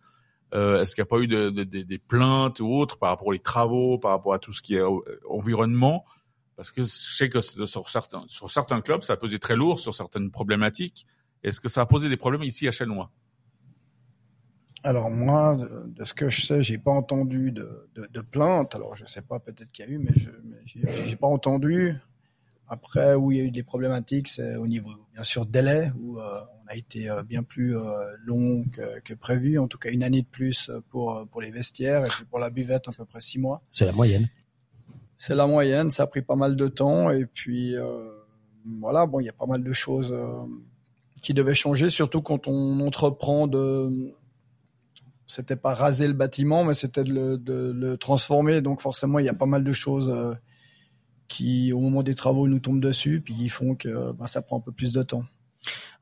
[0.54, 3.10] Euh, Est-ce qu'il n'y a pas eu de, de- de- des plaintes ou autres par
[3.10, 4.84] rapport aux travaux, par rapport à tout ce qui est
[5.30, 6.06] environnement?
[6.58, 10.30] Parce que je sais que sur certains, clubs, ça a pesé très lourd sur certaines
[10.30, 11.08] problématiques.
[11.44, 13.10] Est-ce que ça a posé des problèmes ici à Chanois
[14.84, 18.76] Alors moi, de, ce que je sais, j'ai pas entendu de, de, de plainte.
[18.76, 20.30] Alors je sais pas, peut-être qu'il y a eu, mais je
[20.66, 21.96] j'ai pas entendu.
[22.68, 26.20] Après, où il y a eu des problématiques, c'est au niveau, bien sûr, délai, où
[26.20, 26.40] euh,
[26.72, 27.82] a été euh, bien plus euh,
[28.24, 29.60] long que, que prévu.
[29.60, 32.40] En tout cas, une année de plus pour euh, pour les vestiaires et puis pour
[32.40, 33.62] la buvette, à peu près six mois.
[33.74, 34.30] C'est la moyenne.
[35.18, 37.76] C'est la moyenne, ça a pris pas mal de temps et puis
[38.80, 40.16] voilà, bon, il y a pas mal de choses
[41.22, 44.16] qui devaient changer, surtout quand on entreprend de,
[45.28, 49.26] c'était pas raser le bâtiment, mais c'était de le, de le transformer, donc forcément il
[49.26, 50.12] y a pas mal de choses
[51.28, 54.58] qui, au moment des travaux, nous tombent dessus, puis qui font que ben, ça prend
[54.58, 55.26] un peu plus de temps.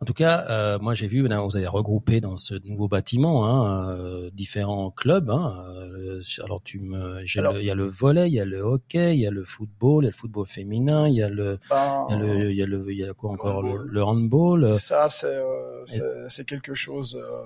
[0.01, 3.45] En tout cas, euh, moi j'ai vu, là, vous avez regroupé dans ce nouveau bâtiment
[3.45, 5.30] hein, euh, différents clubs.
[5.30, 9.16] Hein, euh, alors tu me, il y a le volley, il y a le hockey,
[9.18, 11.60] il y a le football, il y a le football féminin, il y a le,
[11.70, 12.14] Ben, il
[12.55, 14.80] y a le, il y a y quoi encore, le, le handball.
[14.80, 17.16] Ça, c'est euh, c'est- c'est quelque chose.
[17.22, 17.43] euh,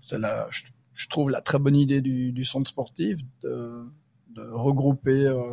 [0.00, 0.62] c'est la, je,
[0.94, 3.84] je trouve la très bonne idée du, du centre sportif de,
[4.34, 5.52] de regrouper euh,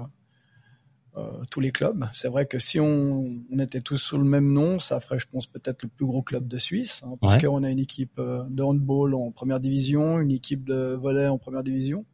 [1.50, 2.06] tous les clubs.
[2.14, 5.28] C'est vrai que si on, on était tous sous le même nom, ça ferait, je
[5.32, 7.42] pense, peut-être le plus gros club de Suisse, hein, parce Ouais.
[7.42, 11.38] qu'on a une équipe euh, de handball en première division, une équipe de volley en
[11.38, 12.06] première division.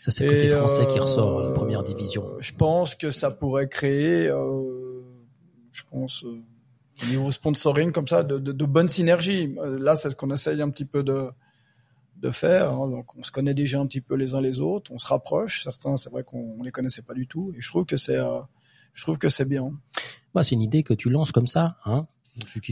[0.00, 2.24] Ça c'est côté français qui euh, ressort, euh, première division.
[2.40, 5.02] Je pense que ça pourrait créer, euh,
[5.72, 6.40] je pense, euh,
[7.02, 9.54] au niveau sponsoring comme ça, de, de, de bonnes synergies.
[9.58, 11.28] Euh, Là, c'est ce qu'on essaye un petit peu de
[12.20, 12.72] de faire.
[12.72, 12.88] hein.
[12.88, 15.64] Donc, on se connaît déjà un petit peu les uns les autres, on se rapproche.
[15.64, 18.16] Certains, c'est vrai qu'on on les connaissait pas du tout, et je trouve que c'est,
[18.16, 18.40] euh,
[18.94, 19.72] je trouve que c'est bien.
[20.34, 22.06] Bah, c'est une idée que tu lances comme ça, hein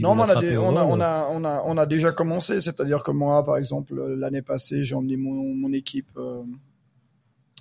[0.03, 2.61] Non, on a, des- on, a, on, a, on, a, on a déjà commencé.
[2.61, 6.43] C'est-à-dire que moi, par exemple, l'année passée, j'ai emmené mon, mon équipe euh,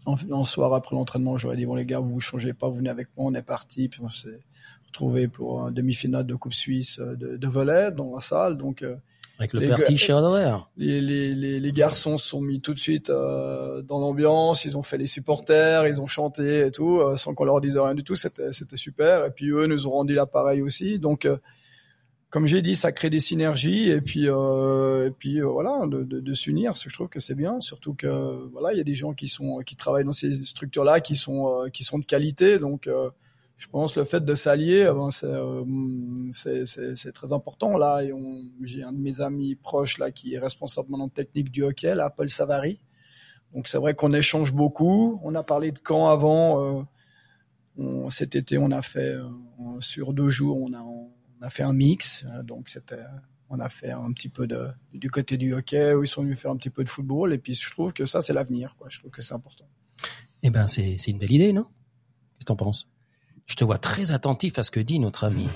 [0.06, 1.36] en, en soir après l'entraînement.
[1.38, 3.42] J'aurais dit, bon les gars, vous vous changez pas, vous venez avec moi, on est
[3.42, 3.88] parti.
[3.88, 4.40] Puis on s'est
[4.86, 8.56] retrouvé pour un demi-finale de Coupe Suisse euh, de, de volley dans la salle.
[8.58, 8.96] Donc, euh,
[9.38, 10.56] Avec le les gars- Schroeder.
[10.76, 14.76] les, les, les, les garçons se sont mis tout de suite euh, dans l'ambiance, ils
[14.78, 17.94] ont fait les supporters, ils ont chanté et tout, euh, sans qu'on leur dise rien
[17.94, 19.24] du tout, c'était super.
[19.24, 20.98] Et puis eux nous ont rendu l'appareil aussi.
[21.00, 21.36] Donc, euh,
[22.30, 26.34] comme j'ai dit, ça crée des synergies et puis et puis voilà, de, de, de
[26.34, 26.74] s'unir.
[26.76, 29.58] Je trouve que c'est bien, surtout que voilà, il y a des gens qui sont
[29.66, 32.58] qui travaillent dans ces structures-là, qui sont qui sont de qualité.
[32.58, 32.88] Donc
[33.56, 37.78] je pense le fait de s'allier, euh, ben, c'est, euh, c'est, très important.
[37.78, 38.02] Là,
[38.62, 42.10] j'ai un de mes amis proches là qui est responsable maintenant technique du hockey, là,
[42.10, 42.80] Paul Savary.
[43.54, 45.20] Donc c'est vrai qu'on échange beaucoup.
[45.22, 46.80] On a parlé de camp avant.
[47.78, 49.16] Euh, cet été, on a fait
[49.80, 50.72] sur deux jours, on
[51.40, 52.24] a fait un mix.
[52.44, 53.02] donc c'était,
[53.50, 56.38] on a fait un petit peu de du côté du hockey où ils sont venus
[56.38, 57.32] faire un petit peu de football.
[57.32, 58.76] Et puis je trouve que ça c'est l'avenir.
[58.88, 59.68] Je trouve que c'est important.
[60.42, 61.64] Eh ben, c'est une belle idée, non?
[61.64, 62.88] Qu'est-ce que t'en penses?
[63.46, 65.46] Je te vois très attentif à ce que dit notre ami.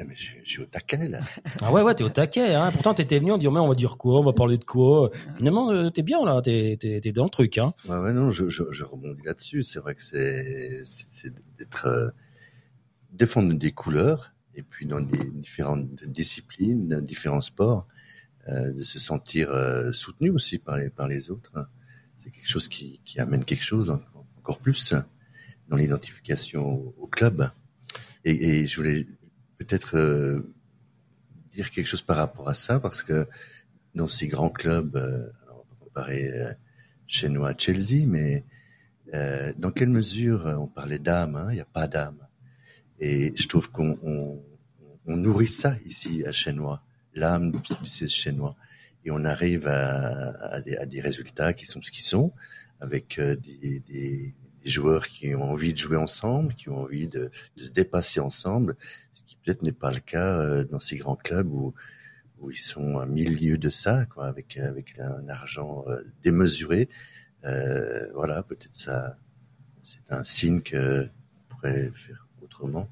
[0.00, 1.20] Eh, mais je, je suis au taquet, là.
[1.62, 2.54] Ah ouais, ouais, t'es au taquet.
[2.54, 2.70] Hein.
[2.72, 5.10] Pourtant, t'étais venu, on dit, mais on va dire quoi On va parler de quoi?
[5.36, 7.58] Finalement, euh, t'es bien là, t'es, t'es, t'es dans le truc.
[7.58, 7.74] Hein.
[7.88, 9.62] Ouais, ouais, non, je, je, je rebondis là-dessus.
[9.64, 12.10] C'est vrai que c'est, c'est d'être, euh,
[13.12, 17.86] défendre des couleurs, et puis dans des différentes disciplines, dans différents sports,
[18.48, 21.52] euh, de se sentir euh, soutenu aussi par les, par les autres.
[22.16, 24.00] C'est quelque chose qui, qui amène quelque chose en-
[24.38, 24.94] encore plus
[25.68, 27.50] dans l'identification au, club.
[28.24, 29.06] Et, et je voulais
[29.58, 30.54] peut-être euh,
[31.52, 33.26] dire quelque chose par rapport à ça, parce que
[33.94, 36.52] dans ces grands clubs, euh, on peut comparer euh,
[37.06, 38.44] chinois à Chelsea, mais
[39.14, 42.18] euh, dans quelle mesure euh, on parlait d'âme hein, Il n'y a pas d'âme.
[43.00, 44.42] Et je trouve qu'on on,
[45.06, 46.82] on nourrit ça ici à Chinois,
[47.14, 48.54] l'âme du CS chinois.
[49.04, 52.32] Et on arrive à, à, des, à des résultats qui sont ce qu'ils sont,
[52.80, 57.08] avec euh, des, des, des joueurs qui ont envie de jouer ensemble, qui ont envie
[57.08, 58.76] de, de se dépasser ensemble,
[59.12, 61.74] ce qui peut-être n'est pas le cas euh, dans ces grands clubs où,
[62.40, 66.88] où ils sont à milieu de ça, quoi, avec, avec un argent euh, démesuré.
[67.44, 69.16] Euh, voilà, peut-être ça,
[69.82, 72.88] c'est un signe que on pourrait faire autrement.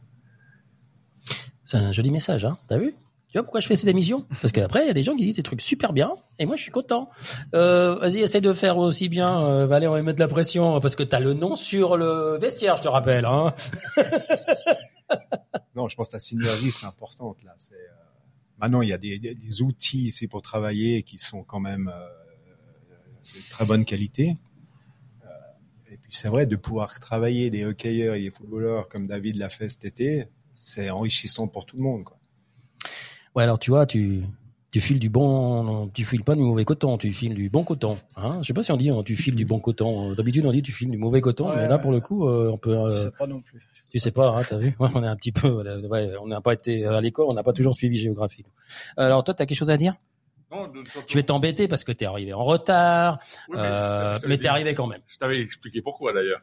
[1.64, 2.58] C'est un joli message, hein.
[2.68, 2.94] T'as vu?
[3.42, 4.26] Pourquoi je fais cette émission?
[4.40, 6.56] Parce qu'après, il y a des gens qui disent des trucs super bien, et moi,
[6.56, 7.10] je suis content.
[7.54, 9.40] Euh, vas-y, essaye de faire aussi bien.
[9.40, 12.76] Euh, on va mettre de la pression, parce que t'as le nom sur le vestiaire,
[12.76, 13.24] je te rappelle.
[13.24, 13.54] Hein.
[15.76, 17.54] Non, je pense que la synergie, c'est importante là.
[17.72, 17.76] Euh,
[18.58, 22.08] maintenant, il y a des, outils ici pour travailler qui sont quand même euh,
[23.34, 24.38] de très bonne qualité.
[25.24, 25.28] Euh,
[25.90, 29.50] et puis c'est vrai de pouvoir travailler des hockeyeurs et des footballeurs comme David l'a
[29.50, 32.04] fait cet été, c'est enrichissant pour tout le monde.
[33.36, 34.22] Ouais, alors tu vois, tu
[34.72, 37.62] tu files du bon, non, tu files pas du mauvais coton, tu files du bon
[37.64, 37.96] coton.
[38.16, 40.12] Hein je sais pas si on dit hein, tu files du bon coton.
[40.14, 42.50] D'habitude on dit tu files du mauvais coton, Ouais, mais là pour le coup, euh,
[42.52, 42.76] on peut.
[42.76, 43.62] euh, Je sais pas non plus.
[43.88, 44.74] Tu sais pas, hein, t'as vu?
[44.80, 45.48] Ouais, On est un petit peu,
[45.88, 48.44] ouais, on n'a pas été à l'école, on n'a pas toujours suivi géographie.
[48.96, 49.94] Alors toi, t'as quelque chose à dire?
[50.50, 50.70] Non,
[51.08, 53.18] Je vais t'embêter parce que t'es arrivé en retard,
[53.48, 55.00] Oui, euh, mais t'es arrivé quand même.
[55.06, 56.40] Je t'avais expliqué pourquoi d'ailleurs.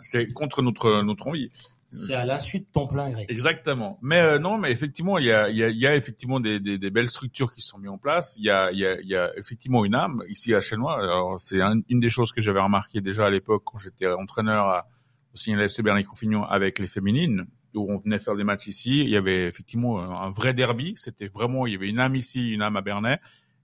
[0.00, 1.50] C'est contre notre notre envie.
[1.92, 3.26] C'est à l'insu de ton plein gré.
[3.28, 3.98] Exactement.
[4.00, 6.60] Mais euh, non, mais effectivement, il y a, il y a, y a effectivement des,
[6.60, 8.36] des, des belles structures qui sont mises en place.
[8.38, 11.02] Il y a, il y a, il y a effectivement une âme ici à Chenois.
[11.02, 14.68] Alors c'est un- une des choses que j'avais remarqué déjà à l'époque quand j'étais entraîneur
[14.68, 14.86] à,
[15.34, 19.00] au signe de l'FC Bernay-Confignon avec les féminines, où on venait faire des matchs ici.
[19.00, 20.94] Il y avait effectivement un, vrai derby.
[20.96, 23.18] C'était vraiment, il y avait une âme ici, une âme à Bernay.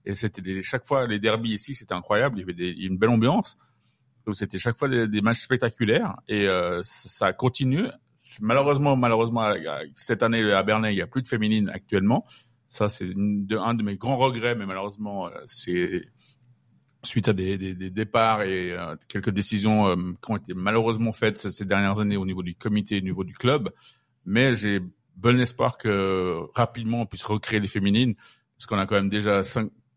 [0.05, 2.37] Et c'était chaque fois les derbys ici, c'était incroyable.
[2.37, 3.57] Il y avait des, une belle ambiance.
[4.33, 7.85] C'était chaque fois des, des matchs spectaculaires et euh, ça continue.
[8.39, 9.53] Malheureusement, malheureusement,
[9.95, 12.25] cette année à Bernay, il y a plus de féminines actuellement.
[12.67, 13.13] Ça, c'est
[13.51, 16.01] un de mes grands regrets, mais malheureusement, euh, c'est
[17.03, 21.65] suite à des, départs et euh, quelques décisions euh, qui ont été malheureusement faites ces
[21.65, 23.71] dernières années au niveau du comité, au niveau du club.
[24.25, 24.81] Mais j'ai
[25.15, 28.15] bon espoir que rapidement on puisse recréer les féminines,
[28.57, 29.41] parce qu'on a quand même déjà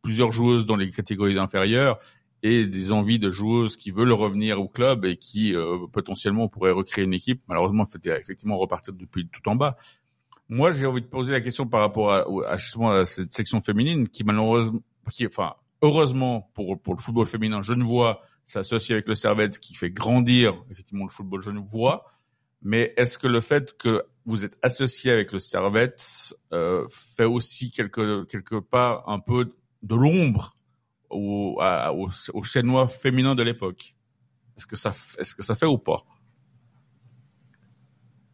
[0.03, 1.99] plusieurs joueuses dans les catégories inférieures
[2.43, 6.71] et des envies de joueuses qui veulent revenir au club et qui euh, potentiellement pourraient
[6.71, 7.43] recréer une équipe.
[7.49, 9.77] Malheureusement, il faut effectivement repartir depuis tout en bas.
[10.49, 14.09] Moi, j'ai envie de poser la question par rapport à, justement à cette section féminine
[14.09, 14.81] qui malheureusement,
[15.11, 19.91] qui, enfin, heureusement pour pour le football féminin genevois, s'associe avec le Servette qui fait
[19.91, 22.05] grandir effectivement le football genevois.
[22.63, 27.71] Mais est-ce que le fait que vous êtes associé avec le Servette euh, fait aussi
[27.71, 30.57] quelque quelque part un peu de l'ombre
[31.11, 31.59] au,
[32.43, 33.97] chinois féminin de l'époque
[34.57, 36.05] Est-ce que ça est-ce que ça fait ou pas?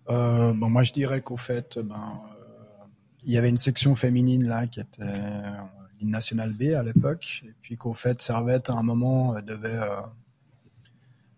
[0.08, 2.84] Euh, moi, je dirais qu'au fait, ben, euh,
[3.24, 5.60] il y avait une section féminine là qui était euh,
[5.98, 9.80] l'hymne national B à l'époque, et puis qu'au fait, Servette à un moment euh, devait
[9.80, 10.00] euh,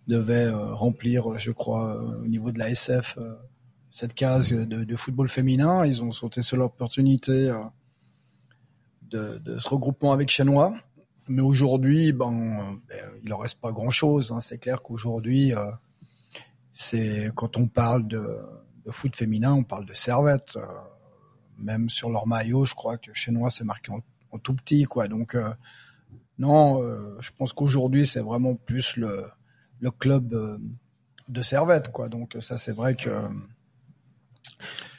[0.08, 3.34] devait euh, remplir, je crois, euh, au niveau de la SF, euh,
[3.90, 5.84] cette case de, football féminin.
[5.84, 7.62] Ils ont sauté sur l'opportunité euh,
[9.02, 10.74] de, ce regroupement avec Chenois.
[11.28, 12.80] Mais aujourd'hui, ben,
[13.22, 14.32] il en reste pas grand-chose.
[14.32, 14.40] Hein.
[14.40, 15.70] C'est clair qu'aujourd'hui, euh,
[16.72, 18.24] c'est quand on parle de,
[18.90, 20.56] foot féminin, on parle de Servette.
[20.56, 20.66] Euh,
[21.58, 23.92] même sur leur maillot, je crois que Chenois c'est marqué
[24.30, 25.08] en, tout petit, quoi.
[25.08, 25.52] Donc euh,
[26.38, 26.80] non,
[27.20, 29.24] je pense qu'aujourd'hui c'est vraiment plus le
[29.80, 30.34] le club
[31.28, 32.08] de Servette, quoi.
[32.08, 33.10] Donc ça c'est vrai que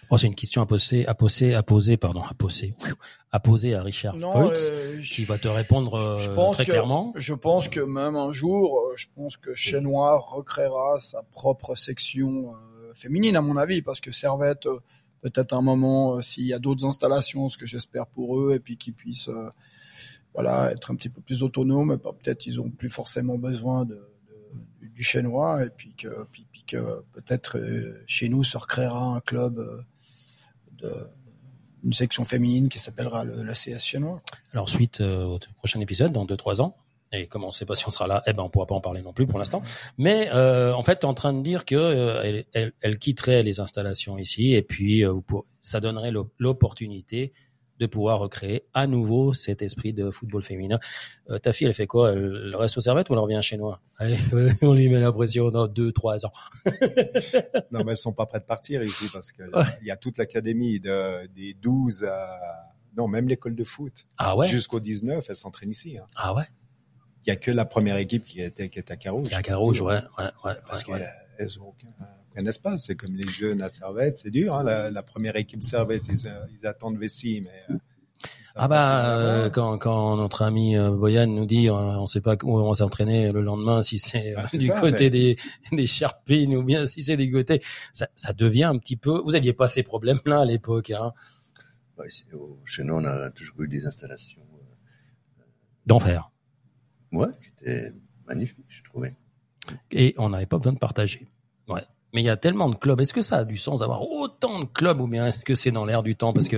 [0.10, 2.74] Bon, c'est une question à poser, à poser, à poser, pardon, à poser,
[3.32, 6.72] à poser à Richard Non, euh, qui va te répondre euh, je pense très que,
[6.72, 7.14] clairement.
[7.16, 12.56] Je pense que même un jour, euh, je pense que Chenois recréera sa propre section
[12.56, 14.68] euh, féminine, à mon avis, parce que Servette,
[15.22, 18.78] peut-être un moment, s'il y a d'autres installations, ce que j'espère pour eux, et puis
[18.78, 19.30] qu'ils puissent,
[20.34, 23.94] voilà, être un petit peu plus autonomes, bah, peut-être ils ont plus forcément besoin de,
[24.82, 27.60] de- du Chenois, et puis que, puis, puis que peut-être
[28.08, 29.86] chez nous se recréera un club
[31.84, 34.22] une section féminine qui s'appellera le, le CS chinois.
[34.54, 36.76] Alors ensuite, euh, au prochain épisode, dans deux trois ans,
[37.12, 38.82] et comme on sait pas si on sera là, eh ben on pourra pas en
[38.82, 39.64] parler non plus pour l'instant.
[39.98, 42.44] Mais euh, en fait, en train de dire que euh,
[42.82, 45.14] elle, quitterait les installations ici, et puis euh,
[45.62, 47.34] ça donnerait l'op- l'opportunité
[47.80, 50.80] de pouvoir recréer à nouveau cet esprit de football féminin.
[51.30, 52.12] Euh, ta fille, elle fait quoi?
[52.12, 53.72] Elle reste au Servette ou elle revient chez nous?
[53.98, 54.18] Allez,
[54.62, 56.34] on lui met la pression dans deux trois ans.
[57.72, 59.64] Non, mais elles sont pas prêtes de partir ici parce que Ouais.
[59.82, 62.40] il y a toute l'académie de, des 12 à,
[62.98, 64.08] non, même l'école de foot.
[64.18, 64.48] Ah ouais?
[64.48, 65.98] Jusqu'au 19, elles s'entraînent ici.
[65.98, 66.06] hein.
[66.16, 66.44] Ah ouais?
[67.26, 69.28] Il y a que la première équipe qui était, qui est à Carouge.
[69.30, 70.54] Y a Carouge, ouais, ouais, ouais.
[70.66, 71.06] Parce ouais, ouais.
[71.38, 71.88] qu'elles ont aucun,
[72.40, 72.86] aucun espace.
[72.86, 74.56] C'est comme les jeunes à Servette, c'est dur.
[74.56, 74.64] Hein.
[74.64, 77.74] La, la première équipe Servette, ils, euh, ils attendent Vessi, mais.
[77.76, 77.78] euh,
[78.56, 82.36] Ah bah pas euh, quand, quand notre ami Boyan nous dit euh, on sait pas
[82.44, 85.38] où on va s'entraîner le lendemain si c'est Ah, du ça, côté des
[85.72, 87.62] des Sharpines ou bien si c'est du côté
[87.94, 91.14] ça, ça devient un petit peu vous aviez pas ces problèmes là à l'époque hein?
[92.08, 94.42] Ici, au- chez nous, on a toujours eu des installations,
[95.86, 96.32] d'enfer
[97.12, 97.94] ouais, qui étaient
[98.28, 99.16] magnifiques, je trouvais.
[99.92, 101.28] et on n'avait pas besoin de partager
[101.68, 101.84] ouais
[102.14, 103.00] mais il y a tellement de clubs.
[103.00, 105.72] Est-ce que ça a du sens d'avoir autant de clubs ou bien est-ce que c'est
[105.72, 106.34] dans l'air du temps?
[106.34, 106.58] Parce que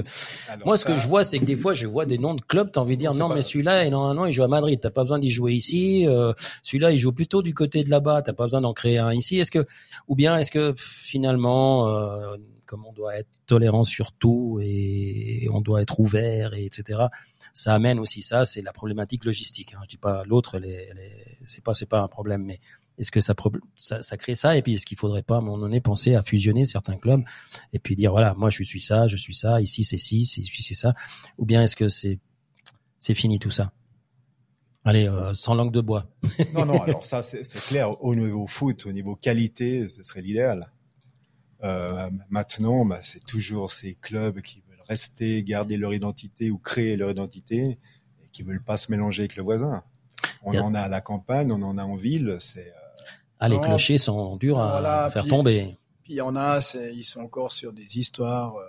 [0.49, 2.33] Alors moi ce ça- que je vois c'est que des fois je vois des noms
[2.35, 4.79] de clubs t'as envie de dire non pas- mais celui-là normalement il joue à Madrid.
[4.81, 6.07] T'as pas besoin d'y jouer ici.
[6.07, 6.31] Euh,
[6.63, 8.21] celui-là il joue plutôt du côté de là-bas.
[8.21, 9.37] T'as pas besoin d'en créer un ici.
[9.39, 9.65] Est-ce que
[10.07, 15.59] ou bien est-ce que finalement euh, comme on doit être tolérant sur tout et on
[15.59, 16.99] doit être ouvert et etc
[17.53, 18.45] ça amène aussi ça.
[18.45, 19.79] C'est la problématique logistique hein.
[19.83, 20.57] je dis pas l'autre
[21.47, 22.59] c'est pas c'est pas un problème mais
[23.01, 24.55] est-ce que ça, pro- ça, ça crée ça?
[24.55, 27.23] Et puis, est-ce qu'il faudrait pas, à un moment donné, penser à fusionner certains clubs
[27.73, 30.39] et puis dire, voilà, moi, je suis ça, je suis ça, ici, c'est ci, c'est
[30.41, 30.93] ici, c'est ça?
[31.37, 32.19] Ou bien est-ce que c'est
[32.99, 33.73] c'est fini tout ça?
[34.83, 36.07] Allez, euh, sans langue de bois.
[36.53, 38.01] Non, non, alors ça, c'est clair.
[38.03, 40.71] Au niveau foot, au niveau qualité, ce serait l'idéal.
[41.63, 46.97] Euh, maintenant, bah, c'est toujours ces clubs qui veulent rester, garder leur identité ou créer
[46.97, 47.77] leur identité
[48.23, 49.83] et qui veulent pas se mélanger avec le voisin.
[50.43, 52.37] On a- en a à la campagne, on en a en ville.
[52.39, 52.80] C'est euh,
[53.41, 55.77] Ah, les clochers sont durs à Voilà, faire puis- tomber.
[56.03, 56.59] Puis il y en a,
[56.93, 58.63] ils sont encore sur des histoires euh,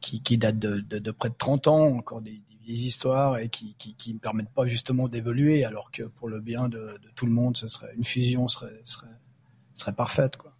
[0.00, 3.38] qui, qui datent de, de, de près de 30 ans, encore des, des vieilles histoires
[3.38, 6.78] et qui, qui, qui ne permettent pas justement d'évoluer, alors que pour le bien de,
[6.78, 9.06] de tout le monde, ce serait une fusion serait, serait,
[9.74, 10.36] serait parfaite.
[10.36, 10.52] Quoi.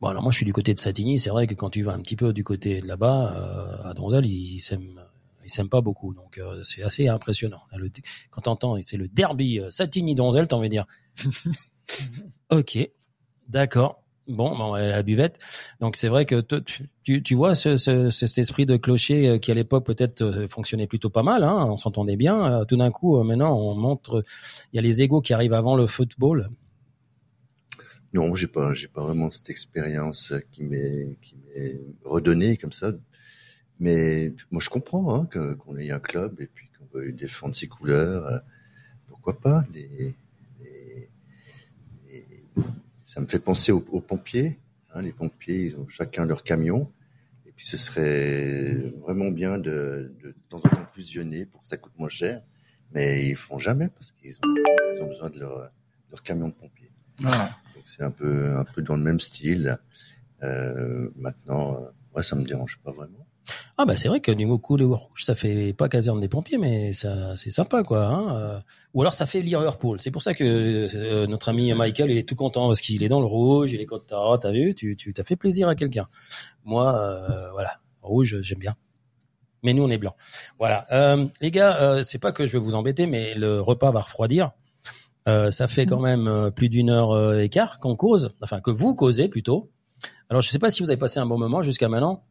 [0.00, 1.18] Bon, alors moi, je suis du côté de Satigny.
[1.18, 3.94] C'est vrai que quand tu vas un petit peu du côté de là-bas, euh, à
[3.94, 5.02] Donzel, ils s'aiment,
[5.44, 6.12] ils s'aiment pas beaucoup.
[6.14, 7.62] Donc, euh, c'est assez impressionnant.
[7.74, 7.90] Le,
[8.30, 10.86] quand t'entends, c'est le derby euh, Satigny-Donzel, t'as envie de dire.
[12.50, 12.78] ok,
[13.48, 14.00] d'accord.
[14.26, 15.38] Bon, la buvette.
[15.80, 16.40] Donc c'est vrai que
[17.02, 20.86] tu, vois ce, ce- cet esprit de clocher euh, qui à l'époque peut-être euh, fonctionnait
[20.86, 21.44] plutôt pas mal.
[21.44, 22.60] Hein, on s'entendait bien.
[22.60, 24.24] Euh, Tout d'un coup, maintenant, on montre.
[24.72, 26.48] Il y a les égaux qui arrivent avant le football.
[28.14, 32.92] Non, j'ai pas, j'ai pas vraiment cette expérience qui m'est, qui m'est redonnée comme ça.
[33.78, 37.66] Mais moi, je comprends hein, qu'on ait un club et puis qu'on veuille défendre ses
[37.66, 38.40] couleurs.
[39.08, 40.14] pourquoi pas les-
[43.14, 44.58] Ça me fait penser aux, aux pompiers.
[44.92, 46.90] hein, les pompiers, ils ont chacun leur camion.
[47.46, 51.68] Et puis, ce serait vraiment bien de, de, de temps en temps fusionner pour que
[51.68, 52.42] ça coûte moins cher.
[52.92, 54.54] Mais ils font jamais parce qu'ils ont,
[54.96, 55.70] ils ont besoin de leur,
[56.10, 56.90] leur camion de pompiers.
[57.74, 59.78] Donc c'est un peu un peu dans le même style.
[60.42, 63.23] Euh, maintenant, euh, moi ça me dérange pas vraiment.
[63.76, 66.92] Ah bah c'est vrai que niveau couleur rouge, ça fait pas caserne des pompiers, mais
[66.92, 68.06] ça c'est sympa quoi.
[68.06, 68.60] Hein euh.
[68.94, 70.00] Ou alors ça fait Liverpool.
[70.00, 73.08] C'est pour ça que euh, notre ami Michael il est tout content parce qu'il est
[73.08, 74.38] dans le rouge, il est content.
[74.38, 76.06] T'as vu, tu tu t'as fait plaisir à quelqu'un.
[76.64, 77.72] Moi, euh, voilà,
[78.02, 78.76] rouge j'aime bien.
[79.62, 80.14] Mais nous on est blanc.
[80.58, 83.90] Voilà, euh, les gars, euh, c'est pas que je vais vous embêter, mais le repas
[83.90, 84.52] va refroidir.
[85.26, 88.94] Euh, ça fait quand même plus d'une heure et quart qu'on cause, enfin que vous
[88.94, 89.70] causez plutôt.
[90.28, 92.24] Alors je sais pas si vous avez passé un bon moment jusqu'à maintenant.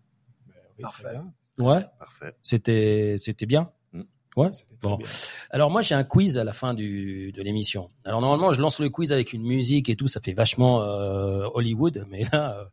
[0.77, 1.33] Bien.
[1.59, 1.85] Ouais.
[1.99, 2.33] Parfait.
[2.41, 3.71] C'était c'était bien.
[3.91, 4.01] Mm.
[4.35, 4.49] Ouais.
[4.81, 4.97] Bon.
[4.97, 5.07] bien.
[5.51, 7.89] Alors moi j'ai un quiz à la fin du de l'émission.
[8.05, 11.45] Alors normalement je lance le quiz avec une musique et tout, ça fait vachement euh,
[11.53, 12.65] Hollywood, mais là euh,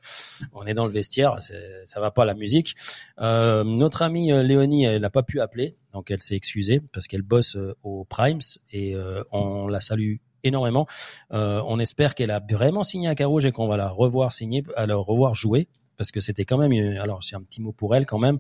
[0.55, 1.39] on est dans le vestiaire,
[1.85, 2.75] ça va pas la musique.
[3.21, 7.07] Euh, notre amie euh, Léonie, elle n'a pas pu appeler, donc elle s'est excusée parce
[7.07, 8.41] qu'elle bosse euh, au Primes
[8.73, 10.87] et euh, on la salue énormément.
[11.33, 14.65] Euh, on espère qu'elle a vraiment signé à Carouge et qu'on va la revoir signer,
[14.77, 15.69] à la revoir jouer
[16.01, 18.39] parce que c'était quand même, alors c'est un petit mot pour elle quand même,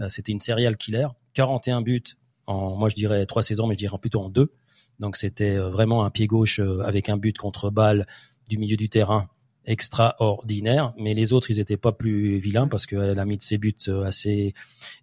[0.00, 2.02] euh, c'était une serial killer, 41 buts
[2.46, 4.54] en, moi je dirais trois saisons, mais je dirais plutôt en deux.
[5.00, 8.06] Donc c'était euh, vraiment un pied gauche euh, avec un but contre balle
[8.48, 9.28] du milieu du terrain
[9.66, 13.58] extraordinaire, mais les autres ils étaient pas plus vilains parce qu'elle a mis de ses
[13.58, 13.74] buts
[14.06, 14.54] assez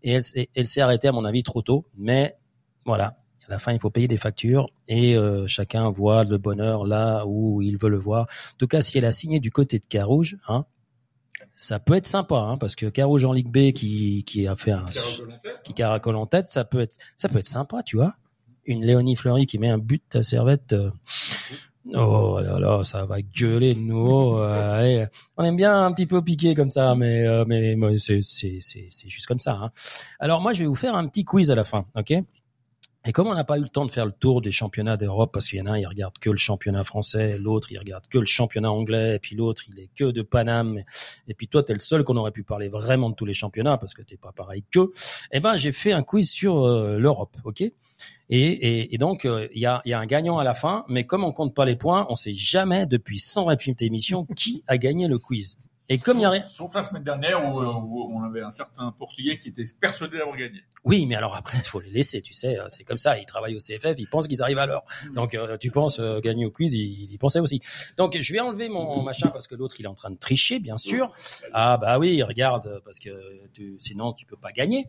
[0.02, 0.24] et elle,
[0.68, 1.86] s'est- arrêtée à mon avis trop tôt.
[1.96, 2.36] Mais
[2.84, 5.16] voilà, à la fin il faut payer des factures et
[5.46, 8.24] chacun voit le bonheur là où il veut le voir.
[8.24, 10.66] En tout cas, si elle a signé du côté de Carouge, hein,
[11.62, 14.72] ça peut être sympa hein, parce que Carouge en Ligue B qui qui a fait
[14.72, 14.84] un
[15.64, 18.16] qui caracole en tête, ça peut être ça peut être sympa, tu vois.
[18.66, 20.74] Une Léonie Fleury qui met un but à servette.
[20.74, 20.90] euh,
[21.94, 24.38] Oh là là, ça va gueuler de nouveau.
[24.42, 25.06] euh, allez.
[25.38, 28.58] on aime bien un petit peu piquer comme ça, mais euh, mais, mais c'est c'est
[28.62, 29.54] c'est c'est juste comme ça.
[29.54, 29.72] Hein.
[30.20, 32.14] Alors moi, je vais vous faire un petit quiz à la fin, ok?
[33.06, 35.32] Et comme on n'a pas eu le temps de faire le tour des championnats d'Europe,
[35.34, 38.06] parce qu'il y en a un, il regarde que le championnat français, l'autre, il regarde
[38.08, 40.82] que le championnat anglais, et puis l'autre, il est que de Paname.
[41.28, 43.80] Et puis toi, t'es le seul qu'on aurait pu parler vraiment de tous les championnats,
[43.80, 44.92] parce que t'es pas pareil que.
[45.32, 47.64] Eh ben, j'ai fait un quiz sur euh, l'Europe, ok?
[48.30, 51.24] Et, donc, euh, il y, a, y a un gagnant à la fin, mais comme
[51.24, 55.20] on compte pas les points, on sait jamais depuis 128 émissions qui a gagné le
[55.20, 55.58] quiz.
[55.92, 56.42] Et comme il y a rien...
[56.42, 60.38] Sauf la semaine dernière où, où on avait un certain Portugais qui était persuadé d'avoir
[60.38, 60.64] gagné.
[60.86, 63.26] Oui, mais alors après, il faut les laisser, tu sais, euh, c'est comme ça, ils
[63.26, 64.86] travaillent au CFF, ils pensent qu'ils arrivent à l'heure.
[65.16, 67.60] Donc, euh, tu penses euh, gagner au quiz, il, il pensait aussi.
[67.98, 70.60] Donc, je vais enlever mon machin parce que l'autre, il est en train de tricher,
[70.60, 71.12] bien sûr.
[71.52, 73.10] Ah bah oui, regarde, parce que
[73.52, 74.88] tu, sinon, tu peux pas gagner.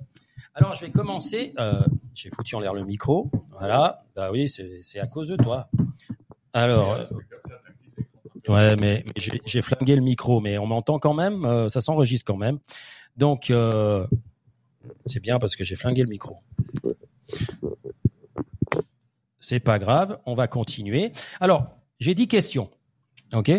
[0.54, 1.52] Alors, je vais commencer.
[1.58, 1.80] Euh,
[2.14, 3.30] J'ai foutu en l'air le micro.
[3.50, 4.04] Voilà.
[4.14, 5.68] Bah oui, c'est c'est à cause de toi.
[6.52, 7.04] Alors, euh,
[8.48, 11.44] ouais, mais, j'ai flingué le micro, mais on m'entend quand même.
[11.44, 12.59] euh, ça s'enregistre quand même.
[13.16, 14.06] Donc, euh,
[15.06, 16.39] c'est bien parce que j'ai flingué le micro.
[19.39, 21.12] C'est pas grave, on va continuer.
[21.40, 21.66] Alors,
[21.98, 22.70] j'ai 10 questions.
[23.32, 23.51] OK?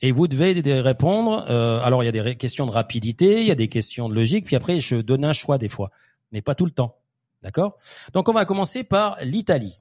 [0.00, 1.46] Et vous devez répondre.
[1.50, 4.14] euh, alors, il y a des questions de rapidité, il y a des questions de
[4.14, 5.90] logique, puis après, je donne un choix des fois,
[6.32, 6.96] mais pas tout le temps.
[7.42, 7.78] D'accord?
[8.12, 9.78] Donc, on va commencer par l'Italie.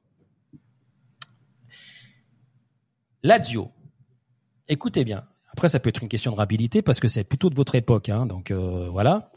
[3.23, 3.71] Lazio.
[4.69, 5.25] Écoutez bien.
[5.47, 8.09] Après, ça peut être une question de rapidité parce que c'est plutôt de votre époque.
[8.09, 9.31] Hein, donc, euh, voilà.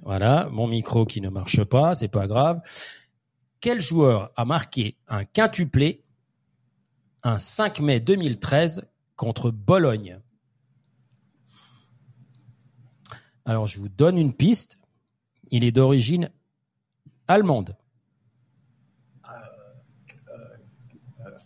[0.00, 2.60] Voilà, mon micro qui ne marche pas, c'est pas grave.
[3.60, 6.04] Quel joueur a marqué un quintuplé
[7.24, 8.84] un 5 mai 2013
[9.16, 10.20] contre Bologne?
[13.44, 14.78] Alors, je vous donne une piste.
[15.50, 16.30] Il est d'origine
[17.26, 17.76] allemande.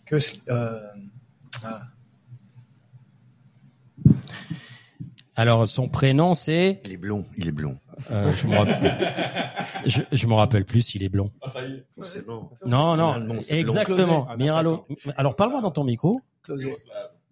[0.05, 0.17] Que,
[0.49, 0.79] euh,
[1.63, 1.81] ah,
[5.35, 6.81] Alors, son prénom, c'est.
[6.85, 7.79] Il est blond, il est blond.
[8.11, 8.97] Euh, je me rappelle.
[9.85, 11.31] je, je me rappelle plus s'il est blond.
[11.41, 11.85] Ah, ça y est.
[11.95, 12.51] Forcément.
[12.65, 14.25] Non, non, Allemand, c'est exactement.
[14.25, 14.27] Closé.
[14.29, 14.87] Ah, Miralo.
[15.17, 16.21] Alors, parle-moi dans ton micro.
[16.43, 16.75] Closé.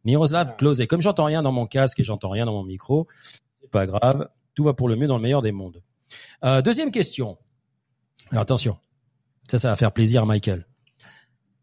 [0.04, 0.86] Miroslav Klose.
[0.88, 3.08] Comme j'entends rien dans mon casque et j'entends rien dans mon micro,
[3.62, 4.30] c'est pas grave.
[4.56, 5.82] Tout va pour le mieux dans le meilleur des mondes.
[6.44, 7.38] Euh, deuxième question.
[8.32, 8.78] Alors attention.
[9.50, 10.66] Ça, ça va faire plaisir à Michael.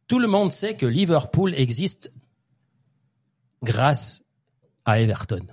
[0.06, 2.12] Tout le monde sait que Liverpool existe
[3.62, 4.22] grâce
[4.88, 5.46] à Everton.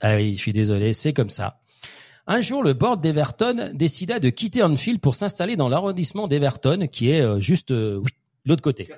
[0.00, 1.60] Ah oui, je suis désolé, c'est comme ça.
[2.26, 7.10] Un jour, le board d'Everton décida de quitter Anfield pour s'installer dans l'arrondissement d'Everton, qui
[7.10, 8.10] est euh, juste euh, oui,
[8.44, 8.88] l'autre côté.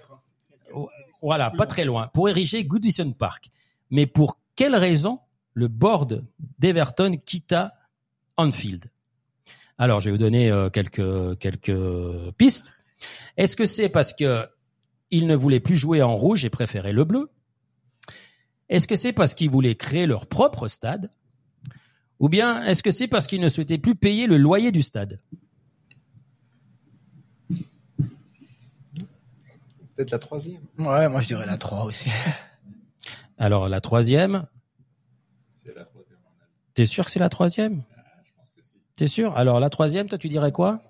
[1.21, 3.51] Voilà, pas très loin, pour ériger Goodison Park.
[3.91, 5.21] Mais pour quelle raison
[5.53, 6.25] le board
[6.59, 7.75] d'Everton quitta
[8.39, 8.87] Anfield?
[9.77, 12.73] Alors, je vais vous donner euh, quelques quelques pistes.
[13.37, 14.47] Est-ce que c'est parce que
[15.11, 17.31] ils ne voulaient plus jouer en rouge et préféraient le bleu?
[18.75, 21.09] Est-ce que c'est parce qu'ils voulaient créer leur propre stade
[22.19, 25.21] Ou bien est-ce que c'est parce qu'ils ne souhaitaient plus payer le loyer du stade?
[29.95, 30.61] Peut-être la troisième.
[30.77, 32.11] Ouais, moi je dirais la 3 aussi.
[33.39, 34.45] Alors la troisième,
[36.75, 37.85] t'es sûr que c'est la troisième?
[38.97, 39.37] T'es sûr?
[39.37, 40.83] Alors la troisième, toi tu dirais quoi?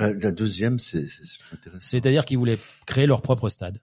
[0.00, 1.80] Euh, La deuxième, c'est c'est intéressant.
[1.80, 3.78] C'est-à-dire qu'ils voulaient créer leur propre stade.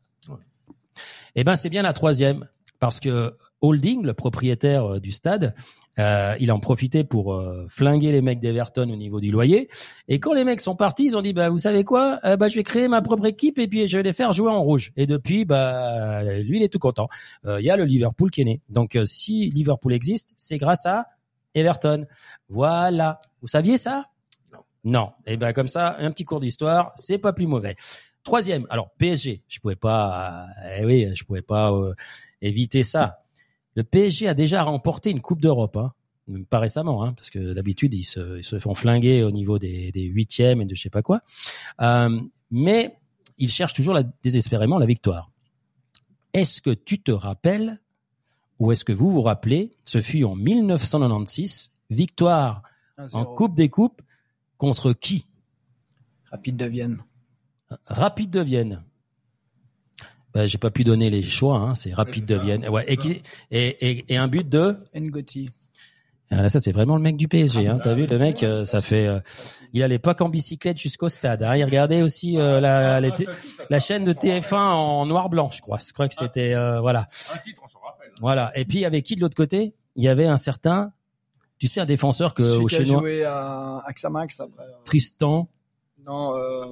[1.36, 2.46] Eh ben, c'est bien la troisième,
[2.80, 5.54] parce que Holding, le propriétaire euh, du stade,
[5.98, 9.70] euh, il en profitait pour euh, flinguer les mecs d'Everton au niveau du loyer.
[10.08, 12.20] Et quand les mecs sont partis, ils ont dit bah vous savez quoi?
[12.24, 14.50] Euh, Bah je vais créer ma propre équipe et puis je vais les faire jouer
[14.50, 14.94] en rouge.
[14.96, 17.10] Et depuis, bah lui il est tout content.
[17.46, 18.62] Euh, Il y a le Liverpool qui est né.
[18.70, 21.08] Donc euh, si Liverpool existe, c'est grâce à
[21.54, 22.06] Everton.
[22.48, 23.20] Voilà.
[23.42, 24.06] Vous saviez ça?
[24.86, 25.12] Non.
[25.26, 27.76] Et ben comme ça, un petit cours d'histoire, c'est pas plus mauvais.
[28.24, 31.94] Troisième, alors PSG, je pouvais pas, euh, eh oui, je pouvais pas euh,
[32.42, 33.24] éviter ça.
[33.76, 35.94] Le PSG a déjà remporté une Coupe d'Europe, hein.
[36.52, 39.92] Pas récemment, hein, parce que d'habitude ils se, ils se font flinguer au niveau des,
[39.92, 41.22] des huitièmes et de je sais pas quoi.
[41.82, 42.22] Euh,
[42.52, 42.96] mais
[43.40, 45.32] ils cherchent toujours la- désespérément la victoire.
[46.34, 47.82] Est-ce que tu te rappelles
[48.60, 52.62] ou est-ce que vous vous rappelez, ce fut en 1996, victoire
[53.00, 53.36] en 1-0.
[53.36, 54.02] Coupe des Coupes
[54.58, 55.26] contre qui?
[56.26, 57.04] Rapide de Vienne.
[57.86, 58.84] Rapide de Vienne.
[60.40, 62.68] Ben, j'ai pas pu donner les choix, hein, c'est Rapide de Vienne.
[62.70, 63.22] Ouais, et, qui-
[63.52, 64.78] et, et, et un but de.
[64.96, 65.50] Ngoti.
[66.32, 67.68] Ah, là, ça c'est vraiment le mec du PSG.
[67.68, 69.08] Hein, T'as vu le mec, euh, ça fait.
[69.08, 69.20] euh,
[69.74, 71.44] il allait pas qu'en bicyclette jusqu'au stade.
[71.44, 71.58] Hein.
[71.58, 73.26] Il regardait aussi euh, la, les t-
[73.70, 75.80] la chaîne de TF1 en noir blanc, je crois.
[75.86, 77.08] Je crois que c'était euh, voilà.
[77.34, 78.12] Un titre, on s'en rappelle.
[78.22, 78.58] Voilà.
[78.58, 79.74] Et puis avec qui de l'autre côté?
[79.98, 80.94] Il y avait un certain,
[81.58, 84.64] tu sais, un défenseur que Celui au qui a Chinois, joué à Axamax après.
[84.86, 85.50] Tristan,
[86.08, 86.66] Non, euh,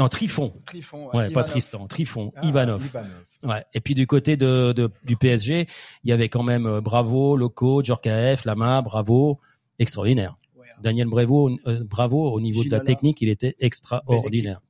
[0.00, 0.52] non Trifon.
[0.64, 1.08] Trifon.
[1.16, 1.44] Ouais, pas.
[1.44, 2.84] Tristan, Trifon, Ah, Ivanov.
[2.84, 3.10] Ivanov.
[3.44, 3.64] Ouais.
[3.74, 5.66] Et puis du côté de, de- du PSG,
[6.04, 9.38] il y avait quand même euh, Bravo, Loco, Djorkaeff, Lama, Bravo,
[9.78, 10.36] extraordinaire.
[10.56, 10.66] Ouais.
[10.82, 14.60] Daniel Bravo, euh, Bravo au niveau de la technique, il était extraordinaire.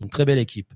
[0.00, 0.72] Une très belle équipe.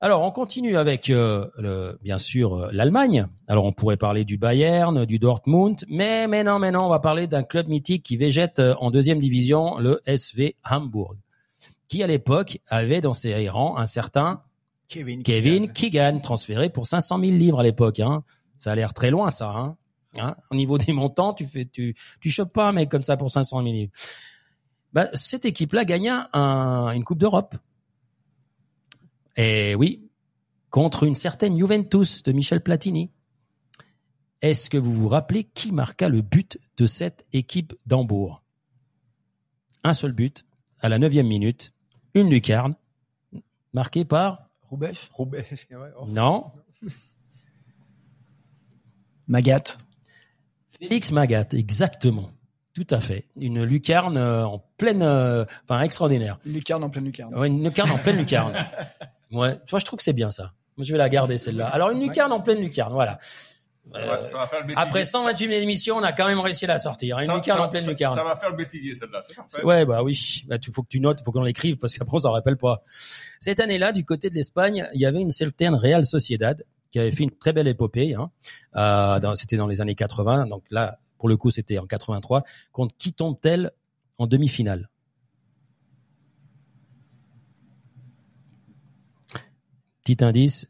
[0.00, 3.26] Alors on continue avec euh, le, bien sûr euh, l'Allemagne.
[3.48, 6.98] Alors on pourrait parler du Bayern, du Dortmund, mais mais non mais non, on va
[6.98, 11.16] parler d'un club mythique qui végète en deuxième division, le SV Hamburg,
[11.88, 14.42] qui à l'époque avait dans ses rangs un certain
[14.88, 15.22] Kevin.
[15.22, 17.98] Kevin Keegan, transféré pour 500 000 livres à l'époque.
[18.00, 18.22] Hein.
[18.58, 19.50] Ça a l'air très loin, ça.
[19.50, 19.76] Hein.
[20.18, 23.16] Hein Au niveau des montants, tu fais, tu, tu chopes pas un mec comme ça
[23.16, 23.92] pour 500 000 livres.
[24.92, 27.56] Bah, cette équipe-là gagna un- une Coupe d'Europe.
[29.36, 30.08] Et oui,
[30.70, 33.10] contre une certaine Juventus de Michel Platini.
[34.40, 38.42] Est-ce que vous vous rappelez qui marqua le but de cette équipe d'Hambourg?
[39.82, 40.44] Un seul but,
[40.80, 41.72] à la neuvième minute,
[42.16, 42.74] une lucarne,
[43.72, 44.92] marquée par Roubaix.
[45.12, 45.46] Roubaix.
[46.00, 46.06] oh.
[46.08, 46.50] non,
[49.28, 49.76] Magat.
[50.78, 52.30] Félix Magat, exactement.
[52.74, 53.24] Tout à fait.
[53.36, 56.38] Une lucarne euh, en pleine, euh, enfin extraordinaire.
[56.44, 57.34] Une lucarne en pleine lucarne.
[57.34, 58.54] Ouais, une lucarne en pleine lucarne.
[59.32, 60.52] Ouais, moi je trouve que c'est bien ça.
[60.76, 61.66] Moi je vais la garder celle-là.
[61.66, 63.18] Alors une lucarne en pleine lucarne, voilà.
[63.94, 64.86] Euh, Ouais, ça va faire le bêtisier.
[64.88, 67.18] après 128 émissions, on a quand même réussi à la sortir.
[67.20, 68.14] Une Ça- lucarne ça- en pleine ça- lucarne.
[68.16, 69.20] Ça va faire le bêtisier, celle-là.
[69.62, 70.42] Ouais, bah oui.
[70.48, 72.82] Bah, tu faut que tu notes, faut qu'on l'écrive parce qu'après on s'en rappelle pas.
[73.40, 77.12] Cette année-là, du côté de l'Espagne, il y avait une certaine Real Sociedad qui avait
[77.12, 78.14] fait une très belle épopée.
[78.14, 78.30] Hein.
[78.76, 80.46] Euh, c'était dans les années 80.
[80.46, 82.42] Donc là, pour le coup, c'était en 83.
[82.72, 83.70] Contre qui tombe-t-elle
[84.18, 84.90] en demi-finale?
[90.04, 90.68] Petit indice,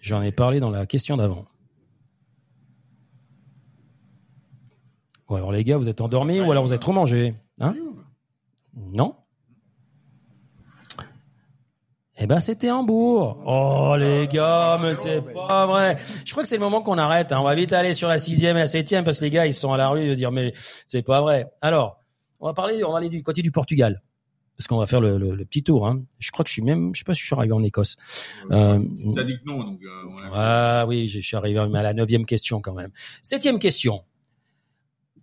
[0.00, 1.46] j'en ai parlé dans la question d'avant.
[5.28, 7.74] Ou alors les gars, vous êtes endormis ou alors vous avez trop mangé Hein
[8.76, 9.16] Non
[12.18, 13.42] Eh ben c'était Hambourg.
[13.44, 15.98] Oh les gars, mais c'est pas vrai.
[16.24, 17.30] Je crois que c'est le moment qu'on arrête.
[17.32, 17.40] hein.
[17.40, 19.52] On va vite aller sur la sixième et la septième parce que les gars ils
[19.54, 20.52] sont à la rue ils vont dire mais
[20.86, 21.46] c'est pas vrai.
[21.60, 21.98] Alors
[22.40, 24.02] on va parler, on va aller du côté du Portugal
[24.56, 25.86] parce qu'on va faire le, le- le petit tour.
[25.86, 26.02] Hein.
[26.18, 27.96] Je crois que je suis même, je sais pas si je suis arrivé en Écosse.
[28.50, 28.78] Euh,
[29.14, 29.80] T'as dit que non, donc.
[29.82, 32.90] euh, ah oui, je suis arrivé à la neuvième question quand même.
[33.20, 34.02] Septième question.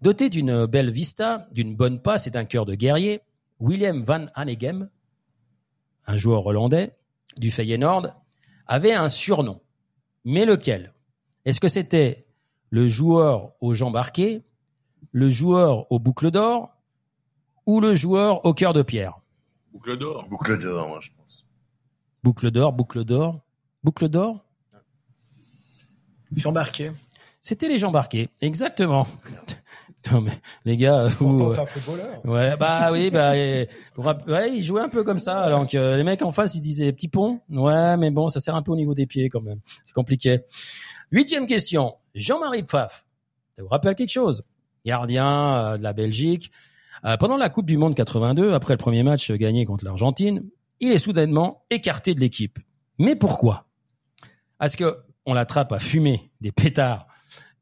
[0.04, 3.22] Doté d'une belle vista, d'une bonne passe et d'un cœur de guerrier,
[3.62, 4.90] William Van Hanegem,
[6.08, 6.98] un joueur hollandais
[7.38, 8.08] du Feyenoord,
[8.68, 9.62] avait un surnom.
[10.26, 10.94] Mais lequel?
[11.46, 12.28] Est-ce que c'était
[12.70, 14.44] le joueur aux jambes arquées,
[15.14, 16.76] le joueur aux boucles d'or
[17.66, 19.22] ou le joueur au cœur de pierre?
[19.72, 20.28] Boucle d'or.
[20.28, 21.48] Boucle d'or, moi, je pense.
[22.24, 23.40] Boucle d'or, boucle d'or,
[23.86, 24.44] boucle d'or?
[26.36, 26.92] J'embarquais.
[27.40, 29.08] C'était les jambes arquées, exactement.
[30.12, 30.32] Non, mais
[30.66, 32.26] les gars, vous, Pourtant, euh, c'est un footballeur.
[32.26, 33.66] Ouais, bah oui, bah euh,
[34.28, 35.50] ouais, il jouait un peu comme ça.
[35.50, 37.40] Donc euh, les mecs en face, ils disaient petit pont.
[37.50, 39.60] Ouais, mais bon, ça sert un peu au niveau des pieds quand même.
[39.84, 40.42] C'est compliqué.
[41.12, 41.96] Huitième question.
[42.16, 43.06] Jean-Marie Pfaff.
[43.56, 44.44] Ça vous rappelle quelque chose?
[44.86, 46.52] Gardien euh, de la Belgique.
[47.06, 50.44] Euh, pendant la Coupe du Monde 82, après le premier match gagné contre l'Argentine,
[50.80, 52.60] il est soudainement écarté de l'équipe.
[53.00, 53.68] Mais pourquoi?
[54.62, 57.08] Est-ce que on l'attrape à fumer des pétards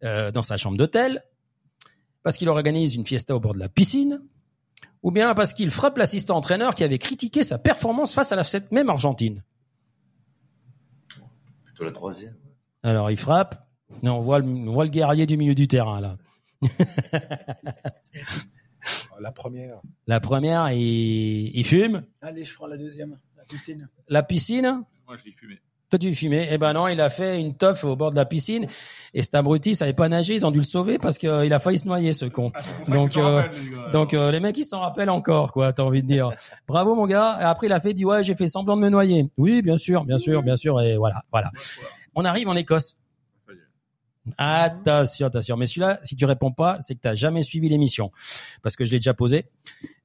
[0.03, 1.23] euh, dans sa chambre d'hôtel
[2.23, 4.21] Parce qu'il organise une fiesta au bord de la piscine
[5.03, 8.43] ou bien parce qu'il frappe l'assistant entraîneur qui avait critiqué sa performance face à la,
[8.43, 9.43] cette même Argentine.
[11.65, 12.35] Plutôt la troisième.
[12.83, 13.67] Alors il frappe,
[14.03, 16.17] non, on voit le, on voit le guerrier du milieu du terrain là.
[19.19, 19.81] La première.
[20.07, 22.03] La première, il, il fume.
[22.21, 23.19] Allez, je prends la deuxième.
[23.37, 23.89] La piscine.
[24.07, 25.59] La piscine, Moi, je l'ai fumé.
[25.91, 26.47] Toi tu fumais.
[26.51, 28.65] Eh ben non, il a fait une teuf au bord de la piscine
[29.13, 31.77] et cet abruti savait pas nager, ils ont dû le sauver parce qu'il a failli
[31.77, 32.51] se noyer ce con.
[32.55, 33.89] Ah, Donc, euh, rappellent, les gars.
[33.91, 36.31] Donc euh, les mecs ils s'en rappellent encore quoi, t'as envie de dire.
[36.67, 37.37] Bravo mon gars.
[37.41, 39.29] Et après il a fait dit ouais j'ai fait semblant de me noyer.
[39.37, 41.51] Oui bien sûr, bien sûr, bien sûr et voilà voilà.
[42.15, 42.95] On arrive en Écosse.
[44.37, 45.57] Attention, attention.
[45.57, 48.11] Mais celui-là, si tu réponds pas, c'est que t'as jamais suivi l'émission.
[48.61, 49.45] Parce que je l'ai déjà posé.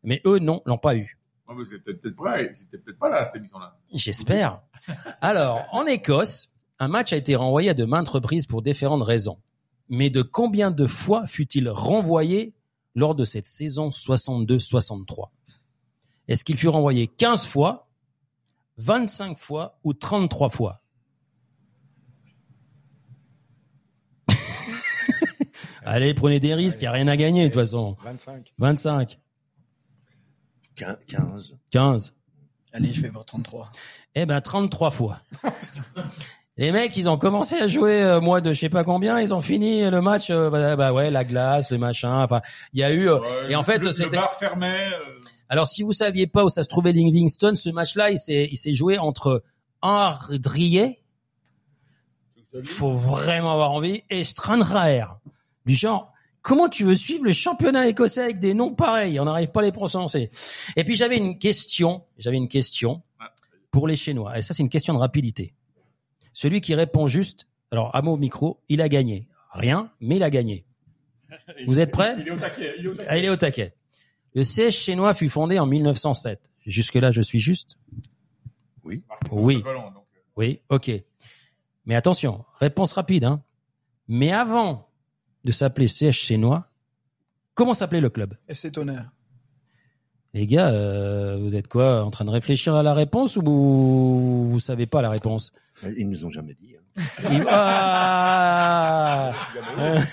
[0.02, 1.15] Mais eux, non, l'ont pas eu.
[1.48, 3.77] Mais peut-être pas, c'était peut-être pas là, cette émission-là.
[3.93, 4.62] J'espère.
[5.20, 9.39] Alors, en Écosse, un match a été renvoyé à de maintes reprises pour différentes raisons.
[9.89, 12.55] Mais de combien de fois fut-il renvoyé
[12.94, 15.28] lors de cette saison 62-63
[16.28, 17.89] Est-ce qu'il fut renvoyé 15 fois,
[18.78, 20.81] 25 fois ou 33 fois?
[25.85, 27.97] Allez, prenez des risques, il n'y a rien à gagner de toute façon.
[28.02, 28.52] 25.
[28.59, 29.18] 25,
[30.77, 31.57] 15.
[31.70, 32.15] 15.
[32.73, 33.70] Allez, je vais voir 33.
[34.15, 35.20] Eh ben 33 fois.
[36.59, 39.35] Les mecs, ils ont commencé à jouer euh, moi de je sais pas combien, ils
[39.35, 42.40] ont fini le match euh, bah, bah ouais, la glace, le machin, enfin,
[42.73, 44.89] il y a eu euh, Ouais, et en fait le, c'était Le bar fermait.
[44.90, 45.20] euh,
[45.51, 48.57] Alors si vous saviez pas où ça se trouvait Livingston, ce match-là, il s'est il
[48.57, 49.43] s'est joué entre
[49.82, 51.03] Ardrier,
[52.65, 55.19] faut vraiment avoir envie et Stranraer.
[55.66, 56.11] Du genre
[56.47, 59.18] Comment tu veux suivre le championnat écossais avec des noms pareils?
[59.18, 60.31] On n'arrive pas à les prononcer.
[60.77, 63.02] Et puis j'avais une question, j'avais une question
[63.73, 64.39] pour les Chinois.
[64.39, 65.55] Et ça, c'est une question de rapidité.
[66.32, 69.27] Celui qui répond juste, alors à mot micro, il a gagné.
[69.51, 70.64] Rien, mais il a gagné.
[71.66, 72.14] Vous êtes prêts?
[72.20, 72.74] Il est au taquet.
[72.78, 73.09] Il est au taquet.
[73.10, 73.74] Ah, il est au taquet.
[74.35, 76.48] Le siège chinois fut fondé en 1907.
[76.64, 77.77] Jusque-là, je suis juste?
[78.85, 79.02] Oui.
[79.32, 79.56] Oui.
[79.56, 80.93] le ballon, donc, euh, Oui, ok.
[81.86, 83.24] Mais attention, réponse rapide.
[83.24, 83.43] Hein.
[84.06, 84.85] Mais avant
[85.47, 86.66] de s'appeler siège chinois,
[87.55, 88.35] comment s'appelait le club?
[88.48, 89.10] FC Tonnerre.
[90.35, 94.51] Les gars, euh, vous êtes quoi En train de réfléchir à la réponse ou vous,
[94.51, 95.52] vous savez pas la réponse?
[95.97, 96.74] Ils nous ont jamais dit.
[96.77, 97.02] hein.
[97.31, 99.32] Il- Ah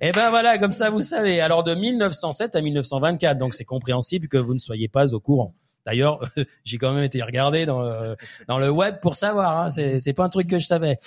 [0.00, 1.40] Eh ben voilà, comme ça vous savez.
[1.40, 5.54] Alors de 1907 à 1924, donc c'est compréhensible que vous ne soyez pas au courant.
[5.86, 6.20] D'ailleurs,
[6.64, 8.16] j'ai quand même été regardé dans le,
[8.48, 9.58] dans le web pour savoir.
[9.58, 10.98] Hein, c'est c'est pas un truc que je savais.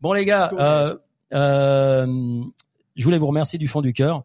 [0.00, 0.96] Bon les gars, euh,
[1.34, 2.42] euh,
[2.96, 4.24] je voulais vous remercier du fond du cœur.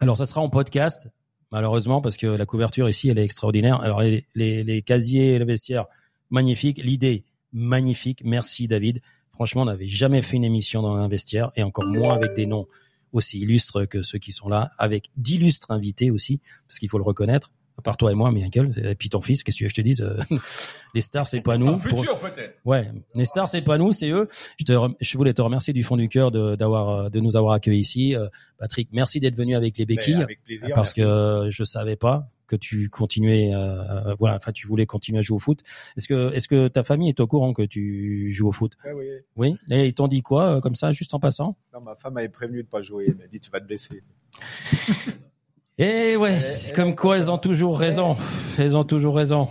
[0.00, 1.08] Alors ça sera en podcast,
[1.50, 3.80] malheureusement parce que la couverture ici elle est extraordinaire.
[3.80, 5.86] Alors les les, les casiers, et le vestiaire,
[6.30, 6.78] magnifique.
[6.78, 8.22] L'idée magnifique.
[8.24, 9.00] Merci David.
[9.32, 12.46] Franchement, on n'avait jamais fait une émission dans un vestiaire et encore moins avec des
[12.46, 12.66] noms
[13.12, 17.04] aussi illustres que ceux qui sont là, avec d'illustres invités aussi, parce qu'il faut le
[17.04, 17.52] reconnaître.
[17.78, 19.74] À part toi et moi, Michael, et puis ton fils, qu'est-ce que tu veux que
[19.74, 20.18] je te dise euh,
[20.94, 21.78] Les stars, c'est pas nous.
[21.78, 22.58] Pour- futur, peut-être.
[22.66, 24.28] Ouais, les stars, c'est pas nous, c'est eux.
[24.58, 27.18] Je, te, rem- je voulais te remercier du fond du cœur de, d'avoir, euh, de
[27.20, 28.14] nous avoir accueillis ici.
[28.14, 28.28] Euh,
[28.58, 30.68] Patrick, merci d'être venu avec les béquilles, Mais avec plaisir.
[30.74, 31.00] parce merci.
[31.00, 35.36] que je savais pas que tu continuais, euh, voilà, enfin, tu voulais continuer à jouer
[35.36, 35.60] au foot.
[35.96, 38.74] Est-ce que, est-ce que ta famille est au courant que tu joues au foot?
[38.84, 39.06] Ouais, oui.
[39.36, 39.56] Oui.
[39.70, 41.56] Et ils t'ont dit quoi, euh, comme ça, juste en passant?
[41.72, 43.06] Non, ma femme m'avait prévenu de pas jouer.
[43.08, 44.02] Elle m'a dit tu vas te blesser.
[45.78, 46.38] Eh ouais,
[46.68, 48.16] eh, comme quoi elles ont toujours raison.
[48.58, 49.48] Elles ont toujours raison.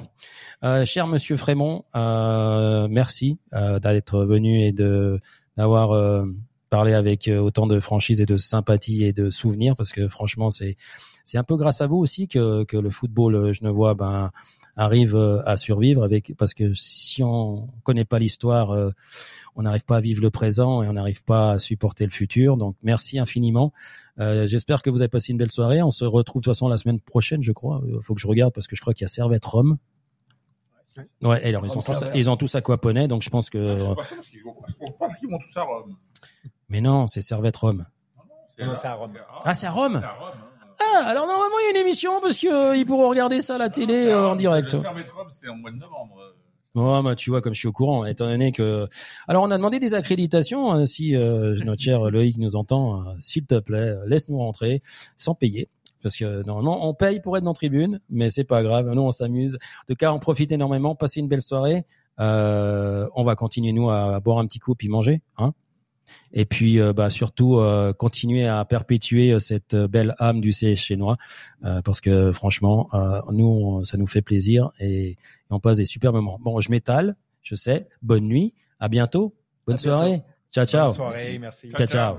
[0.64, 5.20] Euh, cher Monsieur Frémont, euh, merci euh, d'être venu et de
[5.58, 6.26] d'avoir euh,
[6.70, 10.52] parlé avec euh, autant de franchise et de sympathie et de souvenirs, parce que franchement,
[10.52, 10.76] c'est
[11.24, 14.30] c'est un peu grâce à vous aussi que que le football euh, genevois ben
[14.76, 18.92] arrive euh, à survivre avec parce que si on connaît pas l'histoire, euh,
[19.56, 22.58] on n'arrive pas à vivre le présent et on n'arrive pas à supporter le futur.
[22.58, 23.74] Donc merci infiniment.
[24.20, 25.82] Euh, J'espère que vous avez passé une belle soirée.
[25.82, 27.82] On se retrouve de toute façon la semaine prochaine, je crois.
[27.84, 29.78] Euh, faut que je regarde parce que je crois qu'il y a Servette Rome.
[31.22, 33.84] Ouais, et alors ils ont, tous, ils ont tous aquaponais, donc je pense que Je
[33.86, 35.96] vont, je pense qu'ils vont tous à Rome.
[36.68, 37.86] Mais non, c'est Servette Rome.
[38.60, 39.14] Non, c'est à Rome.
[39.44, 40.02] Ah, c'est à Rome
[40.94, 41.02] Hein.
[41.04, 43.56] Ah, alors normalement, il y a une émission parce que euh, ils pourront regarder ça
[43.56, 44.74] à la télé à euh, en direct.
[44.74, 46.18] Le Servette Rome, c'est en mois de novembre.
[46.74, 48.88] Ouais, bah, tu vois, comme je suis au courant, étant donné que...
[49.28, 50.72] Alors, on a demandé des accréditations.
[50.72, 54.82] hein, si euh, notre cher Loïc nous entend, euh, s'il te plaît, euh, laisse-nous rentrer
[55.18, 55.68] sans payer.
[56.02, 58.90] Parce que normalement, on paye pour être dans tribune, mais c'est pas grave.
[58.90, 59.56] Nous, on s'amuse.
[59.56, 61.86] En tout cas, on profite énormément, passer une belle soirée.
[62.20, 65.22] Euh, on va continuer, nous, à, à boire un petit coup puis manger.
[65.38, 65.54] Hein
[66.34, 70.76] et puis, euh, bah, surtout, euh, continuer à perpétuer euh, cette belle âme du CS
[70.78, 71.18] chinois.
[71.66, 75.18] euh, parce que, franchement, euh, nous, on- ça nous fait plaisir et, et
[75.50, 76.40] on passe des super moments.
[76.42, 77.88] Bon, je m'étale, je sais.
[78.02, 78.54] Bonne nuit.
[78.80, 79.36] À bientôt.
[79.68, 79.98] Bonne À bientôt.
[80.00, 80.24] soirée.
[80.54, 80.88] Ciao, ciao.
[80.88, 81.70] Bonne soirée, merci.
[81.70, 82.18] Ciao, ciao.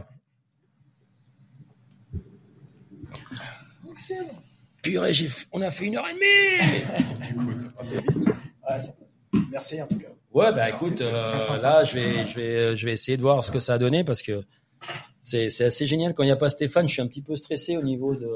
[4.82, 6.82] Purée, j'ai, f- on a fait une heure et demie.
[7.30, 8.26] Écoute, oh, c'est vite.
[8.26, 8.78] Ouais,
[9.50, 10.08] Merci en tout cas.
[10.32, 13.50] Ouais, bah écoute, euh, là, je vais, je vais, je vais essayer de voir ce
[13.50, 14.42] que ça a donné parce que
[15.20, 16.14] c'est, c'est assez génial.
[16.14, 18.30] Quand il n'y a pas Stéphane, je suis un petit peu stressé au niveau de.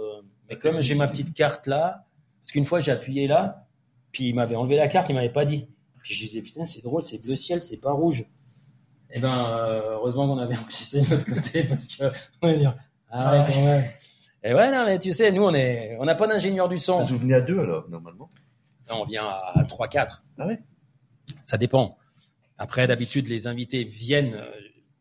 [0.49, 2.05] Mais comme j'ai ma petite carte là,
[2.43, 3.67] parce qu'une fois j'ai appuyé là,
[4.13, 5.67] puis il m'avait enlevé la carte, il m'avait pas dit.
[6.03, 8.25] Puis je disais putain, c'est drôle, c'est bleu ciel, c'est pas rouge.
[9.11, 12.05] Eh ben, euh, heureusement qu'on avait enregistré de l'autre côté parce que
[12.43, 12.77] on va dire
[13.11, 13.85] ah ouais, quand même.
[14.45, 16.99] Et ouais, non, mais tu sais, nous on est, on n'a pas d'ingénieur du son.
[17.01, 18.29] Ah, Vous venez à deux alors, normalement?
[18.89, 20.21] Non, on vient à 3-4.
[20.39, 20.61] Ah ouais?
[21.47, 21.97] Ça dépend.
[22.59, 24.51] Après, d'habitude, les invités viennent euh,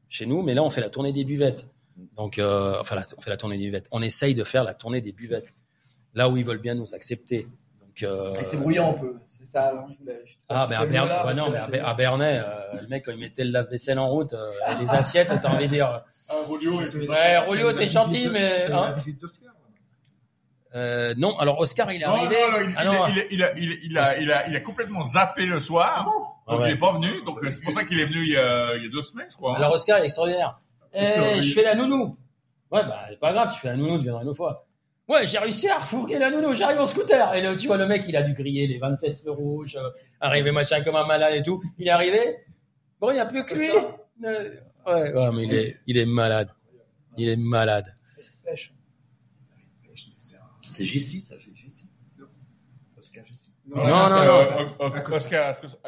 [0.09, 1.67] chez nous, mais là, on fait la tournée des buvettes.
[2.17, 3.87] Donc, euh, enfin, on fait la tournée des buvettes.
[3.91, 5.53] On essaye de faire la tournée des buvettes.
[6.13, 7.47] Là où ils veulent bien nous accepter.
[7.81, 9.15] Donc, euh, Et c'est bruyant un peu.
[9.25, 9.73] C'est ça.
[9.73, 12.87] hein, je voulais- je- ah, mais à, Berne, là, non, mais à, Bernay, euh, le
[12.89, 14.51] mec, quand il mettait le lave-vaisselle en route, euh,
[14.81, 17.11] les assiettes, t'as envie de dire, Ah, Rolio et tout ça.
[17.13, 19.54] ouais, Rolio, t'es gentil, mais, La visite d'Oscar.
[20.75, 22.35] Euh, non, alors Oscar, il est arrivé.
[22.67, 26.03] il, Ah, a, il, il a, il, a, il a complètement zappé le soir.
[26.05, 26.13] donc
[26.47, 26.69] Ah ouais.
[26.69, 27.23] il est pas venu.
[27.25, 29.27] Donc c'est pour ça qu'il est venu il y, a, il y a deux semaines,
[29.31, 29.53] je crois.
[29.53, 29.55] hein.
[29.57, 30.59] Alors Oscar il est extraordinaire.
[30.93, 32.17] Eh, je fais la nounou.
[32.71, 34.65] Ouais, bah, c'est pas grave, tu fais la nounou, tu viendras une autre fois.
[35.07, 37.35] Ouais, j'ai réussi à refourguer la nounou, j'arrive en scooter.
[37.35, 39.89] Et là, tu vois, le mec, il a dû griller les 27 feux rouges, euh,
[40.19, 41.61] arrivé machin comme un malade et tout.
[41.77, 42.19] Il est arrivé.
[42.99, 43.69] Bon, il n'y a plus que lui.
[44.25, 44.49] Euh,
[44.87, 46.49] ouais, ouais, mais il est, il est malade.
[47.17, 47.85] Il est malade.
[50.75, 51.85] C'est JC, ça, JC.
[52.97, 53.49] Oscar JC.
[53.67, 54.75] Non, non, non.
[54.81, 55.57] Euh, Oscar,